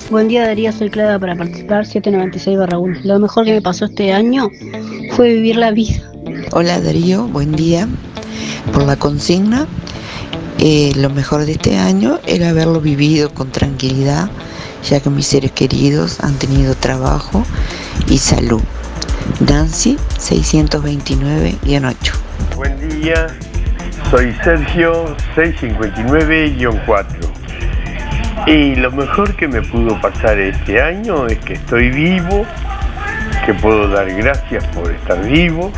Buen 0.10 0.30
día 0.30 0.46
Darío, 0.46 0.72
soy 0.72 0.90
Clara 0.90 1.20
para 1.20 1.36
participar 1.36 1.86
796 1.86 2.58
1. 2.78 3.00
Lo 3.04 3.20
mejor 3.20 3.46
que 3.46 3.52
me 3.54 3.62
pasó 3.62 3.86
este 3.86 4.14
año 4.14 4.50
fue 5.12 5.34
vivir 5.34 5.58
la 5.58 5.72
vida. 5.72 6.02
Hola 6.52 6.80
Darío, 6.80 7.28
buen 7.28 7.52
día. 7.52 7.88
Por 8.74 8.86
la 8.86 8.96
consigna, 8.96 9.68
eh, 10.60 10.94
lo 10.96 11.10
mejor 11.10 11.46
de 11.46 11.52
este 11.54 11.78
año 11.78 12.20
era 12.26 12.50
haberlo 12.50 12.80
vivido 12.82 13.34
con 13.34 13.52
tranquilidad, 13.52 14.30
ya 14.90 15.00
que 15.00 15.10
mis 15.10 15.28
seres 15.28 15.52
queridos 15.52 16.22
han 16.22 16.36
tenido 16.36 16.74
trabajo 16.74 17.44
y 18.10 18.18
salud. 18.18 18.62
Nancy 19.40 19.98
629-8. 20.20 21.96
Buen 22.56 22.90
día, 22.90 23.28
soy 24.10 24.34
Sergio 24.44 25.16
659-4. 25.36 27.06
Y 28.46 28.76
lo 28.76 28.92
mejor 28.92 29.36
que 29.36 29.48
me 29.48 29.62
pudo 29.62 30.00
pasar 30.00 30.40
este 30.40 30.82
año 30.82 31.28
es 31.28 31.38
que 31.40 31.54
estoy 31.54 31.90
vivo, 31.90 32.46
que 33.46 33.54
puedo 33.56 33.90
dar 33.90 34.10
gracias 34.14 34.66
por 34.68 34.92
estar 34.92 35.22
vivo 35.28 35.72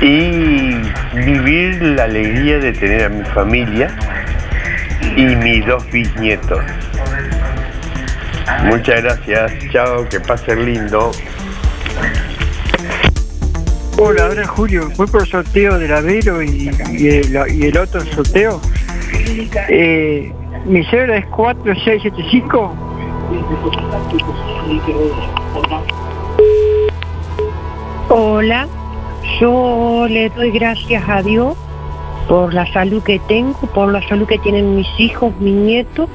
y 0.00 0.76
vivir 1.14 1.82
la 1.82 2.04
alegría 2.04 2.58
de 2.58 2.72
tener 2.72 3.04
a 3.04 3.08
mi 3.08 3.24
familia 3.24 3.88
y 5.16 5.24
mis 5.36 5.66
dos 5.66 5.84
bisnietos. 5.90 6.60
Muchas 8.64 9.02
gracias, 9.02 9.52
chao, 9.72 10.08
que 10.08 10.20
pasen 10.20 10.64
lindo. 10.64 11.10
Hola, 14.04 14.24
ahora 14.24 14.44
Julio. 14.48 14.88
Voy 14.96 15.06
por 15.06 15.28
sorteo 15.28 15.78
del 15.78 15.92
Avero 15.92 16.42
y, 16.42 16.68
y 16.90 17.08
el, 17.08 17.38
y 17.54 17.66
el 17.66 17.78
otro 17.78 18.00
sorteo. 18.00 18.60
Eh, 19.68 20.32
mi 20.66 20.84
cédula 20.86 21.18
es 21.18 21.26
4675. 21.26 22.74
Hola, 28.08 28.66
yo 29.40 30.06
le 30.10 30.30
doy 30.30 30.50
gracias 30.50 31.08
a 31.08 31.22
Dios 31.22 31.56
por 32.26 32.52
la 32.52 32.66
salud 32.72 33.04
que 33.04 33.20
tengo, 33.28 33.56
por 33.72 33.92
la 33.92 34.02
salud 34.08 34.26
que 34.26 34.38
tienen 34.38 34.74
mis 34.74 34.88
hijos, 34.98 35.32
mis 35.38 35.54
nietos 35.54 36.10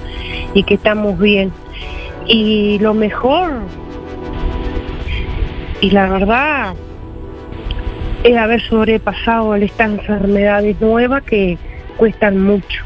y 0.54 0.64
que 0.64 0.74
estamos 0.74 1.18
bien. 1.18 1.54
Y 2.26 2.80
lo 2.80 2.94
mejor, 2.94 3.62
y 5.80 5.92
la 5.92 6.10
verdad, 6.10 6.76
es 8.28 8.38
haber 8.38 8.62
sobrepasado 8.62 9.56
estas 9.56 9.92
enfermedades 9.92 10.80
nuevas 10.82 11.24
que 11.24 11.58
cuestan 11.96 12.42
mucho. 12.42 12.84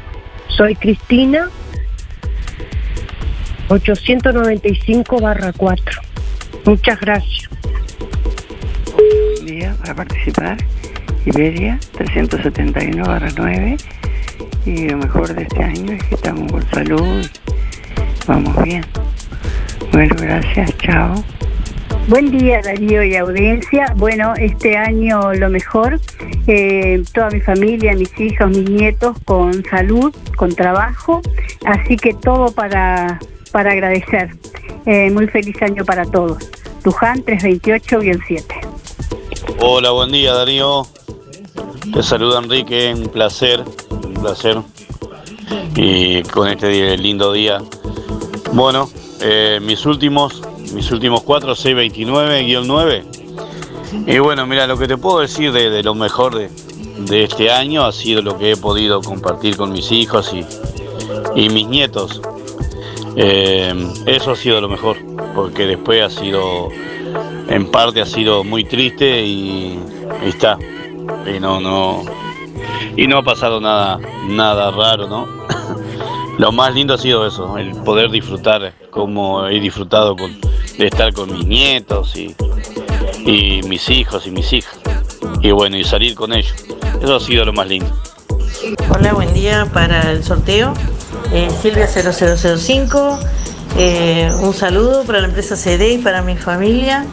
Soy 0.49 0.75
Cristina, 0.75 1.49
895 3.69 5.19
barra 5.19 5.51
4. 5.51 6.01
Muchas 6.65 6.99
gracias. 6.99 7.49
Día 9.43 9.75
para 9.79 9.95
participar. 9.95 10.57
Iberia 11.25 11.79
371 11.93 13.03
barra 13.03 13.29
9. 13.35 13.77
Y 14.67 14.89
lo 14.89 14.97
mejor 14.97 15.33
de 15.33 15.41
este 15.41 15.63
año 15.63 15.93
es 15.93 16.03
que 16.03 16.15
estamos 16.15 16.51
con 16.51 16.69
salud. 16.69 17.25
Vamos 18.27 18.63
bien. 18.63 18.85
Bueno, 19.91 20.15
gracias. 20.19 20.77
Chao. 20.77 21.23
Buen 22.07 22.31
día 22.31 22.61
Darío 22.61 23.03
y 23.03 23.15
audiencia. 23.15 23.93
Bueno, 23.95 24.33
este 24.35 24.75
año 24.75 25.33
lo 25.33 25.49
mejor, 25.49 25.99
eh, 26.47 27.03
toda 27.13 27.29
mi 27.29 27.39
familia, 27.39 27.93
mis 27.93 28.19
hijos, 28.19 28.49
mis 28.49 28.69
nietos 28.69 29.15
con 29.23 29.63
salud, 29.65 30.13
con 30.35 30.53
trabajo, 30.53 31.21
así 31.65 31.95
que 31.95 32.13
todo 32.13 32.51
para, 32.51 33.19
para 33.51 33.71
agradecer. 33.71 34.35
Eh, 34.85 35.09
muy 35.11 35.27
feliz 35.27 35.61
año 35.61 35.85
para 35.85 36.05
todos. 36.05 36.49
Luján 36.83 37.23
328-7. 37.23 38.43
Hola, 39.59 39.91
buen 39.91 40.11
día 40.11 40.33
Darío. 40.33 40.87
Te 41.93 42.03
saluda 42.03 42.39
Enrique, 42.39 42.93
un 42.95 43.09
placer, 43.09 43.63
un 43.89 44.13
placer. 44.13 44.57
Y 45.75 46.23
con 46.23 46.47
este 46.47 46.97
lindo 46.97 47.31
día. 47.31 47.59
Bueno, 48.53 48.89
eh, 49.21 49.59
mis 49.61 49.85
últimos, 49.85 50.41
mis 50.73 50.91
últimos 50.91 51.21
cuatro, 51.23 51.53
629-9. 51.53 53.03
Y 54.07 54.19
bueno, 54.19 54.45
mira, 54.45 54.67
lo 54.67 54.77
que 54.77 54.87
te 54.87 54.97
puedo 54.97 55.19
decir 55.19 55.51
de, 55.51 55.69
de 55.69 55.83
lo 55.83 55.93
mejor 55.95 56.35
de, 56.35 56.49
de 56.97 57.23
este 57.23 57.51
año 57.51 57.83
ha 57.83 57.91
sido 57.91 58.21
lo 58.21 58.37
que 58.37 58.51
he 58.51 58.57
podido 58.57 59.01
compartir 59.01 59.57
con 59.57 59.71
mis 59.71 59.91
hijos 59.91 60.33
y, 60.33 60.45
y 61.35 61.49
mis 61.49 61.67
nietos. 61.67 62.21
Eh, 63.15 63.73
eso 64.05 64.31
ha 64.31 64.35
sido 64.35 64.61
lo 64.61 64.69
mejor, 64.69 64.97
porque 65.35 65.65
después 65.65 66.01
ha 66.01 66.09
sido, 66.09 66.69
en 67.49 67.69
parte 67.69 68.01
ha 68.01 68.05
sido 68.05 68.43
muy 68.43 68.63
triste 68.63 69.23
y, 69.23 69.79
y 70.25 70.29
está. 70.29 70.57
Y 71.25 71.39
no, 71.39 71.59
no, 71.59 72.03
y 72.95 73.07
no 73.07 73.17
ha 73.17 73.23
pasado 73.23 73.59
nada, 73.59 73.99
nada 74.27 74.71
raro, 74.71 75.07
¿no? 75.07 75.27
Lo 76.37 76.51
más 76.51 76.73
lindo 76.73 76.93
ha 76.93 76.97
sido 76.97 77.27
eso, 77.27 77.57
el 77.57 77.75
poder 77.83 78.09
disfrutar 78.09 78.73
como 78.89 79.47
he 79.47 79.59
disfrutado 79.59 80.15
con, 80.15 80.31
de 80.77 80.87
estar 80.87 81.13
con 81.13 81.31
mis 81.31 81.45
nietos 81.45 82.15
y, 82.15 82.35
y 83.25 83.61
mis 83.63 83.89
hijos 83.89 84.25
y 84.27 84.31
mis 84.31 84.51
hijas. 84.53 84.77
Y 85.41 85.51
bueno, 85.51 85.77
y 85.77 85.83
salir 85.83 86.15
con 86.15 86.33
ellos. 86.33 86.53
Eso 87.01 87.15
ha 87.15 87.19
sido 87.19 87.45
lo 87.45 87.53
más 87.53 87.67
lindo. 87.67 87.91
Hola, 88.89 89.13
buen 89.13 89.33
día 89.33 89.67
para 89.73 90.11
el 90.11 90.23
sorteo. 90.23 90.73
Eh, 91.31 91.49
Silvia 91.61 91.87
0005. 91.87 93.19
Eh, 93.77 94.31
un 94.41 94.53
saludo 94.53 95.03
para 95.03 95.21
la 95.21 95.27
empresa 95.27 95.55
CD 95.55 95.93
y 95.93 95.97
para 95.97 96.21
mi 96.21 96.35
familia. 96.35 97.05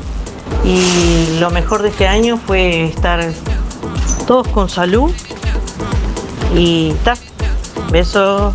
Y 0.64 1.38
lo 1.38 1.50
mejor 1.50 1.82
de 1.82 1.88
este 1.88 2.06
año 2.06 2.36
fue 2.36 2.86
estar 2.86 3.32
todos 4.26 4.48
con 4.48 4.68
salud. 4.68 5.10
Y 6.54 6.92
ta. 7.04 7.14
Besos. 7.90 8.54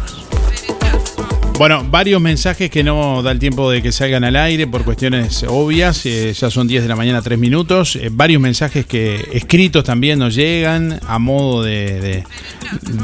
Bueno, 1.60 1.86
varios 1.90 2.20
mensajes 2.20 2.70
que 2.72 2.84
no 2.84 3.22
da 3.22 3.32
el 3.32 3.38
tiempo 3.40 3.70
de 3.72 3.82
que 3.84 3.92
salgan 3.94 4.24
al 4.24 4.36
aire 4.36 4.66
por 4.68 4.84
cuestiones 4.84 5.46
obvias. 5.48 6.04
eh, 6.06 6.34
ya 6.34 6.50
son 6.50 6.68
10 6.68 6.82
de 6.82 6.90
la 6.90 6.96
mañana, 6.96 7.22
3 7.22 7.38
minutos. 7.40 7.96
Eh, 7.96 8.10
varios 8.12 8.42
mensajes 8.42 8.86
que 8.88 9.24
escritos 9.34 9.84
también 9.86 10.18
nos 10.20 10.34
llegan 10.36 11.00
a 11.08 11.20
modo 11.20 11.62
de, 11.64 12.24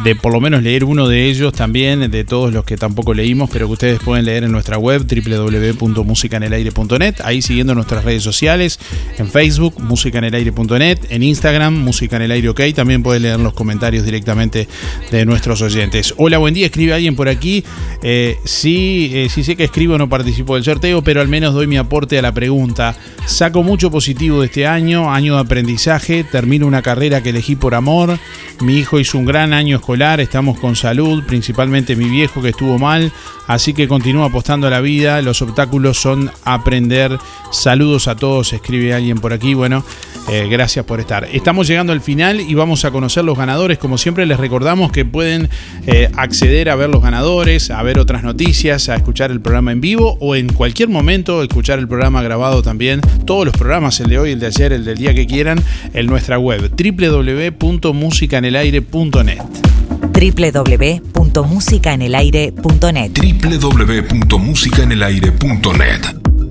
de- 0.03 0.15
por 0.15 0.33
lo 0.33 0.41
menos 0.41 0.63
leer 0.63 0.83
uno 0.83 1.07
de 1.07 1.27
ellos 1.29 1.53
también, 1.53 2.09
de 2.09 2.23
todos 2.25 2.51
los 2.51 2.65
que 2.65 2.75
tampoco 2.75 3.13
leímos, 3.13 3.49
pero 3.53 3.67
que 3.67 3.73
ustedes 3.73 3.99
pueden 3.99 4.25
leer 4.25 4.43
en 4.43 4.51
nuestra 4.51 4.77
web 4.79 5.05
www.musicanelaire.net. 5.05 7.15
Ahí 7.23 7.41
siguiendo 7.43 7.75
nuestras 7.75 8.03
redes 8.03 8.23
sociales, 8.23 8.79
en 9.19 9.29
Facebook, 9.29 9.79
musicanelaire.net, 9.79 10.97
en 11.09 11.21
Instagram, 11.23 11.75
Música 11.75 12.15
en 12.17 12.23
el 12.23 12.31
Aire 12.31 12.49
OK. 12.49 12.61
También 12.75 13.03
pueden 13.03 13.21
leer 13.21 13.39
los 13.39 13.53
comentarios 13.53 14.03
directamente 14.03 14.67
de 15.11 15.23
nuestros 15.25 15.61
oyentes. 15.61 16.15
Hola, 16.17 16.39
buen 16.39 16.55
día. 16.55 16.65
Escribe 16.65 16.93
alguien 16.95 17.15
por 17.15 17.29
aquí. 17.29 17.63
Eh, 18.01 18.37
sí, 18.43 19.11
eh, 19.13 19.29
sí 19.29 19.43
sé 19.43 19.55
que 19.55 19.65
escribo, 19.65 19.97
no 19.97 20.09
participo 20.09 20.55
del 20.55 20.63
sorteo, 20.63 21.03
pero 21.03 21.21
al 21.21 21.27
menos 21.27 21.53
doy 21.53 21.67
mi 21.67 21.77
aporte 21.77 22.17
a 22.17 22.21
la 22.21 22.31
pregunta. 22.31 22.95
Saco 23.25 23.63
mucho 23.63 23.91
positivo 23.91 24.39
de 24.39 24.47
este 24.47 24.67
año, 24.67 25.11
año 25.11 25.35
de 25.35 25.41
aprendizaje, 25.41 26.23
termino 26.23 26.67
una 26.67 26.81
carrera 26.81 27.21
que 27.21 27.29
elegí 27.29 27.55
por 27.55 27.75
amor. 27.75 28.17
Mi 28.61 28.77
hijo 28.77 28.99
hizo 28.99 29.17
un 29.17 29.25
gran 29.25 29.53
año 29.53 29.77
escolar, 29.77 30.19
estamos 30.19 30.59
con 30.59 30.75
salud, 30.75 31.23
principalmente 31.25 31.95
mi 31.95 32.09
viejo 32.09 32.41
que 32.41 32.49
estuvo 32.49 32.77
mal, 32.77 33.11
así 33.47 33.73
que 33.73 33.87
continúo 33.87 34.25
apostando 34.25 34.67
a 34.67 34.69
la 34.69 34.81
vida. 34.81 35.21
Los 35.21 35.41
obstáculos 35.41 35.97
son 35.97 36.31
aprender. 36.43 37.17
Saludos 37.51 38.07
a 38.07 38.15
todos, 38.15 38.53
escribe 38.53 38.93
alguien 38.93 39.19
por 39.19 39.33
aquí. 39.33 39.53
Bueno, 39.53 39.83
eh, 40.31 40.47
gracias 40.47 40.85
por 40.85 40.99
estar. 40.99 41.27
Estamos 41.31 41.67
llegando 41.67 41.91
al 41.91 42.01
final 42.01 42.39
y 42.39 42.53
vamos 42.53 42.85
a 42.85 42.91
conocer 42.91 43.23
los 43.23 43.37
ganadores. 43.37 43.79
Como 43.79 43.97
siempre 43.97 44.27
les 44.27 44.39
recordamos 44.39 44.91
que 44.91 45.03
pueden 45.03 45.49
eh, 45.87 46.11
acceder 46.15 46.69
a 46.69 46.75
ver 46.75 46.89
los 46.89 47.01
ganadores, 47.01 47.71
a 47.71 47.81
ver 47.81 47.97
otras 47.97 48.21
noticias, 48.21 48.28
a 48.29 48.95
escuchar 48.95 49.31
el 49.31 49.41
programa 49.41 49.71
en 49.71 49.81
vivo 49.81 50.15
o 50.19 50.35
en 50.35 50.53
cualquier 50.53 50.89
momento 50.89 51.41
escuchar 51.43 51.79
el 51.79 51.87
programa 51.87 52.21
grabado 52.21 52.61
también. 52.61 53.01
Todos 53.25 53.45
los 53.45 53.55
programas, 53.55 53.99
el 53.99 54.09
de 54.09 54.19
hoy, 54.19 54.31
el 54.31 54.39
de 54.39 54.45
ayer, 54.47 54.73
el 54.73 54.83
del 54.85 54.97
día 54.97 55.13
que 55.13 55.27
quieran, 55.27 55.61
en 55.93 56.05
nuestra 56.05 56.39
web 56.39 56.71
www.musicanelaire.net. 56.71 59.41
www.musicaenelaire.net 60.13 63.11
www.musicaenelaire.net 63.51 66.01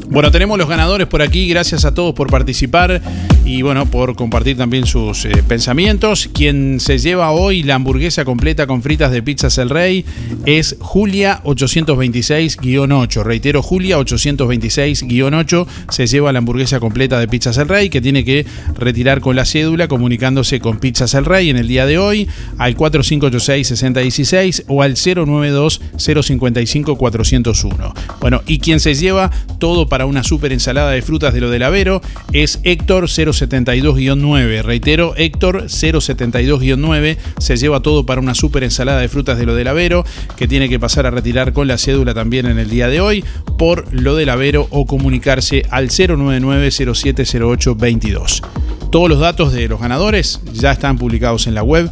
Bueno, 0.08 0.30
tenemos 0.30 0.58
los 0.58 0.68
ganadores 0.68 1.06
por 1.06 1.22
aquí. 1.22 1.48
Gracias 1.48 1.84
a 1.84 1.94
todos 1.94 2.14
por 2.14 2.30
participar 2.30 3.00
y 3.48 3.62
bueno, 3.62 3.86
por 3.86 4.14
compartir 4.14 4.58
también 4.58 4.84
sus 4.84 5.24
eh, 5.24 5.42
pensamientos. 5.48 6.28
Quien 6.34 6.80
se 6.80 6.98
lleva 6.98 7.30
hoy 7.30 7.62
la 7.62 7.76
hamburguesa 7.76 8.26
completa 8.26 8.66
con 8.66 8.82
fritas 8.82 9.10
de 9.10 9.22
Pizzas 9.22 9.56
El 9.56 9.70
Rey 9.70 10.04
es 10.44 10.76
Julia 10.80 11.40
826-8. 11.44 13.22
Reitero, 13.22 13.62
Julia 13.62 13.98
826-8 14.00 15.66
se 15.88 16.06
lleva 16.06 16.30
la 16.30 16.40
hamburguesa 16.40 16.78
completa 16.78 17.18
de 17.18 17.26
Pizzas 17.26 17.56
El 17.56 17.68
Rey 17.68 17.88
que 17.88 18.02
tiene 18.02 18.22
que 18.22 18.44
retirar 18.78 19.22
con 19.22 19.34
la 19.34 19.46
cédula 19.46 19.88
comunicándose 19.88 20.60
con 20.60 20.78
Pizzas 20.78 21.14
El 21.14 21.24
Rey 21.24 21.48
en 21.48 21.56
el 21.56 21.68
día 21.68 21.86
de 21.86 21.96
hoy 21.96 22.28
al 22.58 22.76
4586-6016 22.76 24.64
o 24.66 24.82
al 24.82 24.96
092-055-401. 24.96 27.94
Bueno, 28.20 28.42
y 28.46 28.58
quien 28.58 28.78
se 28.78 28.94
lleva 28.94 29.30
todo 29.58 29.88
para 29.88 30.04
una 30.04 30.22
super 30.22 30.52
ensalada 30.52 30.90
de 30.90 31.00
frutas 31.00 31.32
de 31.32 31.40
lo 31.40 31.48
del 31.48 31.62
Avero 31.62 32.02
es 32.34 32.60
Héctor 32.62 33.08
072-9. 33.46 34.62
Reitero, 34.62 35.14
Héctor 35.16 35.64
072-9 35.64 37.16
se 37.38 37.56
lleva 37.56 37.80
todo 37.80 38.06
para 38.06 38.20
una 38.20 38.34
super 38.34 38.64
ensalada 38.64 39.00
de 39.00 39.08
frutas 39.08 39.38
de 39.38 39.46
lo 39.46 39.54
del 39.54 39.68
Avero 39.68 40.04
que 40.36 40.48
tiene 40.48 40.68
que 40.68 40.78
pasar 40.78 41.06
a 41.06 41.10
retirar 41.10 41.52
con 41.52 41.68
la 41.68 41.78
cédula 41.78 42.12
también 42.14 42.46
en 42.46 42.58
el 42.58 42.70
día 42.70 42.88
de 42.88 43.00
hoy 43.00 43.24
por 43.56 43.86
lo 43.92 44.16
del 44.16 44.30
Avero 44.30 44.66
o 44.70 44.86
comunicarse 44.86 45.64
al 45.70 45.88
099-070822. 45.88 48.42
Todos 48.90 49.08
los 49.08 49.20
datos 49.20 49.52
de 49.52 49.68
los 49.68 49.80
ganadores 49.80 50.40
ya 50.52 50.72
están 50.72 50.98
publicados 50.98 51.46
en 51.46 51.54
la 51.54 51.62
web 51.62 51.88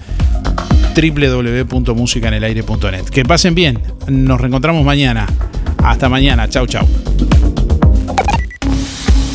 www.musicanelaire.net. 0.96 3.04
Que 3.04 3.24
pasen 3.24 3.54
bien, 3.54 3.80
nos 4.08 4.40
reencontramos 4.40 4.84
mañana. 4.84 5.28
Hasta 5.84 6.08
mañana, 6.08 6.48
chau 6.48 6.66
chau. 6.66 6.88